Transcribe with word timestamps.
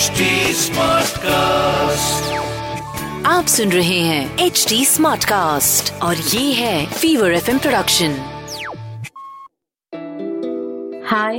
HD 0.00 0.26
Smartcast. 0.58 2.28
आप 3.26 3.46
सुन 3.54 3.72
रहे 3.72 3.98
हैं 4.00 4.44
एच 4.44 4.64
डी 4.68 4.84
स्मार्ट 4.84 5.24
कास्ट 5.28 5.92
और 6.02 6.16
ये 6.16 6.52
है 6.52 6.86
fever 6.92 7.32
F 7.34 7.50
production 7.62 8.14
Hi, 11.10 11.34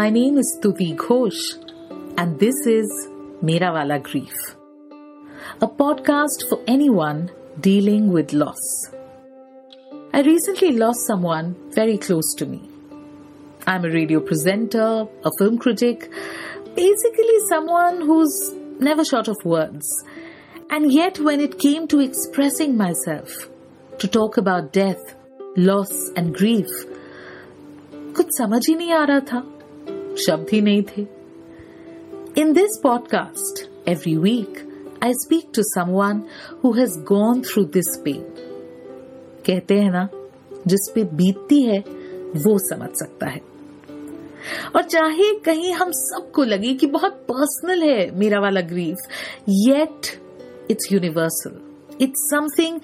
my 0.00 0.04
name 0.18 0.38
is 0.42 0.52
Stuti 0.52 0.86
Ghosh, 1.00 1.40
and 2.22 2.38
this 2.44 2.60
is 2.74 2.94
Mera 3.50 3.72
Wala 3.78 3.98
Grief, 4.10 4.38
a 5.68 5.70
podcast 5.82 6.46
for 6.52 6.60
anyone 6.76 7.24
dealing 7.68 8.06
with 8.18 8.36
loss. 8.44 8.70
I 10.12 10.22
recently 10.30 10.70
lost 10.84 11.10
someone 11.12 11.50
very 11.80 11.98
close 12.06 12.32
to 12.42 12.50
me. 12.54 12.62
I'm 13.66 13.90
a 13.90 13.94
radio 13.98 14.24
presenter, 14.32 14.88
a 15.32 15.36
film 15.42 15.58
critic, 15.66 16.08
basically 16.75 17.37
someone 17.49 18.01
who's 18.01 18.53
never 18.79 19.03
short 19.03 19.27
of 19.27 19.37
words. 19.43 19.87
And 20.69 20.91
yet, 20.91 21.19
when 21.19 21.39
it 21.39 21.59
came 21.59 21.87
to 21.87 21.99
expressing 21.99 22.77
myself, 22.77 23.49
to 23.99 24.07
talk 24.07 24.37
about 24.37 24.71
death, 24.71 25.15
loss, 25.57 25.93
and 26.15 26.33
grief, 26.33 26.69
कुछ 28.17 28.31
समझ 28.37 28.61
ही 28.67 28.75
नहीं 28.75 28.91
आ 28.93 29.03
रहा 29.05 29.19
था 29.31 29.39
शब्द 30.25 30.49
ही 30.53 30.61
नहीं 30.61 30.81
थे 30.83 31.01
in 32.41 32.53
this 32.53 32.79
podcast 32.83 33.63
every 33.89 34.15
week 34.17 34.57
I 35.03 35.13
speak 35.23 35.49
to 35.55 35.63
someone 35.63 36.21
who 36.63 36.71
has 36.79 36.97
gone 37.13 37.41
through 37.41 37.63
this 37.75 37.95
pain 38.05 38.21
कहते 39.45 39.79
हैं 39.79 39.91
ना 39.91 40.07
जिस 40.67 40.91
पे 40.95 41.03
बीतती 41.21 41.61
है 41.63 41.79
वो 42.45 42.57
समझ 42.69 42.89
सकता 42.99 43.29
है 43.29 43.48
और 44.76 44.82
चाहे 44.82 45.32
कहीं 45.44 45.72
हम 45.74 45.90
सबको 45.96 46.44
लगे 46.44 46.72
कि 46.80 46.86
बहुत 46.96 47.12
पर्सनल 47.30 47.82
है 47.82 48.10
मेरा 48.18 48.40
वाला 48.40 48.60
grief 48.72 49.08
yet 49.48 50.10
it's 50.70 50.92
universal 50.92 51.60
it's 52.04 52.28
something 52.30 52.80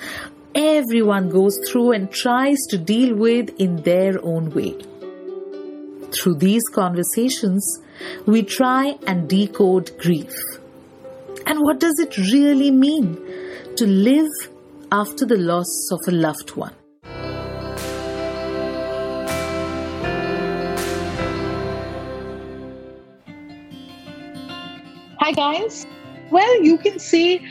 everyone 0.55 1.29
goes 1.29 1.57
through 1.67 1.93
and 1.93 2.11
tries 2.11 2.59
to 2.71 2.77
deal 2.77 3.15
with 3.15 3.51
in 3.59 3.77
their 3.83 4.15
own 4.23 4.51
way. 4.51 4.77
Through 6.13 6.37
these 6.37 6.63
conversations, 6.69 7.79
we 8.27 8.43
try 8.43 8.99
and 9.07 9.29
decode 9.29 9.97
grief. 9.99 10.35
And 11.47 11.61
what 11.61 11.81
does 11.81 11.99
it 11.99 12.17
really 12.19 12.71
mean 12.71 13.17
to 13.77 13.87
live 13.87 14.31
after 14.91 15.25
the 15.25 15.37
loss 15.37 15.91
of 15.93 16.01
a 16.09 16.11
loved 16.11 16.57
one? 16.57 16.75
Hi 25.25 25.33
guys. 25.33 25.87
Well, 26.31 26.63
you 26.63 26.79
can 26.79 26.99
say 26.99 27.43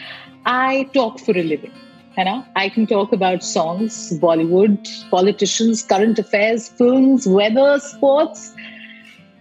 I 0.46 0.90
talk 0.94 1.20
for 1.20 1.32
a 1.32 1.44
living. 1.44 1.74
You 2.18 2.26
know, 2.26 2.46
I 2.56 2.70
can 2.70 2.88
talk 2.88 3.14
about 3.14 3.44
songs, 3.44 4.20
Bollywood, 4.20 4.90
politicians, 5.10 5.84
current 5.84 6.20
affairs, 6.20 6.70
films, 6.70 7.28
weather, 7.28 7.80
sports. 7.80 8.54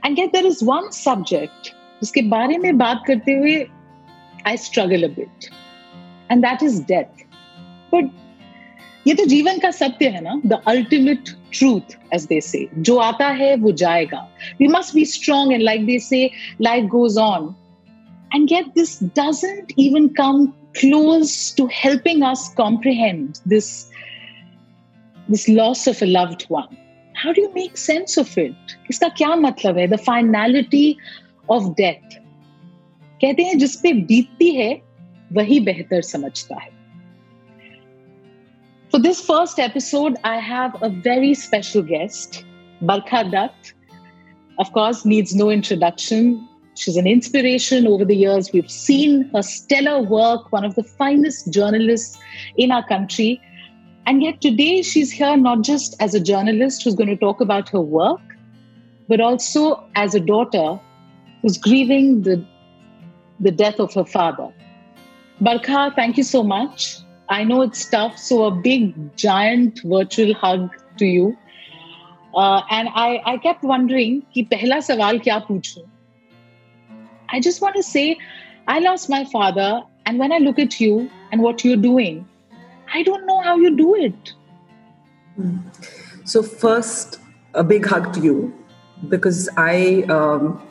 And 0.05 0.17
yet 0.17 0.33
there 0.33 0.47
is 0.47 0.63
one 0.63 0.93
subject 0.93 1.75
जिसके 2.03 2.23
बारे 2.31 2.59
में 2.59 2.79
बात 2.79 3.03
करते 3.07 3.35
हुए 3.39 3.67
I 4.45 4.57
struggle 4.57 5.05
a 5.05 5.09
bit. 5.09 5.51
And 6.31 6.45
that 6.45 6.63
is 6.63 6.81
death. 6.81 7.25
But 7.91 8.11
ये 9.07 9.15
तो 9.15 9.25
जीवन 9.25 9.59
का 9.59 9.71
सत्य 9.71 10.09
है 10.09 10.21
ना 10.21 10.41
the 10.47 10.63
ultimate 10.69 11.29
truth 11.53 11.97
as 12.15 12.25
they 12.27 12.41
say 12.41 12.69
जो 12.89 12.97
आता 12.99 13.29
है 13.39 13.55
वो 13.57 13.73
जाएगा 13.83 14.19
we 14.61 14.67
must 14.69 14.95
be 14.95 15.05
strong 15.05 15.53
and 15.53 15.63
like 15.63 15.87
they 15.87 15.99
say 15.99 16.31
life 16.61 16.85
goes 16.95 17.17
on 17.19 17.55
and 18.33 18.51
yet 18.51 18.65
this 18.75 18.99
doesn't 19.21 19.73
even 19.77 20.13
come 20.15 20.55
close 20.75 21.53
to 21.53 21.67
helping 21.67 22.23
us 22.23 22.53
comprehend 22.55 23.41
this 23.47 23.91
this 25.29 25.49
loss 25.49 25.87
of 25.87 26.01
a 26.03 26.07
loved 26.07 26.45
one 26.49 26.77
how 27.15 27.33
do 27.33 27.41
you 27.41 27.53
make 27.55 27.77
sense 27.77 28.17
of 28.17 28.37
it 28.39 28.77
इसका 28.91 29.09
क्या 29.21 29.35
मतलब 29.37 29.79
है 29.79 29.89
the 29.89 30.03
finality 30.11 30.97
of 31.57 31.71
death 31.77 32.19
कहते 33.23 33.45
हैं 33.45 33.59
जिस 33.59 33.77
पे 33.83 33.93
बीतती 34.11 34.55
है 34.55 34.73
वही 35.39 35.61
बेहतर 35.61 36.03
समझता 36.03 36.61
है 36.65 36.77
For 38.91 38.99
this 38.99 39.21
first 39.21 39.59
episode, 39.59 40.17
I 40.25 40.37
have 40.39 40.83
a 40.83 40.89
very 40.89 41.35
special 41.35 41.83
guest, 41.83 42.45
Barkha 42.81 43.31
Dutt. 43.31 43.73
Of 44.59 44.73
course, 44.73 45.05
needs 45.05 45.35
no 45.35 45.51
introduction. 45.51 46.49
She's 46.83 46.97
an 46.97 47.09
inspiration 47.09 47.89
over 47.89 48.05
the 48.05 48.15
years. 48.15 48.53
We've 48.53 48.71
seen 48.71 49.29
her 49.35 49.43
stellar 49.43 50.01
work, 50.01 50.53
one 50.53 50.65
of 50.65 50.77
the 50.77 50.85
finest 50.85 51.53
journalists 51.53 52.17
in 52.57 52.71
our 52.71 52.87
country. 52.87 53.41
And 54.07 54.23
yet 54.23 54.41
today 54.41 54.83
she's 54.83 55.11
here 55.11 55.37
not 55.37 55.63
just 55.63 56.01
as 56.01 56.15
a 56.15 56.21
journalist 56.21 56.85
who's 56.85 56.95
going 56.95 57.09
to 57.09 57.17
talk 57.17 57.41
about 57.41 57.69
her 57.71 57.81
work, 57.81 58.21
but 59.09 59.21
also 59.21 59.85
as 59.97 60.15
a 60.15 60.21
daughter 60.21 60.79
who's 61.43 61.59
grieving 61.59 62.23
the, 62.23 62.45
the 63.41 63.51
death 63.51 63.81
of 63.81 63.93
her 63.95 64.05
father. 64.05 64.49
Barkha, 65.41 65.93
thank 65.97 66.17
you 66.17 66.23
so 66.23 66.43
much. 66.43 66.99
I 67.29 67.45
know 67.45 67.63
it's 67.63 67.85
tough, 67.91 68.17
so 68.17 68.45
a 68.45 68.51
big, 68.51 69.17
giant 69.17 69.81
virtual 69.85 70.33
hug 70.33 70.71
to 70.99 71.07
you. 71.07 71.37
Uh, 72.35 72.63
and 72.71 72.89
I, 72.95 73.21
I 73.27 73.37
kept 73.39 73.63
wondering 73.65 74.23
कि 74.35 74.43
पहला 74.51 74.81
सवाल 74.81 75.19
क्या 75.19 75.39
पूछूं 75.49 75.92
I 77.34 77.40
just 77.40 77.62
want 77.62 77.76
to 77.76 77.84
say, 77.84 78.18
I 78.68 78.80
lost 78.80 79.10
my 79.10 79.26
father, 79.26 79.82
and 80.06 80.20
when 80.20 80.32
I 80.32 80.38
look 80.38 80.60
at 80.60 80.80
you 80.80 81.10
and 81.32 81.42
what 81.42 81.66
you're 81.66 81.84
doing, 81.86 82.28
I 82.94 83.02
don't 83.02 83.26
know 83.26 83.42
how 83.42 83.56
you 83.58 83.76
do 83.76 83.96
it. 83.96 84.34
So, 86.26 86.44
first, 86.44 87.20
a 87.56 87.64
big 87.64 87.88
hug 87.88 88.14
to 88.14 88.20
you 88.20 88.54
because 89.10 89.50
I 89.58 90.04
um, 90.04 90.62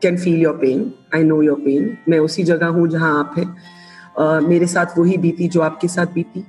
can 0.00 0.16
feel 0.16 0.38
your 0.38 0.56
pain. 0.58 0.94
I 1.12 1.22
know 1.24 1.40
your 1.40 1.56
pain. 1.56 1.98
मैं 2.08 2.18
उसी 2.18 2.44
जगह 2.44 2.66
हूँ 2.78 2.88
जहाँ 2.88 3.18
आप 3.18 3.34
हैं 3.38 3.46
uh, 4.18 4.48
मेरे 4.48 4.66
साथ 4.66 4.98
वही 4.98 5.16
बीती 5.26 5.48
जो 5.48 5.60
आपके 5.60 5.88
साथ 5.88 6.14
बीती 6.14 6.44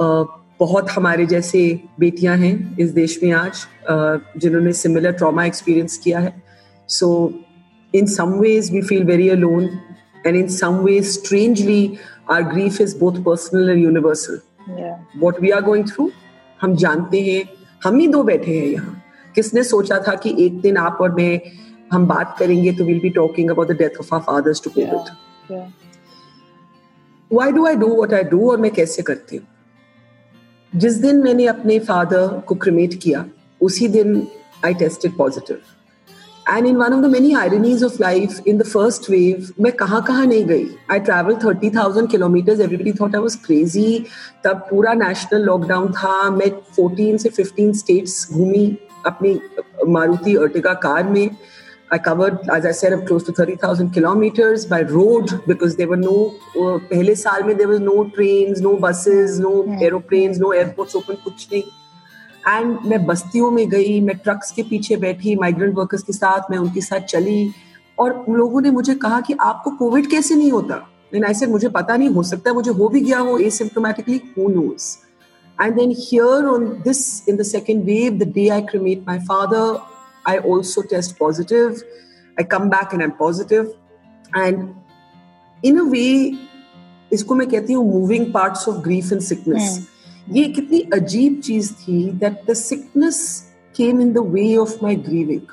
uh, 0.00 0.26
बहुत 0.60 0.90
हमारे 0.90 1.26
जैसे 1.26 1.62
बेटियाँ 2.00 2.36
हैं 2.38 2.54
इस 2.80 2.90
देश 2.98 3.18
में 3.22 3.32
आज 3.32 3.66
uh, 3.90 4.18
जिन्होंने 4.36 4.72
सिमिलर 4.82 5.12
ट्रॉमा 5.22 5.44
एक्सपीरियंस 5.44 5.98
किया 6.04 6.20
है 6.20 6.34
सो 6.98 7.10
in 8.00 8.06
some 8.06 8.32
ways 8.42 8.70
we 8.74 8.80
feel 8.90 9.04
very 9.10 9.28
alone 9.34 9.66
and 10.24 10.36
in 10.36 10.48
some 10.48 10.78
ways 10.86 11.12
strangely 11.16 11.80
our 12.28 12.42
grief 12.42 12.80
is 12.84 12.94
both 13.02 13.22
personal 13.24 13.68
and 13.68 13.80
universal. 13.82 14.38
Yeah. 14.78 14.98
what 15.20 15.40
we 15.40 15.52
are 15.52 15.62
going 15.62 15.84
through 15.88 16.10
हम 16.60 16.76
जानते 16.82 17.20
हैं 17.20 17.42
हम 17.84 17.98
ही 17.98 18.06
दो 18.08 18.22
बैठे 18.22 18.58
हैं 18.58 18.66
यहाँ। 18.66 19.02
किसने 19.34 19.64
सोचा 19.64 19.98
था 20.08 20.14
कि 20.22 20.34
एक 20.44 20.60
दिन 20.60 20.76
आप 20.76 20.98
और 21.00 21.14
मैं 21.14 21.40
हम 21.92 22.06
बात 22.06 22.36
करेंगे 22.38 22.72
तो 22.72 22.84
will 22.84 23.00
be 23.00 23.10
talking 23.18 23.50
about 23.50 23.68
the 23.68 23.76
death 23.78 23.98
of 24.00 24.14
our 24.14 24.22
fathers 24.24 24.62
to 24.64 24.70
COVID 24.70 25.12
Yeah. 25.52 25.66
Why 27.32 27.52
do 27.52 27.66
I 27.66 27.76
do 27.76 27.88
what 27.94 28.12
I 28.14 28.22
do 28.22 28.50
और 28.50 28.58
मैं 28.60 28.70
कैसे 28.70 29.02
करती 29.02 29.36
हूँ? 29.36 29.46
जिस 30.76 30.94
दिन 30.94 31.22
मैंने 31.24 31.46
अपने 31.46 31.78
फादर 31.78 32.26
को 32.46 32.54
क्रिमेट 32.54 32.94
किया 33.02 33.24
उसी 33.62 33.88
दिन 33.88 34.26
I 34.64 34.74
tested 34.74 35.16
positive 35.16 35.58
and 36.48 36.66
in 36.66 36.76
one 36.76 36.92
of 36.92 37.00
the 37.00 37.04
many 37.04 37.34
ironies 37.34 37.84
of 37.84 37.96
life 38.00 38.40
in 38.46 38.58
the 38.58 38.62
first 38.62 39.10
wave 39.10 39.48
मैं 39.60 39.72
कहाँ 39.72 40.02
कहाँ 40.02 40.26
नहीं 40.26 40.44
गई। 40.44 40.66
I 40.90 41.00
travel 41.00 41.34
thirty 41.34 41.70
thousand 41.70 42.10
kilometres 42.10 42.60
everybody 42.60 42.92
thought 42.92 43.14
I 43.16 43.22
was 43.22 43.34
crazy 43.34 44.06
तब 44.44 44.66
पूरा 44.70 44.94
नेशनल 44.94 45.40
लॉकडाउन 45.40 45.92
था। 45.92 46.30
मैं 46.30 46.50
फोर्टीन 46.76 47.18
से 47.18 47.28
फिफ्टीन 47.28 47.72
स्टेट्स 47.72 48.32
घूमी 48.32 48.78
अपनी 49.06 49.40
मारुति 49.88 50.36
अर्टिगा 50.36 50.74
कार 50.74 51.04
में। 51.04 51.30
I 51.92 51.98
covered, 51.98 52.38
as 52.52 52.64
I 52.66 52.70
said, 52.72 52.94
close 53.08 53.24
to 53.26 53.32
30,000 53.32 53.90
kilometers 53.96 54.62
by 54.70 54.78
road 54.92 55.32
because 55.48 55.74
there 55.76 55.88
were 55.90 55.98
no, 55.98 56.14
uh, 56.62 56.78
पहले 56.90 57.14
साल 57.14 57.42
में 57.42 57.54
there 57.54 57.68
was 57.72 57.82
no 57.82 57.96
trains, 58.16 58.62
no 58.66 58.72
buses, 58.84 59.38
no 59.38 59.52
aeroplanes, 59.88 60.40
no 60.40 60.52
airports 60.60 60.96
open, 60.96 61.22
कुछ 61.24 61.48
नहीं. 61.52 61.62
And 62.48 62.78
मैं 62.86 63.04
बस्तियों 63.06 63.50
में 63.50 63.68
गई, 63.68 64.00
मैं 64.00 64.16
ट्रक्स 64.16 64.50
के 64.50 64.62
पीछे 64.62 64.96
बैठी 64.96 65.36
माइग्रेंट 65.36 65.74
वर्कर्स 65.74 66.02
के 66.02 66.12
साथ 66.12 66.50
मैं 66.50 66.58
उनके 66.58 66.80
साथ 66.80 67.00
चली। 67.00 67.50
और 67.98 68.24
लोगों 68.30 68.60
ने 68.60 68.70
मुझे 68.70 68.94
कहा 68.94 69.20
कि 69.20 69.34
आपको 69.40 69.70
कोविड 69.70 70.10
कैसे 70.10 70.34
नहीं 70.34 70.50
होता? 70.52 70.74
एंड 71.14 71.32
सेड 71.32 71.50
मुझे 71.50 71.68
पता 71.68 71.96
नहीं, 71.96 72.08
हो 72.08 72.22
सकता 72.22 72.52
मुझे 72.52 72.70
हो 72.70 72.88
भी 72.88 73.00
गया 73.00 73.18
हो 73.18 73.38
asymptomatically 73.38 74.20
who 74.38 74.48
knows 74.48 74.96
then 75.60 75.94
here 75.98 76.46
on 76.46 76.66
this 76.84 77.28
in 77.28 77.36
the 77.36 77.42
second 77.42 77.84
wave 77.84 78.18
the 78.18 78.32
day 78.34 78.48
I 78.48 78.62
cremate 78.62 79.04
my 79.08 79.18
father 79.18 79.78
I 80.28 80.36
also 80.36 80.82
test 80.90 81.16
positive 81.18 81.68
I 82.40 82.44
come 82.44 82.68
back 82.70 82.88
and 82.92 83.02
I 83.02 83.04
am 83.04 83.12
positive 83.18 83.72
and 84.36 84.68
in 85.64 85.78
a 85.78 85.82
way 85.82 86.06
इसको 87.12 87.34
मैं 87.34 87.48
कहती 87.48 87.72
हूँ 87.72 87.84
moving 87.92 88.32
parts 88.32 88.68
of 88.68 88.76
grief 88.76 89.12
and 89.12 89.20
sickness 89.20 89.78
ये 90.32 90.44
कितनी 90.48 90.80
अजीब 90.94 91.40
चीज़ 91.40 91.72
थी 91.74 92.10
that 92.20 92.40
the 92.50 92.54
sickness 92.54 93.22
came 93.74 94.00
in 94.00 94.12
the 94.12 94.18
way 94.28 94.54
of 94.56 94.76
my 94.82 94.96
grieving 95.08 95.52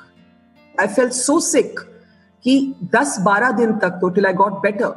I 0.76 0.88
fell 0.88 1.10
so 1.10 1.40
sick 1.40 1.80
कि 2.46 2.74
10-12 2.96 3.58
दिन 3.58 3.74
तक 3.78 4.00
तो. 4.82 4.94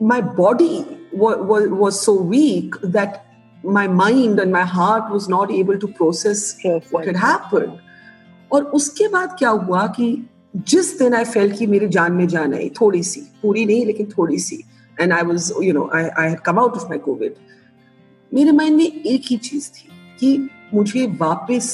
My 0.00 0.20
body 0.20 0.84
was, 1.12 1.38
was, 1.40 1.68
was 1.70 2.00
so 2.00 2.12
weak 2.12 2.74
that 2.82 3.24
my 3.64 3.88
mind 3.88 4.38
and 4.38 4.52
my 4.52 4.64
heart 4.64 5.10
was 5.10 5.28
not 5.28 5.50
able 5.50 5.78
to 5.78 5.88
process 5.88 6.54
Perfect. 6.54 6.92
what 6.92 7.06
had 7.06 7.16
happened. 7.16 7.78
और 8.50 8.64
उसके 8.74 9.08
बाद 9.08 9.34
क्या 9.38 9.48
हुआ 9.50 9.86
कि 9.96 10.06
जिस 10.56 10.98
दिन 10.98 11.14
आई 11.14 11.24
फेल 11.24 11.50
कि 11.56 11.66
मेरी 11.66 11.88
जान 11.88 12.12
में 12.12 12.26
जान 12.28 12.54
आई 12.54 12.68
थोड़ी 12.80 13.02
सी 13.02 13.20
पूरी 13.42 13.64
नहीं 13.66 13.86
लेकिन 13.86 14.06
थोड़ी 14.18 14.38
सी 14.38 14.62
and 15.00 15.12
I 15.12 15.22
was 15.22 15.52
you 15.62 15.72
know 15.72 15.88
I 15.94 16.04
I 16.04 16.28
had 16.28 16.40
come 16.46 16.58
out 16.58 16.76
of 16.76 16.88
my 16.88 16.98
COVID 16.98 17.34
मेरे 18.32 18.52
माइंड 18.52 18.76
में 18.76 18.84
एक 18.84 19.22
ही 19.30 19.36
चीज़ 19.36 19.70
थी 19.72 19.88
कि 20.20 20.48
मुझे 20.74 21.06
वापस 21.20 21.68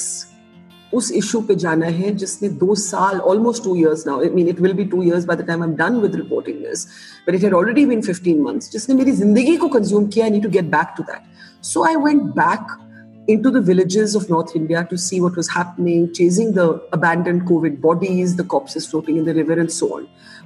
उस 0.95 1.11
इशू 1.13 1.41
पे 1.43 1.55
जाना 1.55 1.87
है 1.87 2.15
जिसने 2.17 2.49
दो 2.59 2.75
साल 2.81 3.19
almost 3.31 3.65
two 3.65 3.75
years 3.77 4.07
now 4.07 4.21
I 4.23 4.29
mean 4.35 4.49
it 4.49 4.61
will 4.61 4.73
be 4.73 4.85
two 4.93 5.03
years 5.03 5.25
by 5.25 5.37
the 5.37 5.47
time 5.47 5.63
I 5.63 5.69
am 5.69 5.75
done 5.77 5.97
with 6.01 6.15
reporting 6.17 6.59
this 6.65 6.87
but 7.29 7.35
it 7.35 7.43
had 7.45 7.55
already 7.55 7.85
been 7.87 8.03
15 8.03 8.41
months 8.45 8.71
जिसने 8.73 8.95
मेरी 8.95 9.13
ज़िंदगी 9.13 9.57
को 9.57 9.69
कंज्यूम 9.69 10.07
किया 10.07 10.25
I 10.25 10.31
need 10.31 10.43
to 10.43 10.51
get 10.51 10.71
back 10.77 10.95
to 10.97 11.03
that 11.03 11.65
so 11.67 11.85
I 11.85 11.97
went 12.07 12.23
back 12.41 12.81
into 13.29 13.51
the 13.51 13.61
villages 13.61 14.15
of 14.15 14.25
North 14.31 14.51
India 14.57 14.81
to 14.89 14.97
see 14.99 15.19
what 15.21 15.37
was 15.37 15.49
happening, 15.49 16.03
chasing 16.13 16.51
the 16.53 16.65
abandoned 16.93 17.47
COVID 17.51 17.81
bodies, 17.81 18.35
the 18.37 18.45
corpses 18.45 18.87
floating 18.87 19.17
in 19.17 19.25
the 19.25 19.35
river, 19.35 19.59
and 19.63 19.73
so 19.73 19.89
on. 19.95 20.03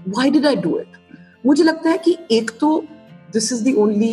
Why 0.07 0.27
did 0.31 0.47
I 0.47 0.55
do 0.67 0.77
it? 0.77 0.99
मुझे 1.47 1.65
लगता 1.65 1.91
है 1.91 1.99
कि 2.05 2.17
एक 2.33 2.51
तो 2.61 2.71
this 3.35 3.51
is 3.53 3.65
the 3.65 3.75
only 3.77 4.13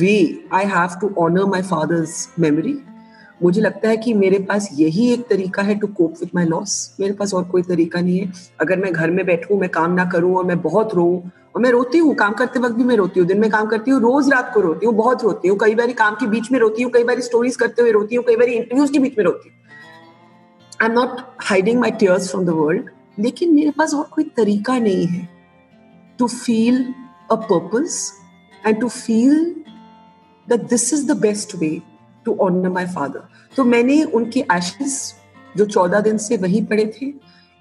way 0.00 0.18
I 0.52 0.64
have 0.66 0.98
to 1.00 1.14
honour 1.18 1.44
my 1.44 1.62
father's 1.62 2.28
memory 2.38 2.76
मुझे 3.42 3.60
लगता 3.60 3.88
है 3.88 3.96
कि 3.96 4.12
मेरे 4.14 4.38
पास 4.38 4.68
यही 4.72 5.08
एक 5.12 5.26
तरीका 5.28 5.62
है 5.62 5.74
to 5.74 5.86
cope 5.86 6.14
with 6.20 6.34
my 6.34 6.44
loss 6.44 6.96
मेरे 7.00 7.12
पास 7.12 7.34
और 7.34 7.44
कोई 7.44 7.62
तरीका 7.62 8.00
नहीं 8.00 8.18
है। 8.18 8.32
अगर 8.60 8.78
मैं 8.78 8.92
घर 8.92 9.10
में 9.10 9.24
बैठूं, 9.26 9.58
मैं 9.60 9.68
काम 9.68 9.94
ना 9.94 10.04
करूँ 10.04 10.36
और 10.36 10.44
मैं 10.44 10.60
बहुत 10.62 10.94
रो 10.94 11.06
और 11.54 11.62
मैं 11.62 11.70
रोती 11.70 11.98
हूँ, 11.98 12.14
काम 12.14 12.32
करते 12.32 12.60
वक्त 12.60 12.74
भी 12.74 12.84
मैं 12.84 12.96
रोती 12.96 13.20
हूँ, 13.20 13.26
दिन 13.28 13.40
में 13.40 13.50
काम 13.50 13.66
करती 13.66 13.90
हूँ, 13.90 14.00
रोज 14.00 14.30
रात 14.32 14.50
को 14.54 14.60
रोती 14.60 14.86
हूँ, 14.86 14.94
बहुत 14.94 15.24
रोती 15.24 15.48
हूँ, 15.48 15.58
कई 15.58 15.74
बार 15.74 15.92
काम 15.92 16.14
के 16.14 16.26
बीच 16.26 16.50
में 16.52 16.58
रोती 16.58 16.82
हूँ, 16.82 16.90
कई 16.92 17.04
बार 17.04 17.20
स्टोरीज 17.20 17.56
करते 17.56 17.82
हुए 17.82 17.92
रोती 17.92 18.16
हूँ, 18.16 18.24
कई 18.24 18.36
बार 18.36 18.48
इंटरव्यूज़ 18.48 18.92
के 18.92 18.98
बीच 18.98 19.18
में 19.18 19.24
रोती 19.24 19.48
हूँ। 19.48 19.56
I 20.82 20.88
am 20.88 20.92
not 20.92 21.20
hiding 21.40 21.80
my 21.80 21.90
tears 21.90 22.30
from 22.30 22.44
the 22.44 22.50
world 22.50 22.90
लेकिन 23.18 23.54
मेरे 23.54 23.70
पास 23.70 23.94
और 23.94 24.08
कोई 24.12 24.24
तरीका 24.36 24.78
नहीं 24.78 25.06
है 25.06 25.28
to 26.18 26.26
feel 26.26 26.84
a 27.30 27.34
purpose 27.34 27.98
and 28.66 28.80
to 28.80 28.88
feel 28.88 29.54
that 30.48 30.68
this 30.70 30.92
is 30.94 31.06
the 31.06 31.16
best 31.16 31.54
way 31.54 31.80
to 32.26 32.36
honour 32.40 32.68
my 32.68 32.86
father 32.86 33.28
तो 33.56 33.64
मैंने 33.64 34.02
उनके 34.04 34.40
एशेस 34.52 35.14
जो 35.56 35.64
चौदह 35.64 36.00
दिन 36.00 36.18
से 36.18 36.36
वहीं 36.36 36.64
पड़े 36.66 36.86
थे 36.86 37.10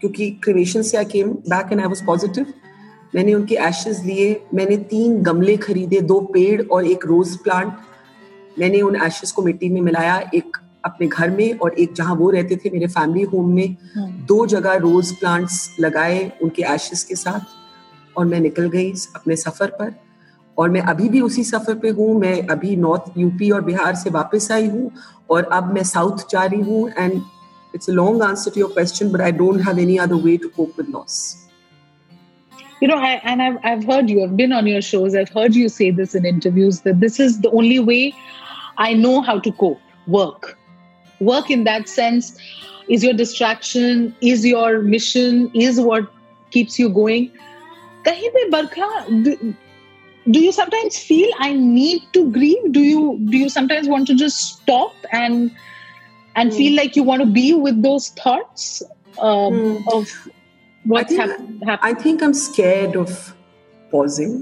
क्योंकि 0.01 0.29
क्रिमेशन 0.43 0.81
से 0.81 0.97
I 0.97 1.05
came 1.05 1.31
back 1.49 1.71
and 1.71 1.81
I 1.81 1.87
was 1.87 2.05
positive 2.05 2.53
मैंने 3.15 3.33
उनके 3.33 3.55
एशेस 3.67 4.01
लिए 4.03 4.45
मैंने 4.53 4.77
तीन 4.77 5.21
गमले 5.21 5.57
खरीदे 5.57 5.99
दो 6.01 6.19
पेड़ 6.33 6.61
और 6.61 6.85
एक 6.85 7.05
रोज 7.05 7.37
प्लांट 7.37 7.73
मैंने 8.59 8.81
उन 8.81 8.95
एशेस 8.95 9.31
को 9.31 9.41
मिट्टी 9.41 9.69
में 9.69 9.81
मिलाया 9.81 10.17
एक 10.33 10.57
अपने 10.85 11.07
घर 11.07 11.29
में 11.29 11.57
और 11.57 11.73
एक 11.73 11.93
जहाँ 11.93 12.15
वो 12.15 12.29
रहते 12.29 12.55
थे 12.55 12.69
मेरे 12.69 12.87
फैमिली 12.87 13.23
होम 13.23 13.53
में 13.55 13.75
दो 14.27 14.45
जगह 14.45 14.73
रोज 14.75 15.11
प्लांट्स 15.11 15.75
लगाए 15.79 16.31
उनके 16.41 16.63
एशेस 16.73 17.03
के 17.03 17.15
साथ 17.15 18.17
और 18.17 18.25
मैं 18.25 18.39
निकल 18.39 18.69
गई 18.69 18.91
अपने 19.15 19.35
सफ़र 19.35 19.67
पर। 19.67 19.93
और 20.57 20.69
मैं 20.69 20.81
अभी 20.81 21.09
भी 21.09 21.21
उसी 21.21 21.43
सफ़र 21.43 21.75
पे 21.79 21.89
हूँ 21.99 22.13
मैं 22.19 22.35
अभी 22.53 22.75
नॉर्थ 22.77 23.17
यूपी 23.17 23.49
और 23.51 23.61
बिहार 23.65 23.95
से 23.95 24.09
वापस 24.09 24.51
आई 24.51 24.67
हूँ 24.67 24.91
और 25.31 25.43
अब 25.53 25.73
मैं 25.73 25.83
साउथ 25.83 26.27
जा 26.31 26.43
रही 26.45 26.61
हूँ 26.61 26.89
and 26.89 27.21
it's 27.75 27.89
a 27.89 27.93
long 27.93 28.23
answer 28.23 28.51
to 28.51 28.61
your 28.61 28.71
question 28.73 29.11
but 29.11 29.21
I 29.21 29.31
don't 29.31 29.61
have 29.67 29.79
any 29.79 29.97
other 30.05 30.15
way 30.25 30.37
to 30.43 30.49
cope 30.57 30.79
with 30.79 30.93
loss 30.95 31.23
you 32.83 32.87
know 32.89 32.95
I, 33.07 33.09
and 33.31 33.41
I've, 33.43 33.57
I've 33.69 33.83
heard 33.89 34.09
you 34.11 34.23
i've 34.23 34.31
been 34.39 34.53
on 34.55 34.65
your 34.69 34.79
shows 34.85 35.13
i've 35.19 35.29
heard 35.35 35.57
you 35.57 35.67
say 35.73 35.85
this 35.99 36.15
in 36.19 36.25
interviews 36.31 36.79
that 36.87 36.97
this 37.03 37.19
is 37.25 37.37
the 37.45 37.51
only 37.59 37.77
way 37.89 37.99
i 38.85 38.87
know 39.03 39.13
how 39.27 39.35
to 39.45 39.53
cope 39.61 40.09
work 40.15 40.49
work 41.21 41.51
in 41.55 41.63
that 41.69 41.87
sense 41.93 42.29
is 42.95 43.05
your 43.07 43.13
distraction 43.21 44.03
is 44.33 44.45
your 44.49 44.81
mission 44.95 45.39
is 45.67 45.79
what 45.89 46.11
keeps 46.51 46.77
you 46.83 46.89
going 46.97 47.29
kahin 48.09 48.35
pe 48.37 48.45
barkha 48.57 48.89
do, 50.26 50.32
do 50.32 50.40
you 50.40 50.52
sometimes 50.52 50.98
feel 51.10 51.30
i 51.40 51.52
need 51.52 52.02
to 52.12 52.30
grieve 52.32 52.64
do 52.72 52.80
you 52.80 53.02
do 53.32 53.38
you 53.38 53.48
sometimes 53.48 53.88
want 53.88 54.06
to 54.06 54.14
just 54.14 54.38
stop 54.52 54.92
and 55.12 55.50
and 56.36 56.52
Hmm. 56.52 56.56
feel 56.56 56.74
like 56.78 56.96
you 56.96 57.02
want 57.02 57.22
to 57.22 57.30
be 57.36 57.46
with 57.66 57.78
those 57.84 58.04
thoughts 58.18 58.66
um, 59.28 59.54
Hmm. 59.54 59.88
of 59.94 60.12
what's 60.84 61.08
think- 61.12 61.20
hap- 61.20 61.40
happening 61.40 61.78
I 61.86 61.94
think 62.04 62.22
I 62.22 62.26
am 62.28 62.32
scared 62.42 62.96
of 62.96 63.10
pausing 63.92 64.34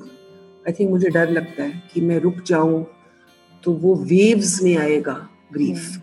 I 0.68 0.72
think 0.80 0.90
मुझे 0.90 1.10
डर 1.10 1.30
लगता 1.30 1.62
है 1.62 1.82
कि 1.92 2.00
मैं 2.00 2.18
रुक 2.20 2.42
जाऊं 2.46 2.82
तो 3.64 3.72
वो 3.84 3.94
वेव्स 4.12 4.62
में 4.62 4.76
आएगा 4.78 5.12
ग्रीफ 5.52 6.00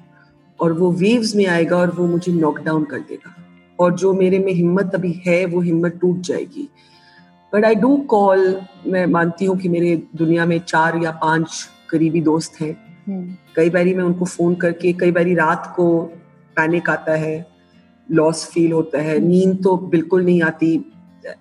और 0.60 0.74
वो 0.80 0.92
वेव्स 1.04 1.36
में 1.36 1.46
आएगा 1.46 1.78
और 1.78 1.92
वो 2.00 2.08
मुझे 2.08 2.32
नॉक 2.32 2.60
डाउन 2.66 2.84
कर 2.92 3.00
देगा 3.10 3.36
और 3.80 3.94
जो 4.00 4.14
मेरे 4.14 4.40
में 4.40 4.52
हिम्मत 4.54 4.96
अभी 4.96 5.12
है 5.28 5.46
वो 5.54 5.62
हिम्मत 5.62 5.98
टूट 6.02 6.20
जाएगी 6.32 6.68
बट 7.53 7.65
आई 7.65 7.75
डू 7.75 7.97
कॉल 8.09 8.41
मैं 8.87 9.05
मानती 9.07 9.45
हूँ 9.45 9.57
कि 9.59 9.69
मेरे 9.69 9.97
दुनिया 10.17 10.47
में 10.47 10.59
चार 10.59 10.97
या 11.05 11.11
पाँच 11.23 11.69
करीबी 11.91 12.21
दोस्त 12.21 12.61
हैं। 12.61 12.73
Hmm. 13.09 13.25
कई 13.57 13.71
बारी 13.71 13.95
मैं 13.95 14.05
उनको 14.05 14.25
फ़ोन 14.25 14.55
करके 14.55 14.93
कई 14.93 15.11
बारी 15.11 15.35
रात 15.35 15.73
को 15.77 15.87
पैनिक 16.57 16.91
आता 16.91 17.13
है 17.17 17.47
लॉस 18.09 18.45
फील 18.47 18.73
होता 18.73 19.03
है। 19.03 19.19
नींद 19.21 19.63
तो 19.65 19.77
बिल्कुल 19.77 20.25
नहीं 20.25 20.43
आती। 20.43 20.85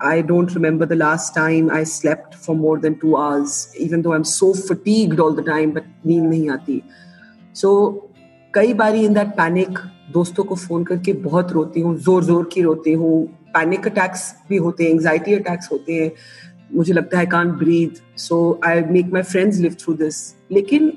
I 0.03 0.21
don't 0.21 0.51
remember 0.53 0.85
the 0.85 0.93
last 0.93 1.33
time 1.35 1.71
I 1.71 1.85
slept 1.85 2.35
for 2.35 2.55
more 2.55 2.79
than 2.79 2.93
two 3.01 3.13
hours 3.15 3.73
even 3.79 4.01
though 4.01 4.11
I 4.11 4.17
am 4.17 4.23
so 4.23 4.51
fatigued 4.53 5.19
all 5.19 5.35
the 5.35 5.45
time 5.47 5.71
but 5.71 5.83
नींद 6.05 6.23
नहीं 6.23 6.49
आती। 6.49 6.81
सो 7.55 7.71
कई 8.53 8.73
बारी 8.73 9.05
इन 9.05 9.13
दैट 9.13 9.35
पैनिक 9.37 9.79
दोस्तों 10.13 10.43
को 10.43 10.55
फ़ोन 10.55 10.83
करके 10.83 11.13
बहुत 11.23 11.51
रोती 11.51 11.81
हूँ 11.81 11.95
ज़ोर 11.97 12.23
ज़ोर 12.23 12.49
की 12.53 12.61
रोती 12.61 12.93
हूँ। 12.93 13.27
पैनिक 13.56 13.86
अटैक्स 13.88 14.32
भी 14.48 14.56
होते 14.66 14.84
हैं 14.84 14.90
एंग्जाइटी 14.90 15.34
अटैक्स 15.34 15.70
होते 15.72 15.94
हैं 15.94 16.10
मुझे 16.74 16.92
लगता 16.92 17.18
है 17.18 17.26
can't 17.36 17.52
breathe 17.58 18.02
so 18.18 18.38
I 18.66 18.82
make 18.90 19.12
my 19.12 19.22
friends 19.22 19.58
live 19.60 19.76
through 19.80 19.94
this 19.94 20.22
लेकिन 20.52 20.92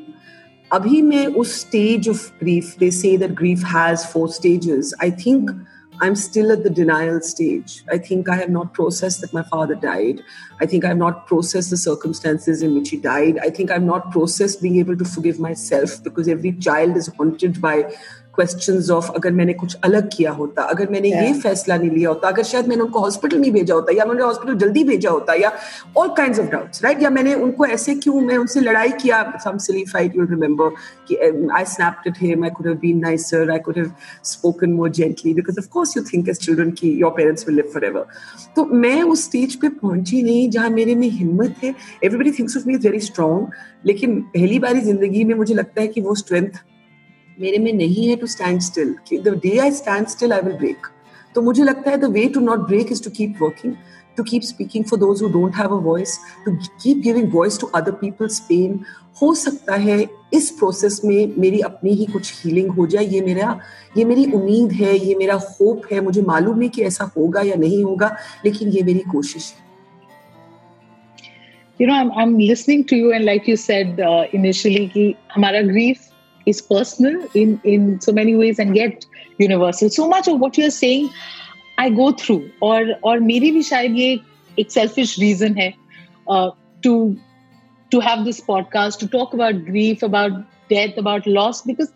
अभी 0.71 1.01
मैं 1.01 1.25
उस 1.41 1.59
stage 1.61 2.09
of 2.09 2.31
grief 2.39 2.75
they 2.79 2.91
say 2.91 3.17
that 3.17 3.31
grief 3.37 3.63
has 3.75 4.05
four 4.13 4.29
stages 4.31 4.93
I 5.03 5.11
think 5.25 5.51
I'm 5.97 6.15
still 6.15 6.51
at 6.51 6.63
the 6.63 6.69
denial 6.69 7.21
stage. 7.21 7.83
I 7.89 7.97
think 7.97 8.29
I 8.29 8.35
have 8.35 8.49
not 8.49 8.73
processed 8.73 9.21
that 9.21 9.33
my 9.33 9.43
father 9.43 9.75
died. 9.75 10.21
I 10.59 10.65
think 10.65 10.83
I 10.83 10.89
have 10.89 10.97
not 10.97 11.25
processed 11.27 11.69
the 11.69 11.77
circumstances 11.77 12.61
in 12.61 12.75
which 12.75 12.89
he 12.89 12.97
died. 12.97 13.39
I 13.41 13.49
think 13.49 13.71
I've 13.71 13.83
not 13.83 14.11
processed 14.11 14.61
being 14.61 14.77
able 14.77 14.97
to 14.97 15.05
forgive 15.05 15.39
myself 15.39 16.03
because 16.03 16.27
every 16.27 16.51
child 16.53 16.97
is 16.97 17.07
haunted 17.07 17.61
by 17.61 17.75
questions 18.38 18.90
of 18.90 19.10
अगर 19.10 19.32
मैंने 19.32 19.52
कुछ 19.52 19.74
अलग 19.84 20.08
किया 20.16 20.30
होता 20.30 20.62
अगर 20.62 20.90
मैंने 20.90 21.10
Yeah. 21.10 21.22
ये 21.22 21.32
फैसला 21.40 21.76
नहीं 21.76 21.90
लिया 21.90 22.08
होता 22.08 22.28
अगर 22.28 22.42
शायद 22.42 22.68
मैंने 22.68 22.82
उनको 22.82 22.98
हॉस्पिटल 22.98 23.38
नहीं 23.38 23.52
भेजा 23.52 23.74
होता 23.74 23.92
या 23.92 24.04
मैंने 24.04 24.22
हॉस्पिटल 24.22 24.54
जल्दी 24.58 24.84
भेजा 24.84 25.10
होता 25.10 25.34
या 25.34 25.52
all 25.96 26.08
kind 26.08 26.38
of 26.40 26.46
doubts 26.46 26.84
right 26.84 27.02
या 27.02 27.10
मैंने 27.10 27.34
उनको 27.34 27.66
ऐसे 27.66 27.94
क्यों 27.94 28.20
मैं 28.20 28.36
उनसे 28.36 28.60
लड़ाई 28.60 28.90
किया 28.90 29.22
some 29.44 29.58
silly 29.58 29.84
fight 29.84 30.16
you 30.16 30.24
remember 30.24 30.70
कि 31.08 31.16
I 31.52 31.64
snapped 31.64 32.06
at 32.06 32.14
him 32.20 32.44
I 32.44 32.50
could 32.50 32.66
have 32.66 32.76
been 32.76 32.98
nicer 32.98 33.50
I 33.50 33.58
could 33.58 33.78
have 33.78 33.92
spoken 34.24 34.72
more 34.72 34.90
gently 34.90 35.34
because 35.34 35.58
of 35.58 35.68
course 35.68 35.96
you 35.96 36.02
think 36.02 36.28
as 36.28 36.36
children 36.36 36.70
की 36.70 36.90
your 36.90 37.10
parents 37.10 37.48
will 37.48 37.56
live 37.56 37.70
forever 37.74 38.06
तो 38.56 38.64
मैं 38.64 39.02
उस 39.02 39.24
stage 39.24 39.54
पे 39.56 39.68
पहुँची 39.68 40.22
नहीं 40.22 40.50
जहाँ 40.50 40.70
मेरे 40.70 40.94
में 40.94 41.08
हिम्मत 41.08 41.54
है। 41.64 41.74
Everybody 42.04 42.32
thinks 42.32 42.56
of 42.56 42.66
me 42.66 42.74
is 42.74 42.88
very 42.88 43.00
strong 43.00 43.46
लेकिन 43.86 44.20
पहली 44.20 44.58
बारी 44.58 44.80
ज़िंदगी 44.80 45.24
में 45.24 45.34
मुझे 45.34 45.54
लगता 45.54 45.80
है 45.80 45.88
कि 45.88 46.00
वो 46.00 46.14
स्ट्रेंथ 46.14 46.48
मेरे 47.40 47.58
में 47.58 47.72
नहीं 47.72 48.08
है 48.08 48.16
to 48.16 48.26
stand 48.26 48.60
still 48.60 48.94
day 49.12 49.56
I 49.58 49.70
stand 49.72 50.06
still 50.08 50.32
I 50.32 50.40
will 50.40 50.56
break 50.58 50.86
तो 51.34 51.42
मुझे 51.42 51.62
लगता 51.62 51.90
है 51.90 51.96
the 51.96 52.10
way 52.12 52.26
to 52.34 52.40
not 52.40 52.66
break 52.68 52.92
is 52.92 53.02
to 53.04 53.10
keep 53.16 53.42
working 53.42 53.74
to 54.16 54.22
keep 54.30 54.42
speaking 54.42 54.84
for 54.84 54.98
those 54.98 55.22
who 55.22 55.28
don't 55.28 55.56
have 55.56 55.76
a 55.76 55.80
voice 55.82 56.18
to 56.44 56.56
keep 56.82 56.98
giving 57.04 57.34
voice 57.34 57.60
to 57.60 57.66
other 57.66 57.92
people's 58.00 58.40
pain 58.48 58.80
हो 59.22 59.34
सकता 59.34 59.74
है 59.76 60.04
इस 60.34 60.50
process 60.58 61.00
में 61.04 61.32
मेरी 61.38 61.60
अपनी 61.60 61.92
ही 61.94 62.04
कुछ 62.12 62.32
हीलिंग 62.44 62.70
हो 62.74 62.86
जाए। 62.86 63.04
ये 63.04 63.20
मेरा 63.20 63.58
ये 63.96 64.04
मेरी 64.04 64.24
उम्मीद 64.32 64.72
है 64.72 64.96
ये 65.06 65.14
मेरा 65.14 65.34
होप 65.34 65.82
है। 65.92 66.00
मुझे 66.00 66.22
मालूम 66.22 66.58
नहीं 66.58 66.70
कि 66.70 66.82
ऐसा 66.82 67.10
होगा 67.16 67.40
या 67.48 67.56
नहीं 67.64 67.82
होगा 67.84 68.14
लेकिन 68.44 68.68
ये 68.68 68.82
मेरी 68.82 69.02
कोशिश 69.12 69.52
है। 69.52 69.68
You 71.80 71.86
know 71.88 71.98
i'm, 71.98 72.10
I'm 72.20 72.32
listening 72.38 72.82
to 72.88 72.96
you 72.96 73.12
and 73.16 73.24
like 73.24 73.46
you 73.50 73.56
said 73.56 74.00
uh, 74.06 74.24
initially 74.38 74.88
ki 74.94 75.04
hamara 75.34 75.62
grief 75.68 76.06
is 76.52 76.60
personal 76.70 77.16
in 77.42 77.54
in 77.74 77.88
so 78.06 78.12
many 78.20 78.36
ways 78.42 78.62
and 78.64 78.76
yet 78.76 79.06
universal. 79.38 79.90
So 79.96 80.08
much 80.12 80.28
of 80.32 80.40
what 80.44 80.60
you're 80.60 80.76
saying, 80.78 81.10
I 81.78 81.88
go 81.90 82.12
through, 82.22 82.42
or 82.60 82.78
or 83.02 83.18
मेरी 83.32 83.52
भी 83.56 83.62
शायद 83.72 83.96
ये 83.96 84.10
a 84.58 84.68
selfish 84.76 85.18
reason 85.24 85.58
hai 85.62 85.74
uh, 86.28 86.50
to 86.86 86.94
to 87.94 88.00
have 88.06 88.24
this 88.24 88.40
podcast 88.48 88.98
to 89.02 89.08
talk 89.18 89.34
about 89.34 89.64
grief, 89.66 90.02
about 90.08 90.40
death, 90.72 90.98
about 91.04 91.26
loss 91.26 91.62
because 91.62 91.92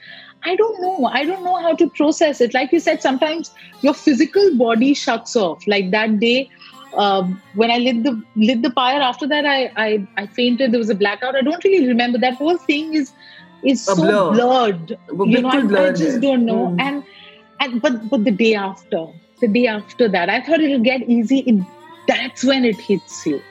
I 0.46 0.54
don't 0.56 0.80
know. 0.80 1.06
I 1.18 1.24
don't 1.24 1.44
know 1.44 1.56
how 1.66 1.74
to 1.82 1.88
process 1.98 2.40
it. 2.46 2.54
Like 2.54 2.72
you 2.72 2.80
said, 2.86 3.02
sometimes 3.02 3.50
your 3.82 3.94
physical 3.94 4.50
body 4.62 4.92
shuts 5.02 5.36
off. 5.42 5.66
Like 5.74 5.90
that 5.92 6.18
day 6.20 6.50
uh, 6.96 7.22
when 7.54 7.70
I 7.70 7.78
lit 7.78 8.02
the 8.02 8.22
lit 8.36 8.62
the 8.62 8.70
pyre. 8.70 9.00
After 9.00 9.26
that, 9.26 9.46
I, 9.46 9.72
I 9.76 10.06
I 10.16 10.26
fainted. 10.26 10.72
There 10.72 10.78
was 10.78 10.90
a 10.90 10.94
blackout. 10.94 11.36
I 11.36 11.42
don't 11.42 11.64
really 11.64 11.86
remember. 11.86 12.18
That 12.18 12.34
whole 12.34 12.56
thing 12.56 12.94
is 12.94 13.12
is 13.63 13.87
A 13.87 13.95
so 13.95 14.01
blur. 14.01 14.31
blurred. 14.33 14.97
वो 15.13 15.25
You 15.27 15.41
know, 15.41 15.49
I, 15.49 15.55
बिल्कुल 15.55 15.63
I 15.63 15.67
blurred 15.73 15.95
just 15.97 16.17
है. 16.17 16.21
don't 16.21 16.45
know. 16.45 16.67
Hmm. 16.67 16.79
And 16.79 17.03
and 17.59 17.81
but 17.81 18.09
but 18.09 18.23
the 18.23 18.31
day 18.31 18.55
after, 18.55 19.05
the 19.41 19.47
day 19.47 19.67
after 19.67 20.07
that, 20.17 20.29
I 20.29 20.41
thought 20.41 20.61
it'll 20.61 20.79
get 20.89 21.07
easy. 21.17 21.39
It, 21.39 21.63
that's 22.07 22.43
when 22.43 22.65
it 22.65 22.79
hits 22.89 23.25
you. 23.25 23.41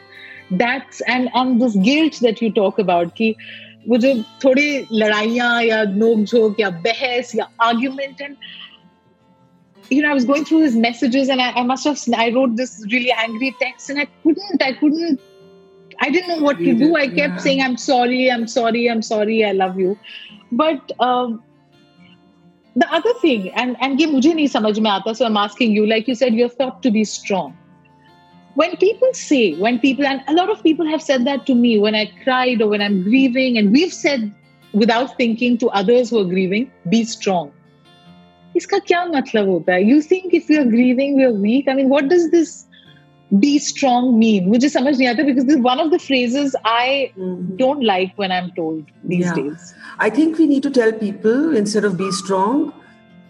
That's 0.51 1.01
and 1.17 1.29
and 1.35 1.61
this 1.61 1.77
guilt 1.89 2.21
that 2.21 2.41
you 2.43 2.51
talk 2.53 2.79
about 2.79 3.15
कि 3.17 3.35
वो 3.89 3.97
जो 4.05 4.15
थोड़ी 4.45 4.87
लड़ाइयाँ 4.93 5.63
या 5.65 5.83
नोक 5.99 6.25
झोंक 6.25 6.61
या 6.61 6.71
बहस 6.87 7.35
या 7.35 7.47
argument 7.67 8.21
and 8.21 8.37
you 9.91 10.03
know, 10.03 10.11
I 10.11 10.15
was 10.15 10.25
going 10.27 10.45
through 10.45 10.63
his 10.63 10.75
messages 10.77 11.29
and 11.31 11.41
I, 11.41 11.51
I 11.53 11.63
must 11.63 11.85
have, 11.85 11.99
I 12.15 12.31
wrote 12.31 12.57
this 12.57 12.85
really 12.93 13.11
angry 13.11 13.55
text 13.61 13.89
and 13.89 13.99
I 13.99 14.07
couldn't, 14.23 14.63
I 14.63 14.73
couldn't, 14.75 15.19
I 16.01 16.11
didn't 16.11 16.29
know 16.29 16.43
what 16.45 16.59
to 16.59 16.65
Read 16.65 16.79
do. 16.79 16.97
it, 16.97 17.01
I 17.01 17.07
kept 17.09 17.19
yeah. 17.19 17.37
saying, 17.37 17.63
I'm 17.63 17.77
sorry, 17.77 18.31
I'm 18.31 18.47
sorry, 18.47 18.89
I'm 18.91 19.03
sorry, 19.03 19.45
I 19.45 19.53
love 19.53 19.79
you. 19.79 19.99
But 20.53 20.93
um, 21.01 21.43
the 22.77 22.91
other 22.93 23.13
thing, 23.23 23.51
and, 23.51 23.77
and 23.81 23.99
ये 24.01 24.07
मुझे 24.07 24.35
नहीं 24.35 24.49
समझ 24.49 24.79
में 24.79 24.91
आता, 24.91 25.17
so 25.17 25.27
I'm 25.27 25.37
asking 25.37 25.73
you, 25.73 25.87
like 25.87 26.07
you 26.09 26.15
said, 26.15 26.35
you're 26.35 26.49
thought 26.49 26.83
to 26.85 26.91
be 26.91 27.05
strong. 27.05 27.57
When 28.55 28.77
people 28.77 29.13
say, 29.13 29.55
when 29.55 29.79
people, 29.81 30.07
and 30.07 30.23
a 30.29 30.33
lot 30.33 30.51
of 30.51 30.63
people 30.63 30.87
have 30.87 31.03
said 31.03 31.27
that 31.27 31.47
to 31.47 31.55
me 31.55 31.79
when 31.79 31.95
I 31.95 32.07
cried 32.25 32.63
or 32.63 32.69
when 32.69 32.81
I'm 32.83 33.03
grieving, 33.03 33.59
and 33.59 33.73
we've 33.73 33.93
said 33.93 34.33
without 34.73 35.17
thinking 35.17 35.59
to 35.59 35.69
others 35.71 36.11
who 36.11 36.21
are 36.21 36.25
grieving, 36.25 36.71
be 36.89 37.05
strong. 37.05 37.53
इसका 38.57 38.79
क्या 38.87 39.05
मतलब 39.05 39.49
होता 39.49 39.73
है 39.73 39.85
you 39.89 40.01
think 40.11 40.35
if 40.35 40.51
you 40.51 40.59
are 40.61 40.67
grieving 40.69 41.21
you 41.21 41.29
are 41.29 41.37
week 41.41 41.69
I 41.69 41.75
mean 41.75 41.89
what 41.89 42.05
does 42.13 42.23
this 42.31 42.55
Be 43.42 43.58
strong 43.60 44.16
mean 44.18 44.48
मुझे 44.50 44.70
समझ 44.70 44.98
नहीं 44.98 45.08
आता 45.08 45.24
because 45.24 45.58
one 45.60 45.80
of 45.80 45.90
the 45.90 46.00
phrases 46.00 46.56
I 46.68 47.06
don't 47.58 47.84
like 47.84 48.12
when 48.20 48.32
I 48.32 48.40
am 48.40 48.50
told 48.56 48.86
these 49.08 49.32
days 49.32 49.74
I 50.02 50.10
think 50.18 50.40
we 50.40 50.48
need 50.48 50.64
to 50.64 50.70
tell 50.80 50.92
people 51.00 51.56
instead 51.58 51.86
of 51.86 51.96
be 51.96 52.12
strong 52.18 52.70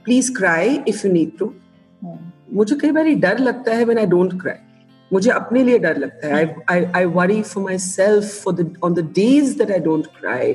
please 0.06 0.34
cry 0.34 0.80
if 0.88 1.08
you 1.08 1.14
need 1.14 1.38
to 1.40 1.54
मुझे 2.54 2.76
कई 2.82 2.92
बार 2.92 3.10
डर 3.20 3.40
लगता 3.40 3.76
है 3.76 3.86
when 3.86 4.00
I 4.00 4.06
don't 4.08 4.40
cry 4.42 4.58
मुझे 5.12 5.30
अपने 5.32 5.64
लिए 5.64 5.78
डर 5.80 5.98
लगता 5.98 6.28
है. 6.28 6.44
I 6.70 6.84
I 6.96 7.06
worry 7.16 7.42
for 7.42 7.64
myself 7.78 8.44
for 8.44 8.54
the 8.54 8.74
on 8.84 8.94
the 8.94 9.00
days 9.16 9.58
that 9.58 9.72
I 9.72 9.80
don't 9.80 10.06
cry 10.20 10.54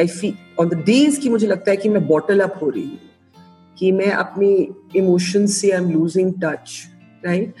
I 0.00 0.06
feel 0.06 0.32
on 0.60 0.68
the 0.68 0.82
days 0.86 1.20
की 1.20 1.28
मुझे 1.28 1.46
लगता 1.46 1.70
है 1.70 1.76
कि 1.76 1.88
मैं 1.88 2.06
बॉटल 2.06 2.40
अप 2.40 2.58
हो 2.62 2.68
रही 2.68 2.82
हूँ 2.82 2.98
कि 3.78 3.90
मैं 3.92 4.10
अपनी 4.12 4.52
इमोशन 4.96 5.46
से 5.46 5.70
I 5.70 5.78
am 5.78 5.90
losing 5.90 6.32
touch 6.44 6.76
right 7.24 7.54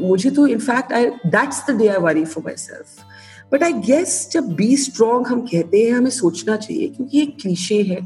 मुझे 0.00 0.30
तो 0.30 0.46
in fact 0.46 0.92
I 0.92 1.06
that's 1.26 1.62
the 1.70 1.76
day 1.78 1.88
I 1.88 1.98
worry 2.02 2.24
for 2.24 2.44
myself 2.56 3.52
but 3.52 3.62
I 3.62 3.72
guess 3.86 4.28
जब 4.32 4.52
बी 4.56 4.76
स्ट्रॉन्ग 4.76 5.26
हम 5.28 5.40
कहते 5.46 5.82
हैं 5.84 5.92
हमें 5.92 6.10
सोचना 6.10 6.56
चाहिए 6.56 6.88
क्योंकि 6.88 7.18
ये 7.18 7.26
क्लीशे 7.40 7.82
है। 7.82 7.98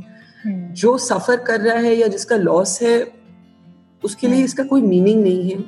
जो 0.47 0.97
सफ़र 0.99 1.37
कर 1.47 1.61
रहा 1.61 1.79
है 1.79 1.95
या 1.97 2.07
जिसका 2.07 2.37
लॉस 2.37 2.81
है 2.83 2.97
उसके 4.05 4.27
लिए 4.29 4.45
इसका 4.45 4.65
कोई 4.65 4.83
मीनिंग 4.83 5.23
नहीं 5.23 5.51
है। 5.51 5.65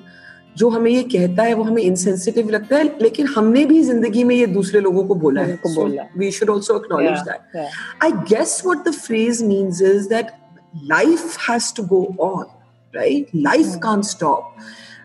जो 0.56 0.68
हमें 0.68 0.90
ये 0.90 1.02
कहता 1.02 1.42
है 1.42 1.54
वो 1.54 1.62
हमें 1.64 1.82
इनसेंसिटिव 1.82 2.48
लगता 2.50 2.76
है 2.76 2.84
लेकिन 3.02 3.26
हमने 3.26 3.64
भी 3.64 3.82
ज़िंदगी 3.82 4.24
में 4.24 4.34
ये 4.36 4.46
दूसरे 4.46 4.80
लोगों 4.80 5.04
को 5.08 5.14
बोला 5.14 5.42
है। 5.42 5.58
We 6.18 6.30
should 6.30 6.50
also 6.50 6.76
acknowledge 6.76 7.18
that 7.28 7.40
I 8.06 8.10
guess 8.32 8.54
what 8.68 8.84
the 8.88 8.94
phrase 8.98 9.42
means 9.50 9.80
is 9.80 10.08
that 10.08 10.32
life 10.92 11.36
has 11.46 11.72
to 11.78 11.82
go 11.94 12.02
on, 12.26 12.44
right? 12.94 13.34
Life 13.48 13.72
can't 13.86 14.08
stop. 14.10 14.42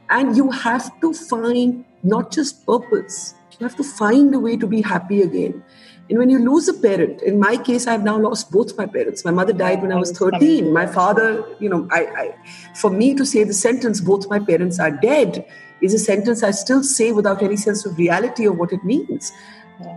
And 0.09 0.37
you 0.37 0.51
have 0.51 1.01
to 1.01 1.13
find 1.13 1.85
not 2.03 2.33
just 2.33 2.67
purpose, 2.67 3.35
you 3.53 3.67
have 3.67 3.77
to 3.77 3.85
find 3.85 4.35
a 4.35 4.41
way 4.41 4.57
to 4.57 4.67
be 4.67 4.83
happy 4.83 5.23
again. 5.23 5.63
And 6.09 6.19
when 6.19 6.29
you 6.29 6.39
lose 6.41 6.67
a 6.67 6.75
parent, 6.75 7.23
in 7.23 7.39
my 7.39 7.57
case, 7.57 7.87
I've 7.87 8.03
now 8.03 8.19
lost 8.19 8.51
both 8.51 8.77
my 8.77 8.87
parents. 8.87 9.25
My 9.25 9.31
mother 9.31 9.53
died 9.53 9.81
when 9.81 9.93
I 9.93 9.97
was 9.97 10.09
I 10.09 10.11
was 10.11 10.19
coming 10.19 10.41
13. 10.41 10.65
to 10.65 10.71
My 10.73 10.87
that. 10.87 10.95
father, 10.95 11.45
you 11.61 11.69
know, 11.69 11.87
I, 11.93 12.01
I, 12.23 12.35
for 12.75 12.91
me 12.91 13.15
to 13.15 13.25
say 13.25 13.45
the 13.45 13.55
sentence, 13.55 14.01
both 14.01 14.29
my 14.29 14.41
parents 14.41 14.81
are 14.81 14.91
dead, 14.91 15.47
is 15.81 15.95
a 15.95 15.99
sentence 15.99 16.43
I 16.43 16.51
still 16.51 16.83
say 16.83 17.13
without 17.13 17.43
any 17.43 17.57
sense 17.57 17.87
of 17.87 17.97
reality 17.97 18.45
of 18.47 18.59
what 18.59 18.73
it 18.73 18.85
means. 18.85 19.33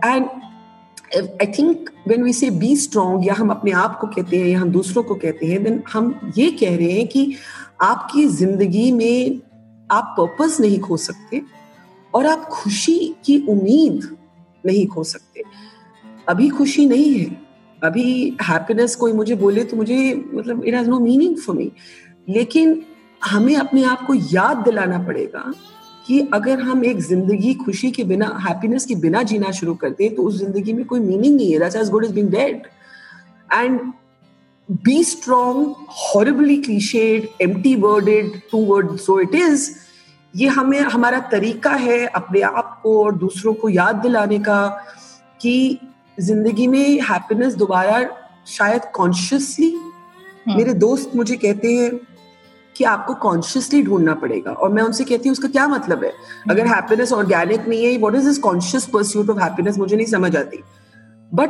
And 0.02 0.30
I 1.16 1.46
think 1.58 1.90
when 2.08 2.22
we 2.22 2.32
से 2.32 2.50
be 2.50 2.76
strong 2.76 3.26
या 3.26 3.34
हम 3.34 3.50
अपने 3.50 3.72
आप 3.80 3.98
को 4.00 4.06
कहते 4.06 4.38
हैं 4.38 4.46
या 4.46 4.60
हम 4.60 4.70
दूसरों 4.70 5.02
को 5.02 5.14
कहते 5.14 5.46
हैं 5.46 5.62
देन 5.64 5.82
हम 5.92 6.32
ये 6.36 6.50
कह 6.50 6.76
रहे 6.76 6.92
हैं 6.92 7.06
कि 7.08 7.36
आपकी 7.82 8.26
जिंदगी 8.28 8.90
में 8.92 9.40
आप 9.40 9.47
पर्पस 10.19 10.59
नहीं 10.59 10.79
खो 10.79 10.97
सकते 10.99 11.41
और 12.13 12.25
आप 12.27 12.47
खुशी 12.51 12.97
की 13.25 13.37
उम्मीद 13.49 14.15
नहीं 14.63 14.85
खो 14.87 15.03
सकते। 15.05 15.43
अभी 16.27 16.49
खुशी 16.49 16.85
नहीं 16.85 17.13
है। 17.13 17.25
अभी 17.81 18.37
हैप्पीनेस 18.41 18.95
कोई 18.95 19.11
मुझे 19.13 19.35
बोले 19.37 19.63
तो 19.63 19.77
मुझे 19.77 19.97
मतलब 20.33 20.63
it 20.65 20.73
has 20.75 20.89
no 20.89 20.99
meaning 20.99 21.37
for 21.37 21.55
me 21.55 21.71
लेकिन 22.29 22.81
हमें 23.21 23.55
अपने 23.55 23.83
आप 23.83 24.05
को 24.07 24.13
याद 24.13 24.57
दिलाना 24.65 24.97
पड़ेगा 25.07 25.53
कि 26.07 26.19
अगर 26.33 26.61
हम 26.61 26.83
एक 26.85 26.99
ज़िंदगी 27.01 27.53
खुशी 27.55 27.91
के 27.91 28.03
बिना 28.03 28.27
हैप्पीनेस 28.47 28.85
के 28.85 28.95
बिना 29.01 29.23
जीना 29.31 29.51
शुरू 29.51 29.73
करते 29.81 30.03
हैं 30.03 30.15
तो 30.15 30.23
उस 30.23 30.37
ज़िंदगी 30.37 30.73
में 30.73 30.85
कोई 30.85 30.99
मीनिंग 30.99 31.35
नहीं 31.35 31.51
है। 31.53 31.59
That's 31.59 31.75
as 31.75 31.89
good 31.89 32.05
as 32.05 32.11
being 32.11 32.29
dead 32.31 32.61
and 33.53 33.79
be 34.85 35.03
strong 35.03 35.75
horribly 35.99 36.57
clichéd 36.61 37.27
empty 37.41 37.75
worded 37.77 38.39
to 38.51 38.65
word 38.65 38.95
so 38.99 39.19
it 39.19 39.35
is 39.35 39.69
ये 40.33 40.47
हमें 40.47 40.79
हमारा 40.79 41.19
तरीका 41.31 41.71
है 41.71 42.05
अपने 42.05 42.41
आप 42.41 42.79
को 42.83 43.03
और 43.03 43.15
दूसरों 43.15 43.53
को 43.53 43.69
याद 43.69 43.95
दिलाने 43.95 44.39
का 44.39 44.67
कि 45.41 45.79
ज़िंदगी 46.17 46.67
में 46.67 47.01
हैप्पीनेस 47.01 47.53
दोबारा 47.55 48.03
शायद 48.47 48.81
कॉन्शियसली 48.95 49.73
मेरे 50.47 50.73
दोस्त 50.73 51.11
मुझे 51.15 51.35
कहते 51.35 51.73
हैं 51.73 51.91
कि 52.75 52.83
आपको 52.83 53.13
कॉन्शियसली 53.13 53.81
ढूंढना 53.83 54.13
पड़ेगा। 54.15 54.51
और 54.51 54.71
मैं 54.73 54.83
उनसे 54.83 55.03
कहती 55.03 55.29
हूँ 55.29 55.31
उसका 55.31 55.47
क्या 55.47 55.67
मतलब 55.67 56.03
है? 56.03 56.11
अगर 56.49 56.67
हैप्पीनेस 56.67 57.11
ऑर्गेनिक 57.13 57.67
नहीं 57.67 57.85
है 57.85 57.97
what 57.97 58.15
is 58.15 58.25
this 58.25 58.37
conscious 58.39 58.85
pursuit 58.85 59.29
of 59.29 59.39
happiness 59.39 59.77
मुझे 59.77 59.95
नहीं 59.95 60.07
समझ 60.07 60.35
आती। 60.37 60.63
But 61.33 61.49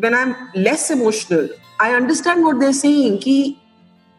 when 0.00 0.14
I 0.14 0.22
am 0.22 0.34
less 0.56 0.90
emotional 0.90 1.48
I 1.82 1.92
understand 1.92 2.42
what 2.42 2.56
they're 2.56 2.72
saying 2.72 3.18
कि 3.18 3.56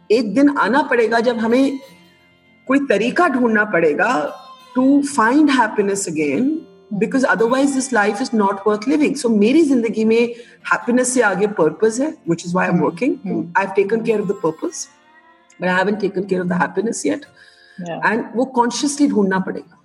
एक 0.10 0.34
दिन 0.36 0.58
आना 0.58 0.82
पड़ेगा 0.82 1.20
जब 1.20 1.38
हमें 1.38 1.80
कोई 2.70 2.80
तरीका 2.90 3.28
ढूंढना 3.28 3.64
पड़ेगा 3.74 4.12
to 4.76 5.02
find 5.16 5.50
happiness 5.50 6.08
again 6.10 6.50
because 7.00 7.24
otherwise 7.26 7.74
this 7.76 7.92
life 7.94 8.22
is 8.22 8.30
not 8.34 8.60
worth 8.68 8.88
living 8.88 9.16
so 9.16 9.30
मेरी 9.30 9.62
जिंदगी 9.70 10.06
में 10.06 10.22
हैप्पीनेस 10.72 11.14
से 11.14 11.22
आगे 11.30 11.48
पर्पज 11.62 12.00
है 12.02 12.10
which 12.30 12.46
is 12.46 12.54
why 12.56 12.68
am 12.68 12.80
working 12.82 13.16
I 13.28 13.66
have 13.66 13.74
taken 13.76 14.04
care 14.04 14.22
of 14.22 14.28
the 14.28 14.36
purpose 14.44 14.86
but 15.62 15.68
I 15.68 15.76
haven't 15.76 15.96
taken 16.06 16.24
care 16.24 16.42
of 16.42 16.48
the 16.48 16.62
happiness 16.62 17.06
yet 17.06 17.26
and 17.82 18.24
वो 18.36 18.46
consciously 18.62 19.08
ढूंढना 19.08 19.40
पड़ेगा 19.50 19.76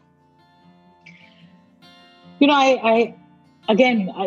You 2.40 2.48
know, 2.48 2.54
I, 2.54 2.70
I 2.88 3.14
again, 3.68 4.00
I, 4.14 4.24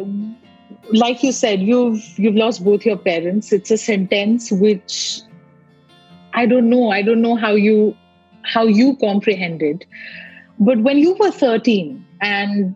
like 0.92 1.24
you 1.24 1.32
said, 1.32 1.60
you've 1.62 2.06
you've 2.18 2.36
lost 2.36 2.64
both 2.68 2.86
your 2.86 2.96
parents. 2.98 3.52
It's 3.52 3.70
a 3.72 3.78
sentence 3.78 4.48
which 4.64 4.96
I 6.34 6.46
don't 6.48 6.70
know. 6.70 6.90
I 6.92 7.02
don't 7.04 7.22
know 7.22 7.36
how 7.36 7.52
you 7.56 7.76
how 8.55 8.65
you 8.65 8.97
comprehend 8.97 9.63
it 9.63 9.85
but 10.59 10.79
when 10.79 10.99
you 10.99 11.15
were 11.21 11.31
13 11.31 12.05
and 12.21 12.75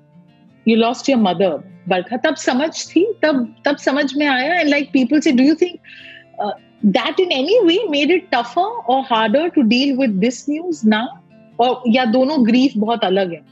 you 0.65 0.77
lost 0.77 1.09
your 1.09 1.19
mother 1.19 1.55
बरखा 1.89 2.17
तब 2.23 2.37
समझ 2.43 2.71
थी 2.91 3.05
तब 3.23 3.55
तब 3.65 3.77
समझ 3.77 4.15
में 4.17 4.27
आया 4.27 4.61
and 4.61 4.71
like 4.71 4.93
people 4.93 5.21
say 5.23 5.33
do 5.33 5.43
you 5.43 5.55
think 5.55 5.81
uh, 6.41 6.53
that 6.97 7.21
in 7.21 7.33
any 7.33 7.59
way 7.67 7.79
made 7.89 8.11
it 8.11 8.31
tougher 8.31 8.69
or 8.87 9.03
harder 9.05 9.49
to 9.51 9.63
deal 9.75 9.97
with 9.97 10.21
this 10.21 10.49
news 10.49 10.85
now 10.85 11.07
और 11.61 11.83
या 11.89 12.05
दोनों 12.05 12.39
grief 12.49 12.77
बहुत 12.77 13.05
अलग 13.05 13.33
है 13.33 13.45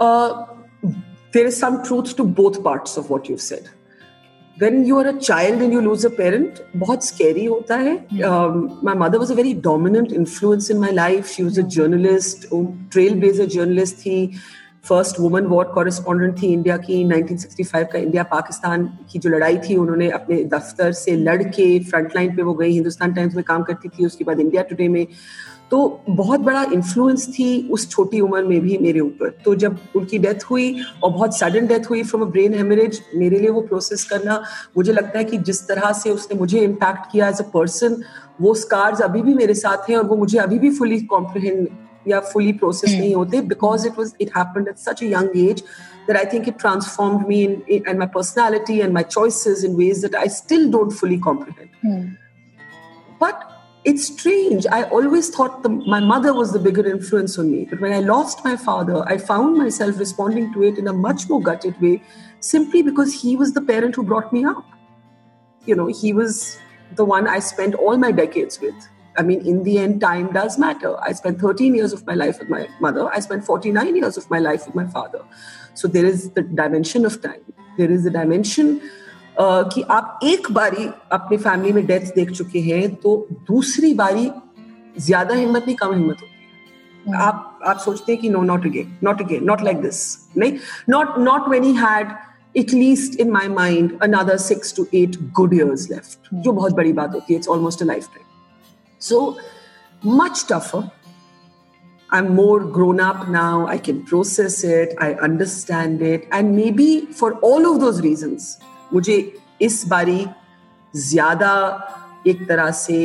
Uh, 0.00 0.46
there 1.32 1.46
is 1.46 1.56
some 1.56 1.82
truth 1.86 2.14
to 2.16 2.24
both 2.24 2.62
parts 2.62 2.96
of 2.96 3.10
what 3.10 3.28
you've 3.28 3.40
said. 3.40 3.64
When 4.57 4.85
you 4.85 4.99
are 4.99 5.07
a 5.07 5.19
child 5.19 5.63
and 5.63 5.73
you 5.73 5.81
lose 5.81 6.03
a 6.05 6.09
parent, 6.11 6.59
बहुत 6.77 7.03
scary 7.03 7.47
होता 7.47 7.75
है. 7.75 7.93
Um, 8.23 8.79
my 8.83 8.93
mother 8.93 9.19
was 9.19 9.31
a 9.31 9.35
very 9.35 9.53
dominant 9.53 10.11
influence 10.11 10.69
in 10.69 10.79
my 10.79 10.91
life. 10.91 11.27
She 11.27 11.43
was 11.43 11.57
a 11.57 11.63
journalist, 11.75 12.45
um, 12.51 12.67
trailblazer 12.89 13.47
journalist 13.55 14.03
थी. 14.03 14.17
First 14.87 15.19
woman 15.19 15.45
war 15.47 15.65
correspondent 15.75 16.41
थी 16.41 16.47
India 16.53 16.77
की 16.77 17.03
1965 17.03 17.85
का 17.91 17.99
India 17.99 18.23
Pakistan 18.31 18.85
की 19.11 19.19
जो 19.19 19.29
लड़ाई 19.29 19.57
थी 19.67 19.75
उन्होंने 19.83 20.09
अपने 20.17 20.43
दफ्तर 20.53 20.91
से 21.01 21.15
लड़ 21.17 21.41
के 21.43 21.67
फ्रंट 21.83 22.15
लाइन 22.15 22.35
पे 22.35 22.43
वो 22.43 22.53
गई 22.53 22.71
हिंदुस्तान 22.71 23.13
टाइम्स 23.13 23.35
में 23.35 23.43
काम 23.47 23.63
करती 23.69 23.89
थी 23.89 24.05
उसके 24.05 24.23
बाद 24.23 24.39
इंडिया 24.39 24.63
टुडे 24.71 24.87
में 24.87 25.05
तो 25.73 26.03
बहुत 26.09 26.39
बड़ा 26.39 26.61
इन्फ्लुएंस 26.73 27.27
थी 27.29 27.45
उस 27.71 27.89
छोटी 27.89 28.19
उम्र 28.19 28.41
में 28.43 28.59
भी 28.61 28.77
मेरे 28.77 28.99
ऊपर। 28.99 29.29
तो 29.45 29.53
जब 29.55 29.77
उनकी 29.95 30.17
डेथ 30.19 30.43
हुई 30.49 30.65
और 31.03 31.11
बहुत 31.11 31.37
सडन 31.37 31.67
डेथ 31.67 31.89
हुई 31.89 32.03
फ्रॉम 32.03 32.23
अ 32.23 32.25
ब्रेन 32.25 32.53
हेमरेज 32.53 33.01
मेरे 33.15 33.39
लिए 33.39 33.49
वो 33.49 33.61
प्रोसेस 33.61 34.03
करना 34.03 34.35
मुझे 34.77 34.93
लगता 34.93 35.17
है 35.17 35.23
कि 35.23 35.37
जिस 35.47 35.61
तरह 35.67 35.91
से 35.93 36.09
उसने 36.09 36.37
मुझे 36.39 36.59
इम्पैक्ट 36.59 37.11
किया 37.11 37.27
एज 37.27 37.39
अ 37.39 37.45
पर्सन 37.53 37.95
वो 38.41 38.53
स्कार्स 38.55 39.01
अभी 39.01 39.21
भी 39.21 39.33
मेरे 39.33 39.53
साथ 39.53 39.89
हैं 39.89 39.97
और 39.97 40.05
वो 40.05 40.15
मुझे 40.15 40.37
अभी 40.39 40.59
भी 40.59 40.69
फुली 40.71 40.99
कॉम्प्रिहेंड 41.07 41.67
या 42.07 42.19
फुली 42.27 42.53
प्रोसेस 42.53 42.89
हम्म। 42.89 42.99
नहीं 42.99 43.15
होते 43.15 43.41
because 43.47 43.87
it 43.87 43.97
was 43.97 44.13
it 44.21 44.37
happen 44.37 44.67
at 44.69 44.77
such 44.79 45.03
young 45.03 45.37
age 45.39 45.63
that 46.07 46.17
I 46.17 46.25
think 46.33 46.47
it 46.47 46.59
transform 46.59 47.25
me 47.27 47.43
in 47.43 47.61
and 47.87 47.97
my 47.99 48.07
personality 48.15 48.79
and 48.79 48.93
my 48.93 49.03
choices 49.09 49.63
in 49.65 49.75
ways 49.77 50.01
that 50.01 50.15
I 50.15 50.29
still 50.35 50.69
don't 50.71 50.93
fully 50.93 51.17
comprehend 51.21 52.15
but 53.23 53.51
it's 53.85 54.07
strange. 54.07 54.65
I 54.67 54.83
always 54.83 55.29
thought 55.29 55.63
the, 55.63 55.69
my 55.69 55.99
mother 55.99 56.33
was 56.33 56.53
the 56.53 56.59
bigger 56.59 56.85
influence 56.85 57.37
on 57.37 57.51
me. 57.51 57.65
But 57.65 57.81
when 57.81 57.91
I 57.91 57.99
lost 57.99 58.43
my 58.43 58.55
father, 58.55 59.03
I 59.07 59.17
found 59.17 59.57
myself 59.57 59.99
responding 59.99 60.53
to 60.53 60.63
it 60.63 60.77
in 60.77 60.87
a 60.87 60.93
much 60.93 61.29
more 61.29 61.41
gutted 61.41 61.79
way 61.81 62.01
simply 62.39 62.81
because 62.81 63.21
he 63.21 63.35
was 63.35 63.53
the 63.53 63.61
parent 63.61 63.95
who 63.95 64.03
brought 64.03 64.31
me 64.31 64.45
up. 64.45 64.65
You 65.65 65.75
know, 65.75 65.87
he 65.87 66.13
was 66.13 66.57
the 66.95 67.05
one 67.05 67.27
I 67.27 67.39
spent 67.39 67.75
all 67.75 67.97
my 67.97 68.11
decades 68.11 68.59
with. 68.59 68.75
I 69.17 69.21
mean, 69.21 69.45
in 69.45 69.63
the 69.63 69.77
end, 69.77 70.01
time 70.01 70.31
does 70.31 70.57
matter. 70.57 70.99
I 70.99 71.11
spent 71.11 71.39
13 71.39 71.75
years 71.75 71.93
of 71.93 72.05
my 72.05 72.13
life 72.13 72.39
with 72.39 72.49
my 72.49 72.67
mother. 72.79 73.09
I 73.13 73.19
spent 73.19 73.45
49 73.45 73.95
years 73.95 74.17
of 74.17 74.29
my 74.29 74.39
life 74.39 74.65
with 74.65 74.75
my 74.75 74.87
father. 74.87 75.23
So 75.75 75.87
there 75.87 76.05
is 76.05 76.31
the 76.31 76.41
dimension 76.41 77.05
of 77.05 77.21
time. 77.21 77.41
There 77.77 77.91
is 77.91 78.03
the 78.03 78.09
dimension 78.09 78.81
कि 79.39 79.81
आप 79.91 80.19
एक 80.23 80.51
बारी 80.51 80.89
अपनी 81.11 81.37
family 81.37 81.71
में 81.73 81.85
death 81.85 82.13
देख 82.15 82.31
चुके 82.31 82.59
हैं 82.59 82.93
तो 82.95 83.15
दूसरी 83.47 83.93
बारी 83.93 84.29
ज़्यादा 84.97 85.35
हिम्मत 85.35 85.63
नहीं 85.67 85.75
कम 85.75 85.93
हिम्मत 85.93 86.17
होती 86.21 87.11
है 87.11 87.21
आप 87.21 87.59
आप 87.67 87.77
सोचते 87.79 88.11
हैं 88.11 88.21
कि 88.21 88.29
no 88.29 88.41
not 88.43 88.65
again 88.65 88.97
not 89.03 89.21
again 89.21 89.43
not 89.45 89.61
like 89.63 89.81
this 89.81 90.03
नहीं 90.37 90.57
not 90.89 91.17
not 91.19 91.49
when 91.49 91.63
he 91.63 91.73
had 91.75 92.15
at 92.55 92.71
least 92.71 93.15
in 93.21 93.31
my 93.33 93.47
mind 93.51 93.93
another 94.05 94.33
six 94.41 94.71
to 94.79 94.83
eight 94.97 95.15
good 95.37 95.53
years 95.57 95.85
left 95.91 96.27
जो 96.43 96.51
बहुत 96.51 96.73
बड़ी 96.79 96.91
बात 96.99 97.13
होती 97.13 97.33
है 97.33 97.39
it's 97.39 97.51
almost 97.53 97.81
a 97.81 97.87
lifetime 97.89 98.27
so 99.01 99.21
much 100.03 100.43
tougher 100.51 100.81
I'm 102.09 102.29
more 102.35 102.59
grown 102.75 103.01
up 103.05 103.23
now 103.37 103.65
I 103.75 103.77
can 103.87 104.03
process 104.11 104.59
it 104.73 104.93
I 105.05 105.09
understand 105.29 106.03
it 106.11 106.27
and 106.39 106.55
maybe 106.59 106.89
for 107.21 107.31
all 107.49 107.65
of 107.71 107.81
those 107.85 108.03
reasons 108.07 108.51
मुझे 108.93 109.17
इस 109.61 109.83
बारी 109.87 110.25
ज़्यादा 110.93 111.53
एक 112.27 112.47
तरह 112.47 112.69
से 112.71 112.97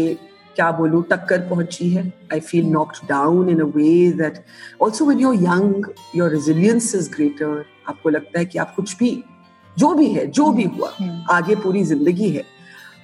क्या 0.57 0.71
बोलू 0.73 1.01
टक्कर 1.11 1.41
पहुँची 1.49 1.89
है। 1.91 2.03
I 2.33 2.41
feel 2.41 2.67
knock 2.67 2.93
down 3.09 3.49
in 3.49 3.61
a 3.61 3.65
way 3.77 4.31
also 4.83 5.05
with 5.07 5.21
your 5.21 5.35
young 5.35 5.85
your 6.17 6.31
resilience 6.31 6.95
is 6.95 7.11
greater 7.11 7.65
आपको 7.89 8.11
लगता 8.11 8.39
है 8.39 8.45
कि 8.45 8.59
आप 8.59 8.75
कुछ 8.77 8.97
भी 8.99 9.11
जो 9.77 9.93
भी 9.95 10.09
है 10.09 10.27
जो 10.29 10.51
भी 10.53 10.65
हुआ 10.67 10.93
हम्म। 10.99 11.25
आगे 11.31 11.55
पूरी 11.57 11.83
ज़िंदगी 11.85 12.29
है। 12.29 12.45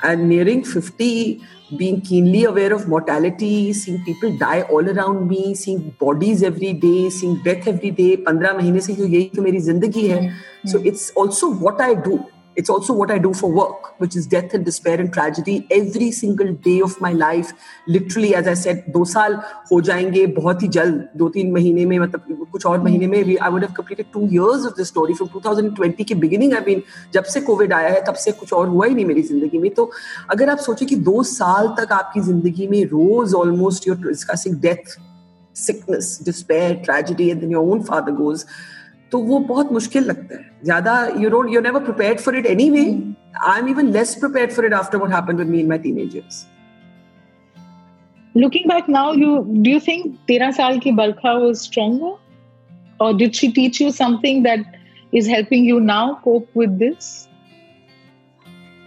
And 0.05 0.23
nearing 0.23 0.63
fifty 0.63 1.41
being 1.73 2.01
keenly 2.09 2.43
aware 2.45 2.73
of 2.73 2.89
mortality 2.89 3.73
seeing 3.75 3.99
people 4.07 4.37
die 4.39 4.61
all 4.63 4.89
around 4.89 5.21
me 5.31 5.55
seeing 5.57 5.81
bodies 6.01 6.45
every 6.45 6.73
day 6.83 7.11
seeing 7.11 7.37
death 7.45 7.69
every 7.69 7.91
day 7.93 8.15
पंद्रह 8.27 8.57
महीने 8.57 8.81
से 8.81 8.95
तो 8.95 9.07
यही 9.07 9.31
तो 9.37 9.43
मेरी 9.43 9.61
ज़िंदगी 9.63 10.07
है। 10.09 10.29
So 10.67 10.79
it's 10.81 11.13
also 11.19 11.51
what 11.63 11.81
I 11.81 11.95
do 12.07 12.19
it's 12.57 12.71
also 12.71 12.93
what 12.93 13.11
I 13.11 13.19
do 13.19 13.33
for 13.35 13.51
work, 13.51 14.01
which 14.01 14.17
is 14.17 14.27
death 14.27 14.55
and 14.55 14.65
despair 14.65 15.01
and 15.01 15.13
tragedy 15.13 15.67
every 15.71 16.11
single 16.11 16.53
day 16.67 16.81
of 16.81 17.01
my 17.01 17.13
life. 17.13 17.53
Literally, 17.87 18.35
as 18.35 18.49
I 18.49 18.55
said, 18.55 18.85
दो 18.97 19.05
साल 19.05 19.35
हो 19.73 19.81
जाएँगे 19.89 20.27
बहुत 20.39 20.63
ही 20.63 20.69
जल्द 20.77 21.09
दो 21.17 21.29
तीन 21.37 21.53
महीने 21.53 21.85
में 21.87 21.99
मतलब 21.99 22.47
कुछ 22.53 22.67
और 22.67 22.83
महीने 22.83 23.07
में 23.07 23.25
भी 23.25 23.37
I 23.37 23.49
would 23.55 23.67
have 23.67 23.75
completed 23.81 24.13
two 24.13 24.27
years 24.35 24.67
of 24.71 24.77
this 24.77 24.93
story 24.95 25.15
from 25.15 25.33
2020 25.37 26.05
के 26.05 26.21
beginning. 26.27 26.55
I 26.55 26.65
mean, 26.69 26.83
जब 27.15 27.25
से 27.35 27.41
कोविड 27.49 27.73
आया 27.73 27.89
है 27.89 28.05
तब 28.07 28.15
से 28.25 28.33
कुछ 28.33 28.53
और 28.53 28.69
हुआ 28.69 28.87
ही 28.87 28.95
नहीं 28.95 29.07
मेरी 29.07 29.23
ज़िंदगी 29.23 29.59
में 29.59 29.71
तो 29.75 29.91
अगर 30.31 30.51
आप 30.51 30.59
सोचे 30.69 30.87
कि 30.87 30.97
दो 31.11 31.23
साल 31.33 31.75
तक 31.81 31.93
आपकी 31.93 32.21
ज़िंदगी 32.21 32.67
में 32.69 32.85
रोज 32.95 33.35
almost 33.35 33.89
you're 33.89 33.97
discussing 34.07 34.61
death 34.61 34.97
sickness, 35.55 36.19
despair, 36.19 36.83
tragedy, 36.85 37.31
and 37.31 37.41
then 37.41 37.51
your 37.51 37.63
own 37.71 37.83
father 37.83 38.13
goes. 38.13 38.45
तो 39.13 39.19
वो 39.19 39.39
बहुत 39.49 39.73
मुश्किल 39.73 40.05
लगता 40.05 40.37
है 40.37 40.51
ज़्यादा 40.65 40.95
you 41.21 41.31
don't 41.31 41.53
you 41.55 41.61
never 41.61 41.85
prepared 41.85 42.19
for 42.21 42.37
it 42.39 42.47
anyway 42.47 42.83
I 43.51 43.61
am 43.61 43.69
even 43.69 43.91
less 43.93 44.15
prepared 44.21 44.53
for 44.53 44.67
it 44.67 44.75
after 44.75 44.99
what 44.99 45.15
happened 45.15 45.39
with 45.39 45.49
me 45.49 45.61
in 45.61 45.69
my 45.69 45.79
teenage 45.79 46.17
years 46.17 46.47
looking 48.43 48.65
back 48.69 48.89
now 48.89 49.13
you 49.13 49.35
do 49.65 49.73
you 49.73 49.81
think 49.81 50.07
13 50.29 50.55
saal 50.55 50.79
ki 50.85 50.93
barkha 51.01 51.35
was 51.43 51.61
stronger 51.67 52.09
or 53.01 53.11
did 53.21 53.37
she 53.41 53.51
teach 53.59 53.81
you 53.83 53.91
something 53.99 54.41
that 54.47 54.79
is 55.13 55.29
helping 55.33 55.69
you 55.69 55.77
now 55.91 56.01
cope 56.25 56.59
with 56.63 56.73
this 56.81 57.11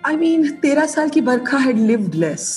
i 0.03 0.15
mean 0.23 0.43
13 0.65 0.91
saal 0.95 1.13
ki 1.17 1.23
barkha 1.30 1.62
had 1.67 1.80
lived 1.91 2.19
less 2.25 2.49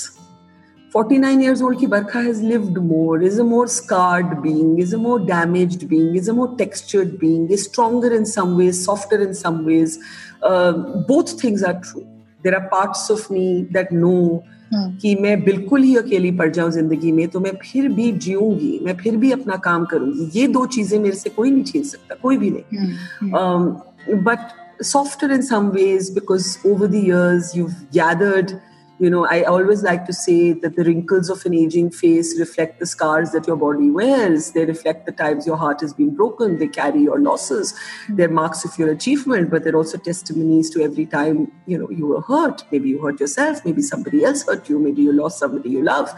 49 0.91 1.41
years 1.41 1.61
old 1.61 1.77
ki 1.77 1.87
Barkha 1.87 2.21
has 2.23 2.41
lived 2.41 2.77
more, 2.77 3.21
is 3.21 3.37
a 3.37 3.43
more 3.43 3.67
scarred 3.67 4.41
being, 4.41 4.79
is 4.79 4.93
a 4.93 4.97
more 4.97 5.19
damaged 5.19 5.89
being, 5.89 6.15
is 6.15 6.29
a 6.29 6.33
more 6.33 6.55
textured 6.55 7.19
being, 7.19 7.49
is 7.49 7.65
stronger 7.65 8.13
in 8.13 8.25
some 8.25 8.57
ways, 8.57 8.83
softer 8.83 9.21
in 9.21 9.33
some 9.33 9.65
ways. 9.65 9.99
Uh, 10.41 10.71
both 11.07 11.39
things 11.41 11.63
are 11.63 11.81
true. 11.81 12.07
There 12.43 12.55
are 12.55 12.69
parts 12.69 13.09
of 13.09 13.29
me 13.29 13.67
that 13.71 13.91
know 13.91 14.43
कि 14.73 15.15
मैं 15.21 15.43
बिल्कुल 15.43 15.83
ही 15.83 15.95
अकेली 15.97 16.31
पड़ 16.37 16.49
जाऊं 16.51 16.71
जिंदगी 16.71 17.11
में 17.11 17.27
तो 17.29 17.39
मैं 17.39 17.51
फिर 17.63 17.87
भी 17.93 18.11
जीऊंगी 18.25 18.79
मैं 18.83 18.95
फिर 18.97 19.17
भी 19.17 19.31
अपना 19.31 19.55
काम 19.65 19.85
करूंगी 19.91 20.29
ये 20.39 20.47
दो 20.55 20.65
चीजें 20.75 20.97
मेरे 20.99 21.15
से 21.15 21.29
कोई 21.29 21.51
नहीं 21.51 21.63
छीन 21.63 21.83
सकता 21.83 22.15
कोई 22.23 22.37
भी 22.37 22.49
नहीं 22.51 24.23
but 24.23 24.39
softer 24.81 25.31
in 25.31 25.41
some 25.41 25.67
ways 25.73 26.09
because 26.09 26.47
over 26.69 26.87
the 26.93 26.99
years 26.99 27.55
you've 27.55 27.75
gathered 27.91 28.49
you 28.99 29.09
know, 29.09 29.25
I 29.25 29.43
always 29.43 29.83
like 29.83 30.05
to 30.05 30.13
say 30.13 30.53
that 30.53 30.77
the 30.77 30.83
wrinkles 30.85 31.29
of 31.29 31.45
an 31.45 31.53
aging 31.53 31.91
face 31.91 32.39
reflect 32.39 32.79
the 32.79 32.85
scars 32.85 33.31
that 33.31 33.45
your 33.45 33.57
body 33.57 33.89
wears. 33.89 34.51
They 34.51 34.63
reflect 34.63 35.05
the 35.05 35.11
times 35.11 35.45
your 35.45 35.57
heart 35.57 35.81
has 35.81 35.93
been 35.93 36.15
broken. 36.15 36.57
They 36.59 36.67
carry 36.67 37.01
your 37.01 37.19
losses. 37.19 37.73
They're 38.07 38.29
marks 38.29 38.63
of 38.63 38.77
your 38.79 38.89
achievement, 38.91 39.49
but 39.49 39.65
they're 39.65 39.75
also 39.75 39.97
testimonies 39.97 40.69
to 40.71 40.81
every 40.81 41.05
time, 41.05 41.51
you 41.65 41.77
know, 41.77 41.89
you 41.89 42.07
were 42.07 42.21
hurt. 42.21 42.63
Maybe 42.71 42.87
you 42.89 43.01
hurt 43.01 43.19
yourself. 43.19 43.65
Maybe 43.65 43.81
somebody 43.81 44.23
else 44.23 44.45
hurt 44.47 44.69
you. 44.69 44.79
Maybe 44.79 45.01
you 45.01 45.11
lost 45.11 45.39
somebody 45.39 45.69
you 45.69 45.83
love. 45.83 46.13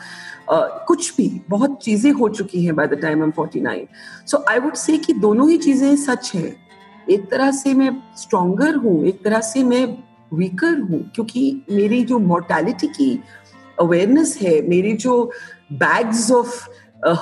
Uh, 0.47 0.69
कुछ 0.87 1.15
भी 1.15 1.27
बहुत 1.49 1.79
चीजें 1.83 2.11
हो 2.19 2.27
चुकी 2.29 2.63
हैं 2.65 2.75
bye 2.75 2.87
the 2.87 2.99
time 3.01 3.21
I 3.21 3.27
M 3.27 3.31
49 3.39 4.27
so 4.31 4.43
I 4.49 4.59
would 4.59 4.75
say 4.79 4.97
कि 4.97 5.13
दोनों 5.13 5.49
ही 5.49 5.57
चीजें 5.65 5.95
सच 6.05 6.31
हैं 6.35 6.55
एक 7.09 7.29
तरह 7.31 7.51
से 7.57 7.73
मैं 7.73 7.91
स्ट्रॉन्गर 8.17 8.75
हूँ 8.85 9.03
एक 9.07 9.23
तरह 9.23 9.41
से 9.49 9.63
मैं 9.63 9.85
वीकर 10.34 10.78
हूँ 10.90 11.02
क्योंकि 11.14 11.44
मेरी 11.70 12.02
जो 12.10 12.18
मोर्टेलिटी 12.18 12.86
की 12.98 13.10
अवेयरनेस 13.80 14.36
है 14.42 14.60
मेरी 14.68 14.92
जो 15.04 15.14
बैग्स 15.84 16.30
ऑफ़ 16.32 16.58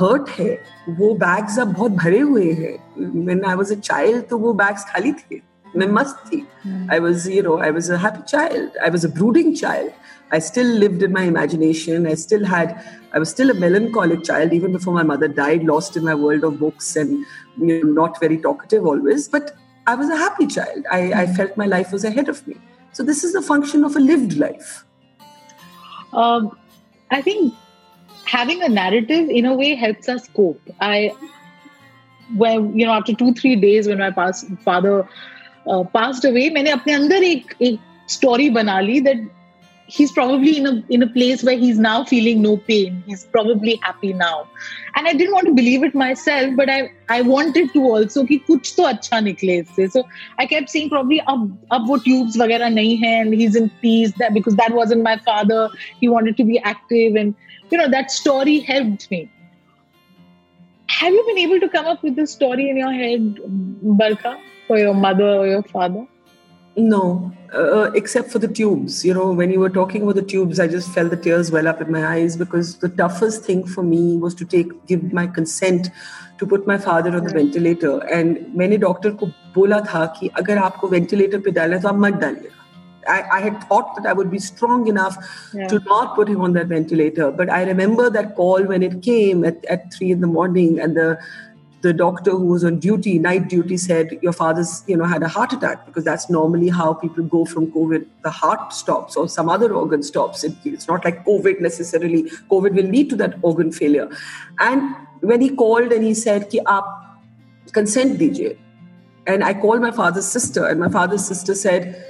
हर्ट 0.00 0.28
है 0.38 0.52
वो 0.98 1.14
बैग्स 1.26 1.58
अब 1.58 1.72
बहुत 1.72 1.92
भरे 2.02 2.20
हुए 2.20 2.52
हैं 2.52 2.74
when 2.98 3.44
I 3.44 3.54
was 3.56 3.72
a 3.72 3.78
child 3.80 4.26
तो 4.28 4.38
वो 4.38 4.52
बैग्स 4.62 4.84
खाली 4.88 5.12
थे 5.12 5.40
मैं 5.76 5.86
मस्त 5.92 6.24
थी 6.26 6.46
I 6.92 6.98
was 7.00 7.28
you 7.30 7.42
know 7.42 7.56
I 7.62 7.70
was 7.70 7.90
a 7.90 7.96
happy 8.04 8.22
child 8.28 8.78
I 8.84 8.90
was 8.90 9.06
a 9.06 9.08
brooding 9.14 9.54
child 9.56 9.92
I 10.32 10.38
still 10.38 10.66
lived 10.66 11.02
in 11.02 11.12
my 11.12 11.22
imagination. 11.22 12.06
I 12.06 12.14
still 12.14 12.44
had, 12.44 12.84
I 13.12 13.18
was 13.18 13.30
still 13.30 13.50
a 13.50 13.54
melancholic 13.54 14.22
child 14.22 14.52
even 14.52 14.72
before 14.72 14.94
my 14.94 15.02
mother 15.02 15.26
died, 15.26 15.64
lost 15.64 15.96
in 15.96 16.04
my 16.04 16.14
world 16.14 16.44
of 16.44 16.58
books 16.60 16.94
and 16.96 17.24
you 17.58 17.84
know, 17.84 17.92
not 17.92 18.20
very 18.20 18.38
talkative 18.38 18.86
always. 18.86 19.28
But 19.28 19.56
I 19.86 19.94
was 19.96 20.08
a 20.08 20.16
happy 20.16 20.46
child. 20.46 20.84
I, 20.90 21.12
I 21.22 21.26
felt 21.26 21.56
my 21.56 21.66
life 21.66 21.90
was 21.92 22.04
ahead 22.04 22.28
of 22.28 22.46
me. 22.46 22.56
So 22.93 23.03
this 23.03 23.23
is 23.23 23.33
the 23.33 23.41
function 23.41 23.83
of 23.83 23.95
a 23.95 23.99
lived 23.99 24.37
life. 24.37 24.85
Um, 26.13 26.57
I 27.11 27.21
think 27.21 27.53
having 28.25 28.63
a 28.63 28.69
narrative 28.69 29.29
in 29.29 29.45
a 29.45 29.53
way 29.53 29.75
helps 29.75 30.09
us 30.09 30.27
cope. 30.29 30.61
I, 30.79 31.13
when 32.35 32.77
you 32.77 32.85
know, 32.85 32.93
after 32.93 33.13
two 33.13 33.33
three 33.33 33.55
days 33.55 33.87
when 33.87 33.99
my 33.99 34.11
past, 34.11 34.47
father 34.63 35.07
uh, 35.67 35.83
passed 35.83 36.25
away, 36.25 36.49
मैंने 36.49 36.69
अपने 36.71 36.93
अंदर 36.93 37.23
एक 37.23 37.53
एक 37.61 37.79
story 38.09 38.49
बना 38.49 38.79
ली 38.79 39.01
that 39.03 39.17
he's 39.90 40.12
probably 40.12 40.56
in 40.58 40.66
a 40.66 40.72
in 40.88 41.02
a 41.02 41.06
place 41.06 41.42
where 41.42 41.58
he's 41.58 41.78
now 41.78 42.04
feeling 42.04 42.42
no 42.42 42.56
pain. 42.56 43.02
He's 43.06 43.24
probably 43.36 43.78
happy 43.82 44.12
now. 44.12 44.48
And 44.96 45.08
i 45.08 45.12
didn't 45.12 45.34
want 45.34 45.46
to 45.48 45.54
believe 45.58 45.84
it 45.88 45.94
myself 46.00 46.56
but 46.56 46.70
i 46.76 46.78
i 47.16 47.20
wanted 47.28 47.72
to 47.74 47.82
also 47.90 48.24
ki 48.30 48.38
kuch 48.48 48.70
to 48.78 48.86
acha 48.90 49.20
nikle 49.26 49.52
isse 49.54 49.92
so 49.96 50.02
i 50.44 50.46
kept 50.52 50.72
saying 50.72 50.90
probably 50.94 51.20
ab 51.34 51.46
ab 51.76 51.86
wo 51.92 51.98
tubes 52.06 52.38
wagera 52.42 52.70
nahi 52.78 52.96
hai 53.04 53.12
and 53.20 53.36
he's 53.42 53.58
in 53.62 53.68
peace 53.84 54.14
that 54.22 54.34
because 54.38 54.58
that 54.62 54.76
wasn't 54.80 55.06
my 55.08 55.16
father. 55.28 55.60
He 56.00 56.08
wanted 56.14 56.36
to 56.40 56.48
be 56.50 56.58
active 56.72 57.20
and 57.22 57.34
you 57.74 57.78
know 57.82 57.88
that 57.96 58.16
story 58.16 58.58
helped 58.70 59.10
me. 59.10 59.22
Have 61.00 61.18
you 61.18 61.24
been 61.26 61.42
able 61.46 61.60
to 61.60 61.68
come 61.74 61.90
up 61.94 62.02
with 62.08 62.16
this 62.22 62.32
story 62.38 62.68
in 62.70 62.80
your 62.84 62.92
head 62.92 63.42
barkha 64.02 64.38
for 64.66 64.78
your 64.78 64.94
mother 65.06 65.30
or 65.42 65.46
your 65.52 65.62
father? 65.74 66.06
no, 66.77 67.31
uh, 67.53 67.91
except 67.95 68.31
for 68.31 68.39
the 68.39 68.47
tubes. 68.47 69.05
You 69.05 69.13
know, 69.13 69.31
when 69.31 69.51
you 69.51 69.59
were 69.59 69.69
talking 69.69 70.03
about 70.03 70.15
the 70.15 70.21
tubes, 70.21 70.59
I 70.59 70.67
just 70.67 70.91
felt 70.91 71.09
the 71.09 71.17
tears 71.17 71.51
well 71.51 71.67
up 71.67 71.81
in 71.81 71.91
my 71.91 72.05
eyes 72.05 72.35
because 72.35 72.77
the 72.77 72.89
toughest 72.89 73.43
thing 73.43 73.65
for 73.65 73.83
me 73.83 74.17
was 74.17 74.35
to 74.35 74.45
take 74.45 74.85
give 74.85 75.13
my 75.13 75.27
consent 75.27 75.89
to 76.37 76.45
put 76.45 76.67
my 76.67 76.77
father 76.77 77.15
on 77.15 77.23
the 77.23 77.33
ventilator. 77.33 77.99
And 78.11 78.37
मैंने 78.57 78.77
doctor 78.77 79.11
को 79.21 79.27
बोला 79.55 79.79
था 79.93 80.05
कि 80.19 80.27
अगर 80.37 80.57
आपको 80.57 80.87
ventilator 80.87 81.39
पे 81.39 81.51
डालना 81.51 81.75
है 81.75 81.81
तो 81.81 81.87
आप 81.89 81.95
मत 81.95 82.13
डालिएगा 82.13 82.63
I, 83.07 83.23
I, 83.33 83.39
had 83.39 83.63
thought 83.65 83.95
that 83.95 84.07
I 84.07 84.13
would 84.13 84.31
be 84.31 84.39
strong 84.39 84.87
enough 84.87 85.15
yeah. 85.53 85.67
to 85.67 85.79
not 85.81 86.15
put 86.15 86.27
him 86.27 86.41
on 86.41 86.53
that 86.53 86.65
ventilator. 86.65 87.29
But 87.29 87.51
I 87.51 87.63
remember 87.63 88.09
that 88.09 88.35
call 88.35 88.63
when 88.63 88.81
it 88.81 89.03
came 89.03 89.45
at, 89.45 89.63
at 89.65 89.93
three 89.93 90.09
in 90.09 90.21
the 90.21 90.27
morning, 90.27 90.79
and 90.79 90.97
the 90.97 91.19
the 91.82 91.92
doctor 91.92 92.32
who 92.32 92.46
was 92.46 92.64
on 92.64 92.78
duty, 92.78 93.18
night 93.18 93.48
duty, 93.48 93.76
said 93.76 94.18
your 94.22 94.32
father's 94.32 94.84
you 94.86 94.96
know 94.96 95.04
had 95.04 95.22
a 95.22 95.28
heart 95.28 95.52
attack 95.52 95.86
because 95.86 96.04
that's 96.04 96.28
normally 96.28 96.68
how 96.68 96.92
people 96.94 97.24
go 97.24 97.44
from 97.44 97.70
COVID. 97.72 98.06
The 98.22 98.30
heart 98.30 98.72
stops 98.72 99.16
or 99.16 99.28
some 99.28 99.48
other 99.48 99.72
organ 99.72 100.02
stops. 100.02 100.44
It, 100.44 100.54
it's 100.64 100.88
not 100.88 101.04
like 101.04 101.24
COVID 101.24 101.60
necessarily. 101.60 102.24
COVID 102.50 102.74
will 102.74 102.90
lead 102.96 103.10
to 103.10 103.16
that 103.16 103.36
organ 103.42 103.72
failure. 103.72 104.08
And 104.58 104.94
when 105.20 105.40
he 105.40 105.50
called 105.50 105.92
and 105.92 106.04
he 106.04 106.14
said, 106.14 106.50
"Ki 106.50 106.60
aap 106.66 106.84
consent 107.72 108.18
dijiye," 108.18 108.58
and 109.26 109.42
I 109.42 109.54
called 109.54 109.80
my 109.80 109.90
father's 109.90 110.26
sister, 110.26 110.66
and 110.66 110.80
my 110.80 110.88
father's 110.88 111.24
sister 111.24 111.54
said 111.54 112.06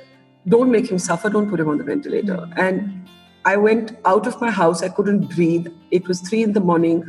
don't 0.48 0.70
make 0.70 0.90
him 0.90 0.98
suffer, 0.98 1.28
don't 1.28 1.50
put 1.50 1.60
him 1.60 1.68
on 1.68 1.78
the 1.78 1.84
ventilator. 1.84 2.48
And 2.56 3.06
I 3.44 3.56
went 3.56 3.96
out 4.04 4.26
of 4.26 4.40
my 4.40 4.50
house, 4.50 4.82
I 4.82 4.88
couldn't 4.88 5.34
breathe. 5.34 5.68
It 5.90 6.08
was 6.08 6.20
three 6.20 6.42
in 6.42 6.52
the 6.52 6.60
morning. 6.60 7.04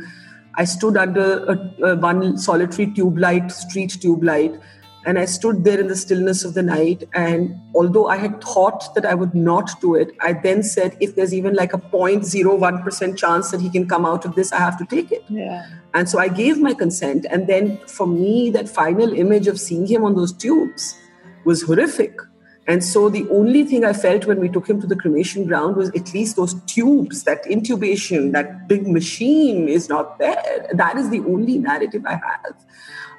I 0.54 0.64
stood 0.64 0.96
under 0.96 1.44
a, 1.44 1.92
a 1.92 1.96
one 1.96 2.36
solitary 2.38 2.92
tube 2.92 3.18
light, 3.18 3.50
street 3.50 3.98
tube 4.00 4.22
light, 4.22 4.58
and 5.04 5.18
I 5.18 5.24
stood 5.24 5.64
there 5.64 5.80
in 5.80 5.88
the 5.88 5.96
stillness 5.96 6.44
of 6.44 6.54
the 6.54 6.62
night. 6.62 7.04
And 7.14 7.58
although 7.74 8.06
I 8.06 8.16
had 8.18 8.42
thought 8.42 8.94
that 8.94 9.04
I 9.04 9.14
would 9.14 9.34
not 9.34 9.80
do 9.80 9.94
it, 9.94 10.12
I 10.20 10.32
then 10.32 10.62
said, 10.62 10.96
if 11.00 11.16
there's 11.16 11.34
even 11.34 11.54
like 11.54 11.72
a 11.72 11.78
0.01% 11.78 13.16
chance 13.16 13.50
that 13.50 13.60
he 13.60 13.68
can 13.68 13.88
come 13.88 14.06
out 14.06 14.24
of 14.24 14.34
this, 14.34 14.52
I 14.52 14.58
have 14.58 14.78
to 14.78 14.84
take 14.84 15.10
it. 15.10 15.24
Yeah. 15.28 15.66
And 15.94 16.08
so 16.08 16.18
I 16.18 16.28
gave 16.28 16.60
my 16.60 16.74
consent. 16.74 17.26
And 17.30 17.48
then 17.48 17.78
for 17.86 18.06
me, 18.06 18.50
that 18.50 18.68
final 18.68 19.12
image 19.12 19.48
of 19.48 19.58
seeing 19.58 19.86
him 19.86 20.04
on 20.04 20.14
those 20.14 20.32
tubes 20.32 20.96
was 21.44 21.62
horrific 21.62 22.16
and 22.66 22.84
so 22.84 23.08
the 23.08 23.28
only 23.30 23.64
thing 23.64 23.84
I 23.84 23.92
felt 23.92 24.26
when 24.26 24.38
we 24.38 24.48
took 24.48 24.68
him 24.68 24.80
to 24.80 24.86
the 24.86 24.94
cremation 24.94 25.46
ground 25.46 25.76
was 25.76 25.88
at 25.90 26.14
least 26.14 26.36
those 26.36 26.54
tubes, 26.66 27.24
that 27.24 27.44
intubation, 27.44 28.32
that 28.32 28.68
big 28.68 28.86
machine 28.86 29.68
is 29.68 29.88
not 29.88 30.18
there. 30.18 30.68
That 30.72 30.96
is 30.96 31.10
the 31.10 31.20
only 31.20 31.58
narrative 31.58 32.04
I 32.06 32.12
have. 32.12 32.54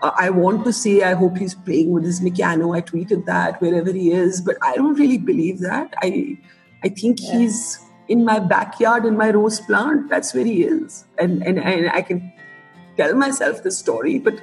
Uh, 0.02 0.12
I 0.16 0.30
want 0.30 0.64
to 0.64 0.72
say, 0.72 1.04
I 1.04 1.14
hope 1.14 1.38
he's 1.38 1.56
playing 1.56 1.92
with 1.92 2.06
his 2.06 2.22
Meccano. 2.22 2.76
I 2.76 2.82
tweeted 2.82 3.26
that 3.26 3.60
wherever 3.60 3.92
he 3.92 4.12
is, 4.12 4.40
but 4.40 4.56
I 4.62 4.76
don't 4.76 4.98
really 4.98 5.18
believe 5.18 5.60
that. 5.60 5.94
I, 6.02 6.38
I 6.84 6.90
think 6.90 7.22
yeah. 7.22 7.40
he's 7.40 7.80
in 8.08 8.24
my 8.24 8.40
backyard 8.40 9.06
in 9.06 9.18
my 9.18 9.30
rose 9.32 9.60
plant. 9.60 10.10
That's 10.10 10.34
where 10.34 10.46
he 10.46 10.64
is. 10.64 11.04
And, 11.18 11.46
and, 11.46 11.60
and 11.60 11.90
I 11.90 12.02
can 12.02 12.32
tell 12.96 13.14
myself 13.14 13.62
the 13.64 13.72
story, 13.72 14.20
but 14.20 14.42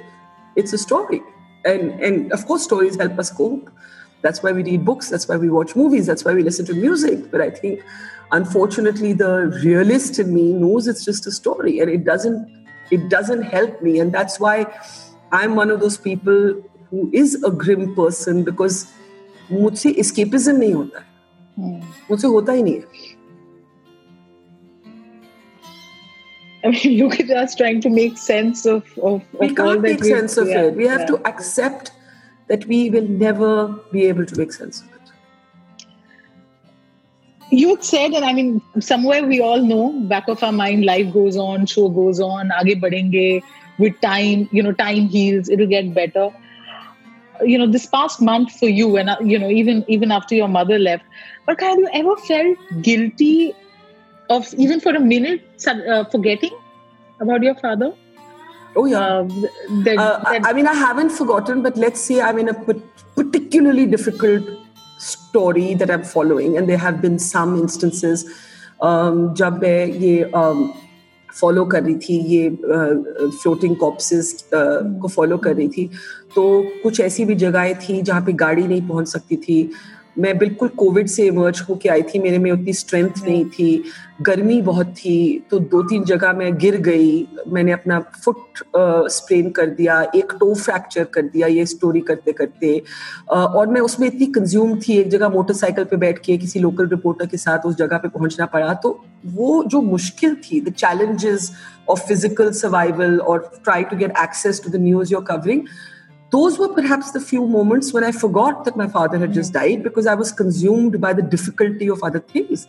it's 0.55 0.73
a 0.73 0.77
story. 0.77 1.23
And, 1.65 1.91
and 2.03 2.31
of 2.31 2.45
course, 2.45 2.63
stories 2.63 2.97
help 2.97 3.17
us 3.17 3.31
cope 3.31 3.69
that's 4.22 4.42
why 4.42 4.52
we 4.52 4.62
read 4.62 4.84
books. 4.84 5.08
That's 5.08 5.28
why 5.28 5.36
we 5.36 5.50
watch 5.50 5.76
movies. 5.76 6.06
That's 6.06 6.24
why 6.24 6.34
we 6.34 6.42
listen 6.42 6.66
to 6.66 6.74
music. 6.74 7.30
But 7.30 7.40
I 7.40 7.50
think, 7.50 7.82
unfortunately, 8.32 9.12
the 9.12 9.46
realist 9.64 10.18
in 10.18 10.34
me 10.34 10.52
knows 10.52 10.88
it's 10.88 11.04
just 11.04 11.26
a 11.26 11.32
story, 11.32 11.80
and 11.80 11.90
it 11.90 12.04
doesn't 12.04 12.66
it 12.90 13.08
doesn't 13.08 13.42
help 13.42 13.82
me. 13.82 13.98
And 14.00 14.12
that's 14.12 14.40
why 14.40 14.66
I'm 15.32 15.54
one 15.56 15.70
of 15.70 15.80
those 15.80 15.96
people 15.96 16.62
who 16.90 17.10
is 17.12 17.42
a 17.42 17.50
grim 17.50 17.94
person 17.94 18.44
because 18.44 18.86
मुझसे 19.50 19.92
escapism 20.02 20.58
नहीं 20.58 20.72
होता 20.74 21.00
है 21.00 21.06
hmm. 21.58 21.82
मुझसे 22.10 22.28
होता 22.28 22.52
ही 22.52 22.62
नहीं 22.62 22.74
है 22.74 23.14
I 26.64 26.70
mean, 26.70 26.98
look 26.98 27.20
at 27.20 27.30
us 27.30 27.54
trying 27.54 27.80
to 27.82 27.90
make 27.90 28.18
sense 28.18 28.66
of, 28.66 28.82
of, 28.98 29.22
of 29.22 29.40
we 29.40 29.54
can't 29.54 29.82
make 29.82 30.02
sense 30.02 30.36
of 30.36 30.48
yeah, 30.48 30.62
it. 30.62 30.74
We 30.74 30.86
have 30.88 31.00
yeah. 31.00 31.06
to 31.06 31.28
accept 31.28 31.92
that 32.51 32.65
we 32.71 32.89
will 32.93 33.07
never 33.07 33.51
be 33.91 34.05
able 34.07 34.25
to 34.29 34.37
make 34.37 34.51
sense 34.51 34.81
of 34.81 34.87
it. 34.95 35.11
You 37.59 37.77
said, 37.81 38.11
and 38.11 38.25
I 38.25 38.33
mean, 38.33 38.61
somewhere 38.79 39.25
we 39.25 39.39
all 39.39 39.61
know, 39.61 39.91
back 40.09 40.27
of 40.27 40.43
our 40.43 40.51
mind, 40.51 40.85
life 40.85 41.13
goes 41.13 41.37
on, 41.37 41.65
show 41.65 41.87
goes 41.89 42.19
on, 42.19 42.49
aage 42.57 42.81
badenge, 42.81 43.41
with 43.79 43.99
time, 44.01 44.49
you 44.51 44.63
know, 44.63 44.73
time 44.73 45.07
heals, 45.07 45.49
it'll 45.49 45.71
get 45.73 45.93
better. 45.93 46.29
You 47.41 47.57
know, 47.57 47.67
this 47.67 47.85
past 47.85 48.21
month 48.21 48.51
for 48.59 48.69
you, 48.81 48.97
and 48.97 49.09
you 49.31 49.39
know, 49.39 49.49
even 49.49 49.83
even 49.87 50.11
after 50.11 50.35
your 50.35 50.49
mother 50.59 50.77
left, 50.77 51.05
but 51.47 51.59
have 51.67 51.79
you 51.79 51.89
ever 52.01 52.15
felt 52.27 52.57
guilty 52.89 53.53
of 54.29 54.53
even 54.65 54.79
for 54.79 54.93
a 54.95 54.99
minute 54.99 55.67
uh, 55.67 56.03
forgetting 56.15 56.55
about 57.19 57.41
your 57.49 57.55
father? 57.55 57.93
Oh 58.75 58.85
yeah. 58.85 58.99
Uh, 58.99 59.23
that, 59.83 59.97
uh, 59.97 60.31
that, 60.31 60.45
I 60.45 60.53
mean, 60.53 60.67
I 60.67 60.73
haven't 60.73 61.09
forgotten, 61.09 61.61
but 61.61 61.77
let's 61.77 61.99
say 62.01 62.21
I'm 62.21 62.37
in 62.39 62.49
a 62.49 62.53
particularly 63.15 63.85
difficult 63.85 64.43
story 64.97 65.73
that 65.75 65.91
I'm 65.91 66.03
following, 66.03 66.57
and 66.57 66.69
there 66.69 66.77
have 66.77 67.01
been 67.01 67.19
some 67.19 67.57
instances. 67.59 68.25
Um, 68.81 69.33
जब 69.35 69.59
मैं 69.61 69.85
ये 69.85 70.31
um, 70.33 70.71
follow 71.39 71.65
कर 71.65 71.83
रही 71.83 71.95
थी 71.95 72.17
ये 72.33 72.49
floating 73.41 73.75
corpses 73.75 74.49
को 74.53 75.07
follow 75.07 75.37
कर 75.45 75.55
रही 75.55 75.67
थी 75.67 75.89
तो 76.35 76.43
कुछ 76.83 76.99
ऐसी 76.99 77.25
भी 77.25 77.35
जगहें 77.35 77.75
थी 77.79 78.01
जहाँ 78.01 78.21
पे 78.25 78.33
गाड़ी 78.33 78.67
नहीं 78.67 78.87
पहुँच 78.87 79.07
सकती 79.07 79.37
थी 79.37 79.59
मैं 80.15 80.37
बिल्कुल 80.37 80.67
कोविड 80.69 81.07
से 81.07 81.25
इमर्ज 81.27 81.61
होके 81.69 81.89
आई 81.89 82.01
थी, 82.03 82.19
मेरे 82.19 82.37
में 82.37 82.51
उतनी 82.51 82.73
स्ट्रेंथ 82.73 83.23
नहीं 83.25 83.43
थी। 83.47 83.83
गर्मी 84.21 84.61
बहुत 84.61 84.87
थी 84.95 85.45
तो 85.51 85.59
दो 85.61 85.81
तीन 85.83 86.03
जगह 86.05 86.33
मैं 86.33 86.57
गिर 86.57 86.75
गई। 86.81 87.27
मैंने 87.47 87.71
अपना 87.71 87.99
फुट 88.23 88.63
स्प्रेन 89.11 89.49
कर 89.51 89.69
दिया, 89.69 90.01
एक 90.15 90.33
टो 90.39 90.53
फ्रैक्चर 90.55 91.03
कर 91.13 91.21
दिया, 91.23 91.47
ये 91.47 91.65
स्टोरी 91.65 92.01
करते 92.01 92.31
करते 92.31 92.81
और 93.29 93.67
मैं 93.67 93.81
उसमें 93.81 94.07
इतनी 94.07 94.25
कंज्यूम 94.31 94.77
थी, 94.79 94.97
एक 94.99 95.09
जगह 95.09 95.29
मोटरसाइकिल 95.29 95.83
पे 95.83 95.97
बैठ 95.97 96.19
के, 96.19 96.37
किसी 96.37 96.59
लोकल 96.59 96.87
रिपोर्टर 96.89 97.25
के 97.25 97.37
साथ 97.37 97.65
उस 97.65 97.75
जगह 97.77 97.97
पे 97.97 98.07
पहुँचना 98.09 98.45
पड़ा 98.47 98.73
तो 98.75 98.99
वो 99.27 99.63
जो 99.67 99.81
मुश्किल 99.81 100.35
थी 100.43 100.61
the 100.61 100.73
challenges 100.73 101.51
of 101.89 102.05
physical 102.07 102.51
survival 102.53 103.17
और 103.19 103.51
try 103.63 103.83
to 103.83 103.97
get 103.97 104.13
access 104.19 104.61
to 104.63 104.71
the 104.71 104.81
news 104.81 105.13
you're 105.13 105.23
covering 105.25 105.61
those 106.30 106.58
were 106.58 106.68
perhaps 106.68 107.12
the 107.12 107.20
few 107.20 107.46
moments 107.46 107.92
when 107.92 108.04
I 108.04 108.12
forgot 108.12 108.64
that 108.64 108.76
my 108.76 108.88
father 108.88 109.18
had 109.18 109.32
just 109.32 109.52
died 109.52 109.82
because 109.82 110.06
I 110.06 110.14
was 110.14 110.32
consumed 110.32 111.00
by 111.00 111.12
the 111.12 111.22
difficulty 111.22 111.88
of 111.88 112.02
other 112.02 112.20
things. 112.20 112.66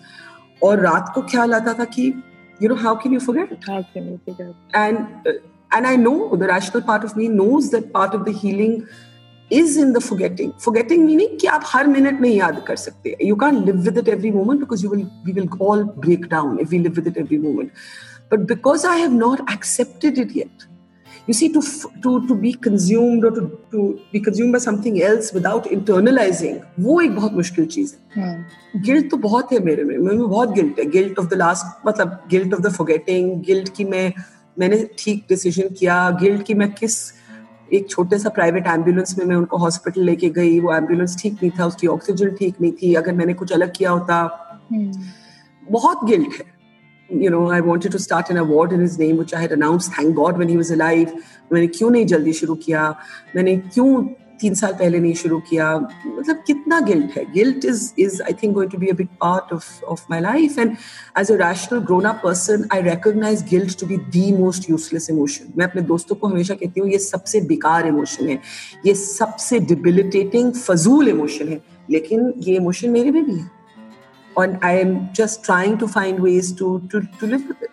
Or 0.61 0.77
रात 0.77 1.13
को 1.15 1.21
ख्याल 1.31 1.53
आता 1.53 1.73
था 1.79 1.85
कि 1.85 2.13
you 2.59 2.69
know 2.69 2.75
how 2.75 2.95
can 2.95 3.11
you 3.11 3.19
forget 3.19 3.49
how 3.65 3.81
can 3.93 4.07
you 4.11 4.19
forget 4.25 4.53
and 4.73 5.27
uh, 5.27 5.33
and 5.71 5.87
I 5.87 5.95
know 5.95 6.35
the 6.35 6.47
rational 6.47 6.81
part 6.81 7.03
of 7.03 7.15
me 7.15 7.27
knows 7.27 7.69
that 7.71 7.91
part 7.93 8.15
of 8.15 8.25
the 8.25 8.31
healing 8.31 8.87
is 9.49 9.77
in 9.77 9.93
the 9.93 10.01
forgetting 10.01 10.53
forgetting 10.65 11.05
meaning 11.05 11.37
कि 11.41 11.47
आप 11.47 11.63
हर 11.73 11.87
minute 11.87 12.21
नहीं 12.21 12.37
याद 12.37 12.63
कर 12.67 12.75
सकते 12.85 13.15
you 13.27 13.35
can't 13.43 13.65
live 13.65 13.85
with 13.89 13.99
it 14.03 14.09
every 14.15 14.31
moment 14.31 14.65
because 14.65 14.83
you 14.83 14.89
will 14.95 15.05
we 15.25 15.33
will 15.33 15.49
all 15.59 15.83
break 16.07 16.27
down 16.33 16.57
if 16.65 16.71
we 16.75 16.79
live 16.87 16.97
with 17.01 17.11
it 17.13 17.21
every 17.25 17.37
moment 17.37 17.71
but 18.31 18.47
because 18.47 18.85
I 18.85 18.95
have 18.97 19.13
not 19.13 19.47
accepted 19.57 20.17
it 20.25 20.35
yet 20.41 20.67
you 21.28 21.34
see 21.38 21.48
to 21.54 21.60
to 22.04 22.12
to 22.28 22.34
be 22.34 22.50
consumed 22.64 23.24
or 23.24 23.30
to 23.34 23.42
to 23.72 23.82
be 24.12 24.20
consumed 24.20 24.56
by 24.56 24.60
something 24.64 24.96
else 25.08 25.28
without 25.36 25.66
internalizing 25.76 26.56
वो 26.80 27.00
एक 27.00 27.14
बहुत 27.16 27.32
मुश्किल 27.32 27.66
चीज़ 27.66 27.94
है। 28.16 28.82
Guilt 28.86 29.10
तो 29.10 29.16
बहुत 29.26 29.52
है 29.52 29.58
मेरे 29.64 29.84
में 29.84 29.96
मेरे 29.96 30.16
में 30.16 30.28
बहुत 30.28 30.52
गिल्ट 30.54 30.78
है। 30.78 30.84
गिल्ट 30.90 31.18
ऑफ़ 31.18 31.26
द 31.26 31.34
लास्ट 31.34 31.86
मतलब 31.86 32.20
guilt 32.30 32.54
of 32.54 32.62
the 32.62 32.72
forgetting 32.72 33.30
guilt 33.46 33.68
की 33.76 33.84
मैं 33.84 34.12
मैंने 34.56 34.84
ठीक 34.98 35.24
डिसीज़न 35.28 35.74
किया 35.74 35.98
गिल्ट 36.22 36.42
की 36.46 36.54
मैं 36.54 36.70
किस 36.72 36.96
एक 37.72 37.88
छोटे 37.90 38.18
सा 38.18 38.28
प्राइवेट 38.28 38.66
एंबुलेंस 38.66 39.18
में 39.18 39.24
मैं 39.26 39.36
उनको 39.36 39.56
हॉस्पिटल 39.58 40.02
लेके 40.04 40.30
गई 40.30 40.58
वो 40.60 40.74
एंबुलेंस 40.74 41.16
ठीक 41.22 41.34
नहीं 41.34 41.50
था 41.58 41.66
उसकी 41.66 41.86
ऑक्सीजन 41.86 42.34
ठीक 42.38 42.60
नहीं 42.60 42.72
थी 42.72 42.94
अगर 42.94 43.12
मैंने 43.12 43.34
कुछ 43.34 43.52
अलग 43.52 43.72
किया 43.76 43.90
होता। 43.90 44.16
बहुत 45.70 46.04
गिल्ट 46.04 46.38
है। 46.38 46.50
you 47.11 47.29
know, 47.29 47.49
I 47.49 47.61
wanted 47.61 47.91
to 47.93 47.99
start 47.99 48.29
an 48.29 48.37
award 48.37 48.73
in 48.73 48.79
his 48.81 48.99
name, 48.99 49.17
which 49.17 49.33
I 49.33 49.41
had 49.41 49.51
announced, 49.51 49.93
thank 49.93 50.15
God, 50.15 50.37
when 50.37 50.49
he 50.49 50.57
was 50.57 50.71
alive. 50.71 51.11
मैंने 51.53 51.67
क्यों 51.67 51.89
नहीं 51.89 52.05
जल्दी 52.05 52.33
शुरू 52.33 52.55
किया 52.55 52.89
मैंने 53.35 53.55
क्यों 53.73 54.03
तीन 54.41 54.53
साल 54.53 54.73
पहले 54.79 54.99
नहीं 54.99 55.13
शुरू 55.15 55.39
किया 55.49 55.67
मतलब 55.77 56.43
कितना 56.47 56.79
गिल्ट 56.87 57.17
है 57.17 57.23
guilt 57.33 57.65
is 57.65 57.93
is 57.99 58.21
I 58.21 58.33
think 58.41 58.53
going 58.55 58.71
to 58.71 58.77
be 58.77 58.87
a 58.87 58.93
big 58.95 59.07
part 59.21 59.53
of 59.53 59.83
of 59.83 60.05
my 60.11 60.21
life 60.21 60.59
and 60.59 60.75
as 61.19 61.31
a 61.31 61.35
rational 61.37 61.79
grown 61.85 62.05
up 62.05 62.19
person 62.23 62.67
I 62.73 62.81
recognise 62.81 63.43
guilt 63.49 63.79
to 63.79 63.87
be 63.87 63.97
the 63.97 64.39
most 64.39 64.69
useless 64.69 65.09
emotion 65.09 65.53
मैं 65.57 65.65
अपने 65.65 65.81
दोस्तों 65.93 66.15
को 66.15 66.27
हमेशा 66.27 66.55
कहती 66.55 66.79
हूँ 66.79 66.89
ये 66.89 66.99
सबसे 66.99 67.41
बेकार 67.53 67.87
इमोशन 67.87 68.29
है 68.29 68.39
ये 68.85 68.93
सबसे 68.95 69.59
डिबिलिटेटिंग 69.73 70.53
फजूल 70.53 71.09
इमोशन 71.09 71.49
है 71.49 71.61
लेकिन 71.91 72.33
ये 72.47 72.55
इमोशन 72.55 72.89
मेरे 72.89 73.11
में 73.11 73.23
भी 73.25 73.37
है 73.37 73.49
and 74.36 74.58
I 74.62 74.72
am 74.72 75.12
just 75.12 75.44
trying 75.44 75.78
to 75.78 75.88
find 75.88 76.20
ways 76.20 76.52
to 76.52 76.80
to, 76.90 77.02
to 77.18 77.26
live 77.26 77.46
with 77.46 77.62
it. 77.62 77.70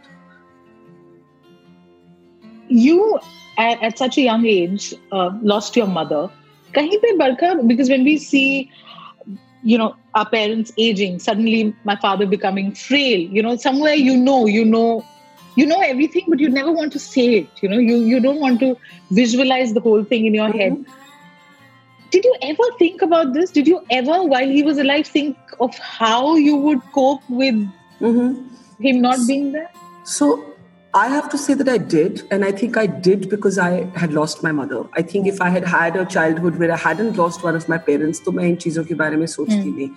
You, 2.67 3.19
at, 3.57 3.81
at 3.81 3.97
such 3.97 4.17
a 4.17 4.21
young 4.21 4.45
age, 4.45 4.93
uh, 5.11 5.31
lost 5.41 5.75
your 5.75 5.87
mother. 5.87 6.29
Kahin 6.73 7.01
pe 7.01 7.13
barkha, 7.17 7.67
because 7.67 7.89
when 7.89 8.03
we 8.03 8.17
see, 8.17 8.71
you 9.63 9.77
know, 9.77 9.95
our 10.13 10.29
parents 10.29 10.71
aging, 10.77 11.19
suddenly 11.19 11.75
my 11.83 11.95
father 11.95 12.25
becoming 12.25 12.73
frail, 12.75 13.19
you 13.19 13.41
know, 13.41 13.55
somewhere 13.55 13.95
you 13.95 14.15
know, 14.15 14.45
you 14.45 14.63
know, 14.63 15.03
you 15.55 15.65
know 15.65 15.81
everything, 15.81 16.25
but 16.27 16.39
you 16.39 16.49
never 16.49 16.71
want 16.71 16.93
to 16.93 16.99
say 16.99 17.39
it. 17.39 17.49
You 17.61 17.69
know, 17.69 17.79
you 17.79 17.97
you 17.97 18.19
don't 18.19 18.39
want 18.39 18.59
to 18.59 18.77
visualize 19.11 19.73
the 19.73 19.81
whole 19.81 20.03
thing 20.03 20.25
in 20.25 20.33
your 20.33 20.49
mm-hmm. 20.49 20.59
head 20.59 20.85
did 22.10 22.24
you 22.24 22.34
ever 22.42 22.64
think 22.78 23.02
about 23.02 23.32
this? 23.32 23.50
Did 23.50 23.66
you 23.66 23.84
ever, 23.90 24.22
while 24.22 24.48
he 24.48 24.62
was 24.62 24.78
alive, 24.78 25.06
think 25.06 25.37
of 25.60 25.76
how 25.78 26.37
you 26.37 26.56
would 26.56 26.80
cope 26.92 27.22
with 27.28 27.68
Mm-hmm. 28.00 28.48
him 28.82 29.00
not 29.00 29.18
being 29.26 29.52
there? 29.52 29.70
So 30.04 30.54
I 30.94 31.08
have 31.08 31.28
to 31.30 31.38
say 31.38 31.54
that 31.54 31.68
I 31.68 31.78
did, 31.78 32.22
and 32.30 32.44
I 32.44 32.52
think 32.52 32.76
I 32.76 32.87
did 32.87 33.28
because 33.28 33.58
I 33.58 33.84
had 33.96 34.12
lost 34.12 34.42
my 34.42 34.52
mother. 34.52 34.84
I 34.92 35.02
think 35.02 35.26
if 35.26 35.40
I 35.40 35.48
had 35.48 35.64
had 35.64 35.96
a 35.96 36.04
childhood 36.04 36.56
where 36.56 36.70
I 36.70 36.76
hadn't 36.76 37.16
lost 37.16 37.42
one 37.42 37.56
of 37.56 37.68
my 37.68 37.78
parents, 37.78 38.20
तो 38.20 38.32
मैं 38.32 38.44
इन 38.44 38.56
चीजों 38.56 38.84
के 38.84 38.94
बारे 38.94 39.16
में 39.16 39.26
सोचती 39.26 39.72
नहीं. 39.72 39.90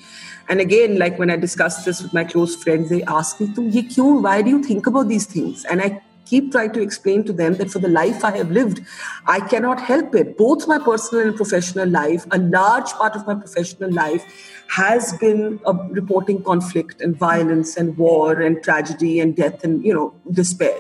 And 0.49 0.61
again, 0.61 0.97
like 0.97 1.19
when 1.19 1.29
I 1.29 1.35
discussed 1.35 1.85
this 1.85 2.01
with 2.01 2.13
my 2.13 2.23
close 2.23 2.55
friends, 2.55 2.89
they 2.89 3.03
ask 3.03 3.41
me, 3.41 3.53
"तुम 3.55 3.69
ये 3.69 3.81
क्यों? 3.81 4.23
Why 4.23 4.41
do 4.41 4.49
you 4.49 4.63
think 4.63 4.87
about 4.87 5.07
these 5.07 5.27
things?" 5.35 5.65
And 5.71 5.81
I 5.81 6.01
keep 6.25 6.51
trying 6.51 6.73
to 6.73 6.81
explain 6.81 7.23
to 7.23 7.33
them 7.33 7.55
that 7.55 7.71
for 7.71 7.79
the 7.79 7.87
life 7.87 8.23
I 8.23 8.35
have 8.37 8.51
lived, 8.51 8.81
I 9.25 9.39
cannot 9.39 9.79
help 9.79 10.15
it. 10.15 10.37
Both 10.37 10.67
my 10.67 10.77
personal 10.79 11.27
and 11.27 11.35
professional 11.35 11.89
life, 11.89 12.25
a 12.31 12.37
large 12.37 12.91
part 13.01 13.15
of 13.15 13.25
my 13.25 13.35
professional 13.35 13.93
life 13.93 14.25
has 14.69 15.13
been 15.17 15.59
uh, 15.65 15.73
reporting 15.91 16.43
conflict 16.43 17.01
and 17.01 17.17
violence 17.17 17.77
and 17.77 17.97
war 17.97 18.41
and 18.41 18.61
tragedy 18.63 19.19
and 19.19 19.35
death 19.35 19.63
and 19.63 19.83
you 19.83 19.93
know 19.93 20.13
despair. 20.41 20.77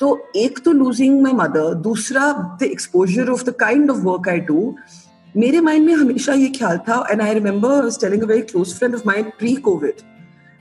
तो 0.00 0.08
एक 0.36 0.58
तो 0.64 0.72
losing 0.72 1.20
my 1.22 1.32
mother 1.32 1.74
दूसरा 1.82 2.30
the 2.60 2.62
exposure 2.62 3.28
of 3.30 3.42
the 3.44 3.54
kind 3.60 3.90
of 3.90 3.96
work 4.04 4.28
I 4.28 4.40
do 4.48 4.74
मेरे 5.36 5.60
mind 5.68 5.86
में 5.86 5.92
हमेशा 5.94 6.32
ये 6.40 6.48
ख्याल 6.56 6.78
था 6.88 6.96
and 7.10 7.22
I 7.22 7.34
remember 7.34 7.90
telling 8.00 8.22
a 8.22 8.26
very 8.26 8.42
close 8.50 8.74
friend 8.78 8.94
of 8.94 9.06
mind 9.06 9.30
pre 9.38 9.54
Covid 9.68 10.02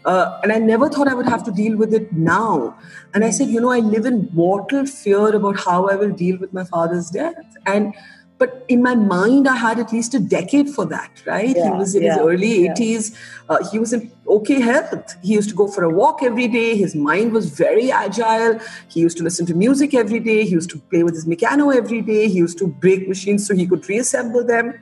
uh, 0.09 0.40
and 0.42 0.53
I 0.53 0.59
never 0.59 0.88
thought 0.88 1.07
I 1.07 1.12
would 1.12 1.29
have 1.29 1.44
to 1.44 1.53
deal 1.53 1.77
with 1.77 1.92
it 1.92 2.12
now. 2.14 2.75
And 3.12 3.25
I 3.25 3.31
said, 3.31 3.49
you 3.49 3.61
know, 3.61 3.71
I 3.71 3.81
live 3.81 4.07
in 4.07 4.31
mortal 4.33 4.87
fear 4.87 5.35
about 5.37 5.61
how 5.61 5.88
I 5.88 5.97
will 5.97 6.12
deal 6.12 6.38
with 6.38 6.55
my 6.55 6.64
father's 6.64 7.11
death. 7.11 7.57
And 7.66 7.94
but 8.38 8.64
in 8.68 8.83
my 8.83 8.94
mind, 8.94 9.49
I 9.49 9.57
had 9.57 9.81
at 9.81 9.92
least 9.92 10.14
a 10.14 10.21
decade 10.21 10.71
for 10.71 10.87
that, 10.87 11.11
right? 11.27 11.57
he 11.57 11.71
was 11.71 11.94
in 11.94 12.05
his 12.05 12.16
yeah, 12.16 12.23
early 12.23 12.64
yeah. 12.64 12.73
80s. 12.73 13.14
Uh, 13.49 13.59
he 13.71 13.81
was 13.81 13.92
in 13.92 14.11
okay 14.29 14.61
health. 14.61 15.16
He 15.23 15.35
used 15.35 15.51
to 15.51 15.57
go 15.57 15.66
for 15.66 15.83
a 15.83 15.90
walk 15.90 16.23
every 16.23 16.47
day. 16.47 16.77
His 16.77 16.94
mind 16.94 17.33
was 17.33 17.51
very 17.51 17.90
agile. 17.90 18.61
He 18.88 19.01
used 19.01 19.18
to 19.18 19.25
listen 19.25 19.44
to 19.47 19.55
music 19.55 19.92
every 19.92 20.21
day. 20.21 20.44
He 20.44 20.51
used 20.51 20.71
to 20.71 20.79
play 20.79 21.03
with 21.03 21.14
his 21.14 21.27
piano 21.27 21.71
every 21.71 22.01
day. 22.01 22.29
He 22.29 22.38
used 22.38 22.59
to 22.59 22.68
break 22.68 23.09
machines 23.09 23.47
so 23.47 23.57
he 23.57 23.66
could 23.66 23.88
reassemble 23.88 24.44
them. 24.44 24.73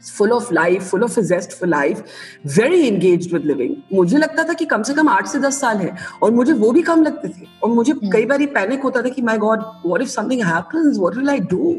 Full 0.00 0.32
of 0.32 0.50
life, 0.50 0.84
full 0.84 1.02
of 1.02 1.16
a 1.18 1.22
zest 1.22 1.52
for 1.52 1.66
life, 1.66 2.02
very 2.44 2.86
engaged 2.88 3.32
with 3.32 3.44
living. 3.44 3.74
मुझे 3.92 4.18
लगता 4.18 4.44
था 4.48 4.52
कि 4.52 4.64
कम 4.72 4.82
से 4.82 4.94
कम 4.94 5.08
आठ 5.08 5.26
से 5.26 5.38
दस 5.38 5.60
साल 5.60 5.78
है 5.78 5.96
और 6.22 6.30
मुझे 6.30 6.52
वो 6.52 6.70
भी 6.72 6.82
कम 6.82 7.02
लगते 7.02 7.28
थे 7.28 7.46
और 7.62 7.70
मुझे 7.70 7.92
hmm. 7.92 8.12
कई 8.12 8.26
बार 8.26 8.46
पैनिक 8.54 8.82
होता 8.82 9.02
था 9.02 9.08
कि 9.08 9.22
my 9.22 9.38
God 9.38 9.62
what 9.86 10.02
if 10.02 10.08
something 10.08 10.42
happens 10.46 10.98
what 10.98 11.16
will 11.16 11.30
I 11.30 11.40
do 11.54 11.74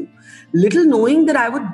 little 0.54 0.86
knowing 0.88 1.26
that 1.26 1.36
I 1.36 1.48
would 1.48 1.68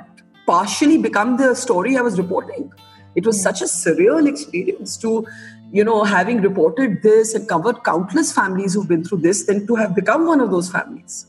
partially 0.47 0.97
become 0.97 1.31
the 1.39 1.53
story 1.53 1.97
I 1.97 2.01
was 2.01 2.17
reporting. 2.17 2.67
It 3.15 3.25
was 3.25 3.41
such 3.45 3.61
a 3.61 3.65
surreal 3.65 4.27
experience 4.29 4.95
to, 4.97 5.25
you 5.71 5.83
know, 5.83 6.03
having 6.03 6.41
reported 6.41 7.01
this 7.03 7.33
and 7.33 7.47
covered 7.49 7.81
countless 7.83 8.31
families 8.31 8.73
who've 8.73 8.87
been 8.87 9.03
through 9.03 9.19
this, 9.25 9.43
then 9.47 9.65
to 9.67 9.75
have 9.75 9.95
become 9.95 10.25
one 10.25 10.45
of 10.45 10.51
those 10.51 10.69
families. 10.75 11.25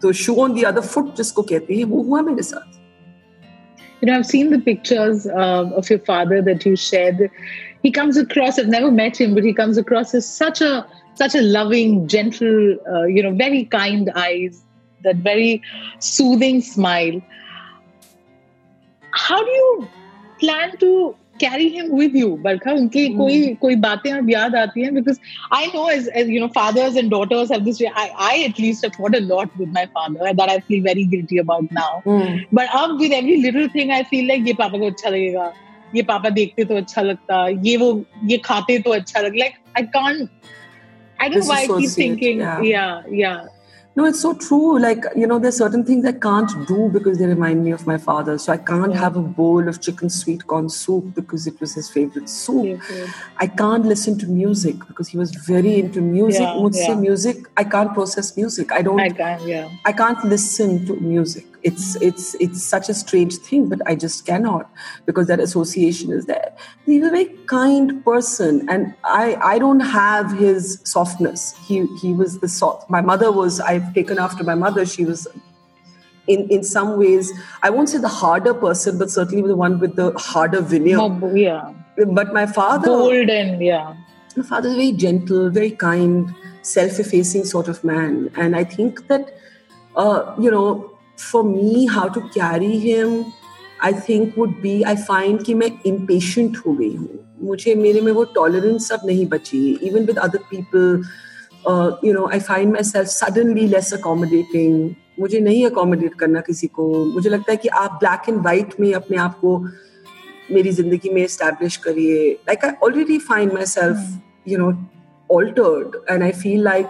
तो 0.00 0.12
shoe 0.22 0.34
on 0.40 0.54
the 0.56 0.64
other 0.70 0.82
foot 0.94 1.14
जिसको 1.16 1.42
कहते 1.42 1.74
हैं 1.74 1.84
वो 1.92 2.02
हुआ 2.08 2.20
मेरे 2.22 2.42
साथ 2.42 2.85
You 4.00 4.06
know, 4.06 4.18
I've 4.18 4.26
seen 4.26 4.50
the 4.50 4.58
pictures 4.58 5.26
uh, 5.26 5.70
of 5.74 5.88
your 5.88 5.98
father 6.00 6.42
that 6.42 6.66
you 6.66 6.76
shared. 6.76 7.30
He 7.82 7.90
comes 7.90 8.16
across. 8.16 8.58
I've 8.58 8.68
never 8.68 8.90
met 8.90 9.18
him, 9.20 9.34
but 9.34 9.44
he 9.44 9.52
comes 9.52 9.78
across 9.78 10.14
as 10.14 10.28
such 10.28 10.60
a 10.60 10.86
such 11.14 11.34
a 11.34 11.40
loving, 11.40 12.06
gentle, 12.08 12.76
uh, 12.92 13.04
you 13.04 13.22
know, 13.22 13.32
very 13.32 13.64
kind 13.64 14.12
eyes, 14.14 14.62
that 15.02 15.16
very 15.16 15.62
soothing 15.98 16.60
smile. 16.60 17.22
How 19.12 19.42
do 19.42 19.50
you 19.50 19.88
plan 20.38 20.76
to 20.78 21.16
carry 21.40 21.68
him 21.68 21.92
with 21.96 22.16
you 22.16 22.28
Barkha 22.44 22.72
उनकी 22.72 23.08
कोई 23.14 23.46
कोई 23.60 23.76
बातें 23.84 24.10
अब 24.12 24.30
याद 24.30 24.56
आती 24.56 24.82
हैं 24.82 24.94
because 24.94 25.18
I 25.54 25.66
know 25.74 25.88
as 25.90 26.08
as 26.16 26.30
you 26.30 26.40
know 26.40 26.46
fathers 26.54 26.96
and 26.96 27.10
daughters 27.10 27.52
have 27.52 27.60
this 27.64 27.82
I 27.82 28.08
I 28.28 28.42
at 28.44 28.60
least 28.60 28.86
support 28.86 29.16
a 29.16 29.18
lot 29.18 29.58
with 29.58 29.72
my 29.74 29.86
father 29.98 30.32
that 30.32 30.50
I 30.50 30.58
feel 30.68 30.82
very 30.82 31.04
guilty 31.14 31.38
about 31.38 31.72
now 31.72 32.00
but 32.54 32.68
अब 32.80 32.98
with 33.00 33.12
every 33.12 33.36
little 33.42 33.68
thing 33.74 33.90
I 33.92 34.02
feel 34.10 34.26
like 34.28 34.46
ये 34.46 34.52
पापा 34.54 34.78
को 34.78 34.86
अच्छा 34.86 35.08
लगेगा. 35.08 35.52
ये 35.94 36.02
पापा 36.02 36.28
देखते 36.28 36.64
तो 36.64 36.76
अच्छा 36.76 37.02
लगता. 37.02 37.46
ये 37.64 37.76
वो 37.76 38.04
ये 38.24 38.36
खाते 38.44 38.78
तो 38.78 38.90
अच्छा 38.90 39.20
लग 39.20 39.36
like 39.38 39.52
I 39.76 39.82
can't 39.92 40.30
I 41.18 41.28
don't 41.28 41.44
why 41.48 41.66
keep 41.66 41.90
thinking 41.98 42.40
yeah 42.66 43.02
yeah 43.14 43.30
No, 43.96 44.04
it's 44.04 44.20
so 44.20 44.34
true. 44.34 44.78
Like, 44.78 45.04
you 45.16 45.26
know, 45.26 45.38
there's 45.38 45.56
certain 45.56 45.82
things 45.82 46.04
I 46.04 46.12
can't 46.12 46.50
do 46.68 46.90
because 46.92 47.18
they 47.18 47.24
remind 47.26 47.64
me 47.64 47.70
of 47.70 47.86
my 47.86 47.96
father. 47.96 48.36
So 48.36 48.52
I 48.52 48.58
can't 48.58 48.92
Yeah. 48.92 49.00
have 49.00 49.16
a 49.16 49.22
bowl 49.22 49.68
of 49.68 49.80
chicken 49.80 50.10
sweet 50.10 50.46
corn 50.46 50.68
soup 50.68 51.14
because 51.14 51.46
it 51.46 51.58
was 51.60 51.72
his 51.74 51.88
favorite 51.88 52.28
soup. 52.28 52.78
I 53.38 53.46
can't 53.46 53.86
listen 53.86 54.18
to 54.18 54.26
music 54.26 54.86
because 54.86 55.08
he 55.08 55.16
was 55.16 55.34
very 55.34 55.78
into 55.80 56.02
music. 56.02 56.42
Yeah, 56.42 56.56
Mujhse 56.66 56.88
yeah. 56.88 56.94
music, 57.08 57.48
I 57.56 57.64
can't 57.64 57.94
process 57.94 58.36
music. 58.36 58.70
I 58.70 58.82
don't 58.82 59.00
I 59.00 59.08
can't 59.08 59.42
yeah 59.46 59.68
I 59.86 59.92
can't 59.92 60.22
listen 60.24 60.84
to 60.86 60.96
music. 60.96 61.46
It's 61.68 61.96
it's 62.08 62.34
it's 62.44 62.62
such 62.62 62.88
a 62.88 62.94
strange 62.94 63.36
thing, 63.46 63.68
but 63.68 63.80
I 63.92 63.94
just 64.02 64.24
cannot 64.24 64.70
because 65.04 65.26
that 65.26 65.40
association 65.40 66.12
is 66.12 66.26
there. 66.26 66.52
He's 66.84 67.04
a 67.04 67.10
very 67.10 67.26
kind 67.52 68.04
person, 68.04 68.68
and 68.74 68.94
I 69.04 69.34
I 69.52 69.58
don't 69.58 69.80
have 69.80 70.36
his 70.38 70.80
softness. 70.84 71.46
He 71.70 71.80
he 72.02 72.12
was 72.20 72.38
the 72.44 72.50
soft. 72.56 72.88
My 72.96 73.00
mother 73.00 73.32
was. 73.32 73.58
I've 73.72 73.92
taken 73.94 74.22
after 74.26 74.44
my 74.44 74.54
mother. 74.54 74.86
She 74.86 75.04
was. 75.04 75.26
In, 76.34 76.48
in 76.54 76.64
some 76.64 76.96
ways, 76.98 77.28
I 77.62 77.70
won't 77.70 77.88
say 77.88 77.98
the 77.98 78.12
harder 78.12 78.52
person, 78.52 78.98
but 78.98 79.10
certainly 79.10 79.46
the 79.46 79.54
one 79.56 79.78
with 79.78 79.94
the 79.94 80.06
harder 80.18 80.60
veneer. 80.60 80.96
More, 80.96 81.36
yeah 81.36 81.72
But 82.20 82.32
my 82.32 82.46
father, 82.46 82.88
bold 82.88 83.30
and 83.34 83.62
yeah 83.62 83.94
my 84.36 84.42
father 84.42 84.68
is 84.70 84.74
very 84.74 84.90
gentle, 84.92 85.50
very 85.50 85.70
kind, 85.70 86.34
self-effacing 86.62 87.44
sort 87.44 87.68
of 87.68 87.84
man, 87.84 88.28
and 88.36 88.56
I 88.56 88.64
think 88.64 89.06
that 89.06 89.32
uh, 89.96 90.34
you 90.38 90.50
know, 90.50 90.95
for 91.18 91.44
me 91.44 91.84
how 91.86 92.08
to 92.14 92.20
carry 92.36 92.78
him 92.80 93.24
I 93.84 93.92
think 94.08 94.34
would 94.38 94.60
be 94.62 94.80
I 94.82 94.96
find 94.98 95.42
कि 95.44 95.54
मैं 95.54 95.70
impatient 95.86 96.56
हो 96.66 96.72
गई 96.72 96.94
हूँ। 96.94 97.08
मुझे 97.42 97.74
मेरे 97.74 98.00
में 98.00 98.12
वो 98.12 98.24
tolerance 98.34 98.88
सब 98.88 99.00
नहीं 99.06 99.26
बची। 99.28 99.58
है 99.66 99.88
even 99.88 100.04
with 100.06 100.18
other 100.18 100.38
people 100.50 101.02
you 102.04 102.12
know 102.14 102.26
I 102.32 102.40
find 102.40 102.72
myself 102.84 103.08
suddenly 103.08 103.66
less 103.68 103.92
accommodating 103.94 104.90
मुझे 105.20 105.40
नहीं 105.40 105.64
अकोमोडेट 105.66 106.14
करना 106.14 106.40
किसी 106.46 106.66
को। 106.68 106.88
मुझे 107.04 107.30
लगता 107.30 107.52
है 107.52 107.56
कि 107.56 107.68
आप 107.80 107.98
ब्लैक 108.00 108.28
एंड 108.28 108.40
वाइट 108.44 108.74
में 108.80 108.92
अपने 108.94 109.16
आप 109.18 109.38
को 109.40 109.58
मेरी 110.52 110.70
ज़िंदगी 110.72 111.10
में 111.10 111.22
इस्टेब्लिश 111.24 111.76
करिए। 111.84 112.30
Like 112.48 112.64
I 112.64 112.70
already 112.82 113.18
find 113.20 113.52
myself 113.66 114.48
you 114.48 114.58
know 114.58 114.70
altered 115.30 115.96
and 116.10 116.22
I 116.22 116.32
feel 116.32 116.62
like 116.64 116.86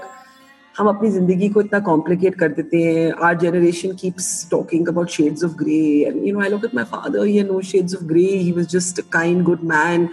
हम 0.77 0.87
अपनी 0.87 1.09
जिंदगी 1.11 1.49
को 1.49 1.61
इतना 1.61 1.79
कॉम्प्लिकेट 1.85 2.35
कर 2.39 2.49
देते 2.59 2.81
हैं 2.83 3.11
our 3.23 3.37
generation 3.37 3.95
keeps 4.01 4.27
talking 4.51 4.87
about 4.87 5.09
shades 5.19 5.43
of 5.43 5.55
grey 5.61 5.81
and 6.07 6.23
you 6.27 6.33
know 6.33 6.41
I 6.41 6.49
look 6.49 6.65
at 6.65 6.75
my 6.75 6.85
father 6.91 7.25
he 7.25 7.43
no 7.43 7.61
shades 7.71 7.95
of 7.95 8.03
grey 8.11 8.25
he 8.27 8.51
was 8.51 8.67
just 8.75 8.99
a 8.99 9.03
kind 9.13 9.43
good 9.45 9.63
man 9.73 10.09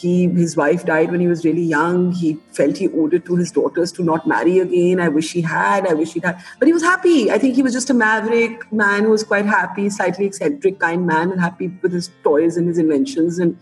he 0.00 0.28
his 0.28 0.56
wife 0.56 0.84
died 0.84 1.10
when 1.10 1.20
he 1.20 1.26
was 1.26 1.44
really 1.44 1.62
young 1.62 2.12
he 2.12 2.30
felt 2.56 2.76
he 2.76 2.88
owed 2.88 3.14
it 3.14 3.24
to 3.28 3.36
his 3.36 3.50
daughters 3.50 3.92
to 3.98 4.04
not 4.08 4.26
marry 4.32 4.58
again 4.64 5.00
i 5.04 5.08
wish 5.08 5.30
he 5.36 5.40
had 5.52 5.88
i 5.90 5.94
wish 6.00 6.12
he'd 6.12 6.26
had 6.28 6.42
but 6.58 6.68
he 6.70 6.74
was 6.74 6.82
happy 6.82 7.30
i 7.30 7.38
think 7.44 7.56
he 7.60 7.62
was 7.62 7.72
just 7.72 7.94
a 7.94 7.94
maverick 7.94 8.66
man 8.82 9.04
who 9.04 9.14
was 9.14 9.24
quite 9.24 9.46
happy 9.46 9.88
slightly 9.88 10.26
eccentric 10.26 10.78
kind 10.80 11.06
man 11.06 11.32
and 11.32 11.40
happy 11.40 11.70
with 11.82 11.92
his 11.92 12.10
toys 12.28 12.58
and 12.58 12.68
his 12.68 12.78
inventions 12.84 13.38
and 13.38 13.56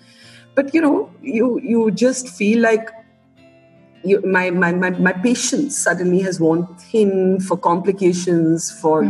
but 0.57 0.75
you 0.75 0.81
know 0.81 1.09
you 1.21 1.61
you 1.61 1.89
just 2.05 2.29
feel 2.41 2.61
like 2.61 2.91
you, 4.05 4.21
my, 4.23 4.51
my, 4.51 4.73
my, 4.73 4.91
my 4.91 5.13
patience 5.13 5.79
suddenly 5.79 6.21
has 6.21 6.41
worn 6.41 6.67
thin 6.77 7.41
for 7.41 7.57
complications, 7.57 8.71
for 8.71 9.05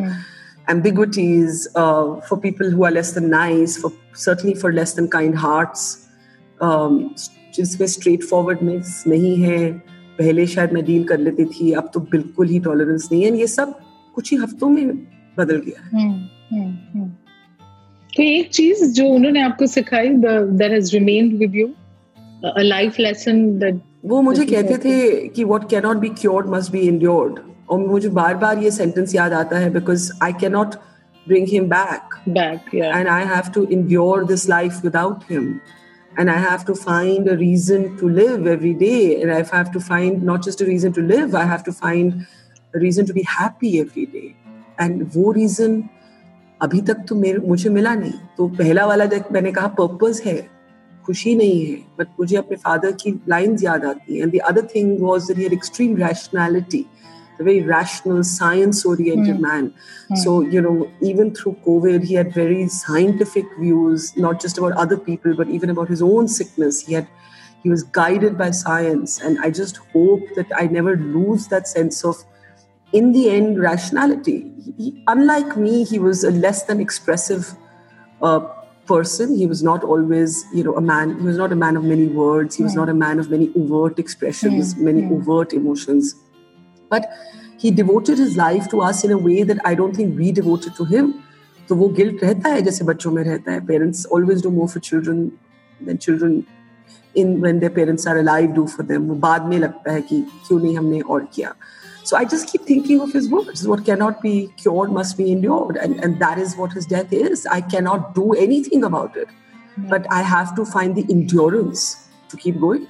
ambiguities, 0.68 1.68
uh, 1.74 2.20
for 2.20 2.38
people 2.38 2.70
who 2.70 2.85
are 2.85 2.90
less 2.90 3.12
than 3.12 3.29
nice, 3.31 3.77
for 3.77 3.92
certainly 4.14 4.55
for 4.55 4.72
less 4.72 4.94
than 4.94 5.09
kind 5.09 5.37
hearts. 5.37 6.09
Um, 6.61 7.14
जिसमें 7.55 7.87
straight 7.87 8.22
forwardness 8.24 9.03
नहीं 9.09 9.37
है 9.42 9.59
पहले 10.18 10.46
शायद 10.46 10.72
मैं 10.72 10.85
deal 10.85 11.05
कर 11.05 11.18
लेती 11.18 11.44
थी 11.46 11.70
अब 11.81 11.90
तो 11.94 12.00
बिल्कुल 12.14 12.48
ही 12.48 12.59
टॉलरेंस 12.61 13.09
नहीं 13.12 13.22
है 13.24 13.37
ये 13.38 13.46
सब 13.46 13.74
कुछ 14.14 14.31
ही 14.33 14.37
हफ्तों 14.37 14.68
में 14.68 14.88
बदल 15.38 15.61
गया 15.66 15.83
है 15.83 15.90
हम्म, 15.90 16.12
हम्म, 16.50 16.72
हम्म। 16.94 17.09
तो 18.16 18.22
एक 18.22 18.50
चीज 18.55 18.83
जो 18.96 19.07
उन्होंने 19.09 19.40
आपको 19.42 19.66
सिखाई 19.66 20.09
that 20.09 20.70
has 20.72 20.94
remained 20.94 21.38
with 21.38 21.55
you 21.55 21.68
a 22.45 22.62
life 22.62 22.99
lesson 22.99 23.47
that 23.60 23.82
वो 24.06 24.21
मुझे 24.21 24.45
कहते 24.45 24.78
थे 24.86 25.28
कि 25.28 25.43
what 25.43 25.69
can 25.69 25.84
not 25.84 25.97
be 25.97 26.10
cured 26.21 26.49
must 26.49 26.71
be 26.71 26.80
endured 26.88 27.39
और 27.69 27.80
मुझे 27.80 28.10
बार 28.10 28.36
बार 28.43 28.60
ये 28.63 28.71
सेंटेंस 28.71 29.15
याद 29.15 29.34
आता 29.34 29.58
है 29.60 29.69
because 29.73 30.12
I 30.23 30.34
can 30.41 30.52
not 30.52 30.75
bring 31.28 31.47
him 31.49 31.67
back 31.69 32.15
back 32.30 32.73
yeah 32.75 32.93
and 32.99 33.10
I 33.10 33.21
have 33.32 33.52
to 33.58 33.65
endure 33.78 34.23
this 34.32 34.47
life 34.49 34.82
without 34.84 35.30
him. 35.32 35.52
And 36.12 36.32
I 36.32 36.38
have 36.43 36.63
to 36.65 36.73
find 36.75 37.28
a 37.30 37.36
reason 37.38 37.84
to 37.97 38.10
live 38.10 38.47
every 38.47 38.73
day. 38.73 39.21
And 39.21 39.32
I 39.32 39.38
have 39.52 39.71
to 39.73 39.82
find 39.82 40.23
not 40.23 40.47
just 40.47 40.62
a 40.62 40.65
reason 40.65 40.93
to 40.93 41.02
live, 41.02 41.36
I 41.36 41.43
have 41.43 41.63
to 41.65 41.73
find 41.73 42.25
a 42.73 42.80
reason 42.80 43.06
to 43.06 43.13
be 43.13 43.23
happy 43.23 43.80
every 43.80 44.06
day. 44.15 44.36
And 44.78 45.06
wo 45.15 45.34
reason 45.34 45.82
अभी 46.62 46.82
तक 46.88 47.06
तो 47.10 47.15
मेरे 47.15 47.39
मुझे 47.47 47.69
मिला 47.69 47.93
नहीं 47.95 48.12
तो 48.38 48.47
पहला 48.58 48.86
वाला 48.86 49.06
जब 49.12 49.28
मैंने 49.32 49.52
कहा 49.52 49.67
पर्पस 49.80 50.21
है 50.25 50.36
खुशी 51.09 51.35
नहीं 51.37 51.64
है 51.66 51.77
बट 51.98 52.09
मुझे 52.20 52.37
अपने 52.37 52.57
फादर 52.57 52.92
की 53.03 53.12
लाइंस 53.29 53.62
याद 53.62 53.85
आती 53.85 54.16
हैं 54.16 54.22
and 54.22 54.33
the 54.33 54.40
other 54.48 54.68
thing 54.74 55.00
was 55.00 55.27
that 55.29 55.38
he 55.38 55.42
had 55.42 55.53
extreme 55.53 55.96
rationality 56.07 56.85
a 57.38 57.44
very 57.44 57.62
rational, 57.62 58.22
science 58.22 58.85
oriented 58.85 59.37
mm. 59.37 59.40
man. 59.40 59.74
Mm. 60.11 60.16
So, 60.18 60.40
you 60.42 60.61
know, 60.61 60.90
even 61.00 61.35
through 61.35 61.57
COVID, 61.66 62.05
he 62.05 62.14
had 62.14 62.33
very 62.33 62.68
scientific 62.68 63.44
views, 63.59 64.16
not 64.16 64.40
just 64.40 64.59
about 64.59 64.72
other 64.72 64.96
people, 64.96 65.35
but 65.35 65.48
even 65.48 65.70
about 65.70 65.88
his 65.88 66.03
own 66.03 66.29
sickness. 66.29 66.81
He 66.87 66.94
had 66.94 67.09
he 67.62 67.70
was 67.70 67.83
guided 67.83 68.37
by 68.37 68.50
science. 68.50 69.20
And 69.20 69.38
I 69.40 69.50
just 69.50 69.79
hope 69.92 70.20
that 70.37 70.46
I 70.55 70.66
never 70.66 70.96
lose 70.96 71.48
that 71.48 71.66
sense 71.66 72.05
of 72.05 72.22
in 72.92 73.12
the 73.12 73.31
end 73.31 73.59
rationality. 73.59 74.53
He, 74.77 75.03
unlike 75.09 75.57
me, 75.57 75.85
he 75.85 75.98
was 75.98 76.24
a 76.24 76.31
less 76.31 76.64
than 76.64 76.79
expressive 76.79 77.55
uh, 78.20 78.40
person. 78.88 79.37
He 79.37 79.46
was 79.46 79.62
not 79.62 79.85
always, 79.85 80.44
you 80.53 80.64
know, 80.64 80.74
a 80.77 80.81
man. 80.81 81.18
He 81.18 81.27
was 81.27 81.37
not 81.37 81.53
a 81.53 81.57
man 81.57 81.77
of 81.77 81.85
many 81.85 82.07
words. 82.07 82.57
He 82.57 82.62
was 82.62 82.74
not 82.74 82.88
a 82.88 82.94
man 82.94 83.18
of 83.18 83.31
many 83.31 83.50
overt 83.57 83.98
expressions, 83.98 84.74
mm. 84.74 84.81
many 84.81 85.03
mm. 85.03 85.12
overt 85.12 85.53
emotions. 85.53 86.14
But 86.90 87.11
he 87.59 87.70
devoted 87.70 88.18
his 88.18 88.37
life 88.37 88.68
to 88.70 88.83
us 88.83 89.05
in 89.05 89.11
a 89.11 89.18
way 89.18 89.42
that 89.42 89.59
I 89.64 89.74
don't 89.74 89.96
think 89.96 90.18
we 90.18 90.33
devoted 90.33 90.74
to 90.77 90.85
him. 90.85 91.14
तो 91.68 91.74
वो 91.77 91.88
guilt 91.96 92.22
रहता 92.22 92.48
है 92.48 92.62
जैसे 92.62 92.85
बच्चों 92.85 93.11
में 93.11 93.22
रहता 93.24 93.53
है 93.53 93.64
parents 93.66 94.07
always 94.12 94.42
do 94.42 94.50
more 94.50 94.66
for 94.68 94.81
children 94.88 95.20
then 95.85 95.96
children 95.96 96.42
in 97.16 97.40
when 97.42 97.59
their 97.59 97.72
parents 97.72 98.09
are 98.09 98.16
alive 98.16 98.50
do 98.55 98.64
for 98.72 98.87
them 98.87 99.07
वो 99.09 99.14
बाद 99.22 99.46
में 99.48 99.59
लगता 99.59 99.92
है 99.92 100.00
कि 100.11 100.20
क्यों 100.48 100.59
नहीं 100.61 100.77
हमने 100.77 101.00
और 101.00 101.27
किया 101.35 101.55
So 102.09 102.16
I 102.16 102.24
just 102.24 102.48
keep 102.53 102.62
thinking 102.62 103.00
of 103.00 103.12
his 103.12 103.29
words. 103.29 103.66
What 103.66 103.85
cannot 103.85 104.20
be 104.22 104.48
cured 104.57 104.90
must 104.92 105.16
be 105.16 105.33
endured. 105.33 105.77
And, 105.77 106.03
and 106.05 106.20
that 106.20 106.38
is 106.38 106.57
what 106.57 106.72
his 106.72 106.87
death 106.87 107.12
is. 107.12 107.46
I 107.46 107.61
cannot 107.61 108.14
do 108.14 108.33
anything 108.35 108.85
about 108.85 109.16
it. 109.16 109.29
But 109.77 110.07
I 110.11 110.22
have 110.22 110.55
to 110.57 110.64
find 110.64 110.94
the 110.94 111.07
endurance 111.11 112.09
to 112.29 112.37
keep 112.37 112.61
going. 112.61 112.87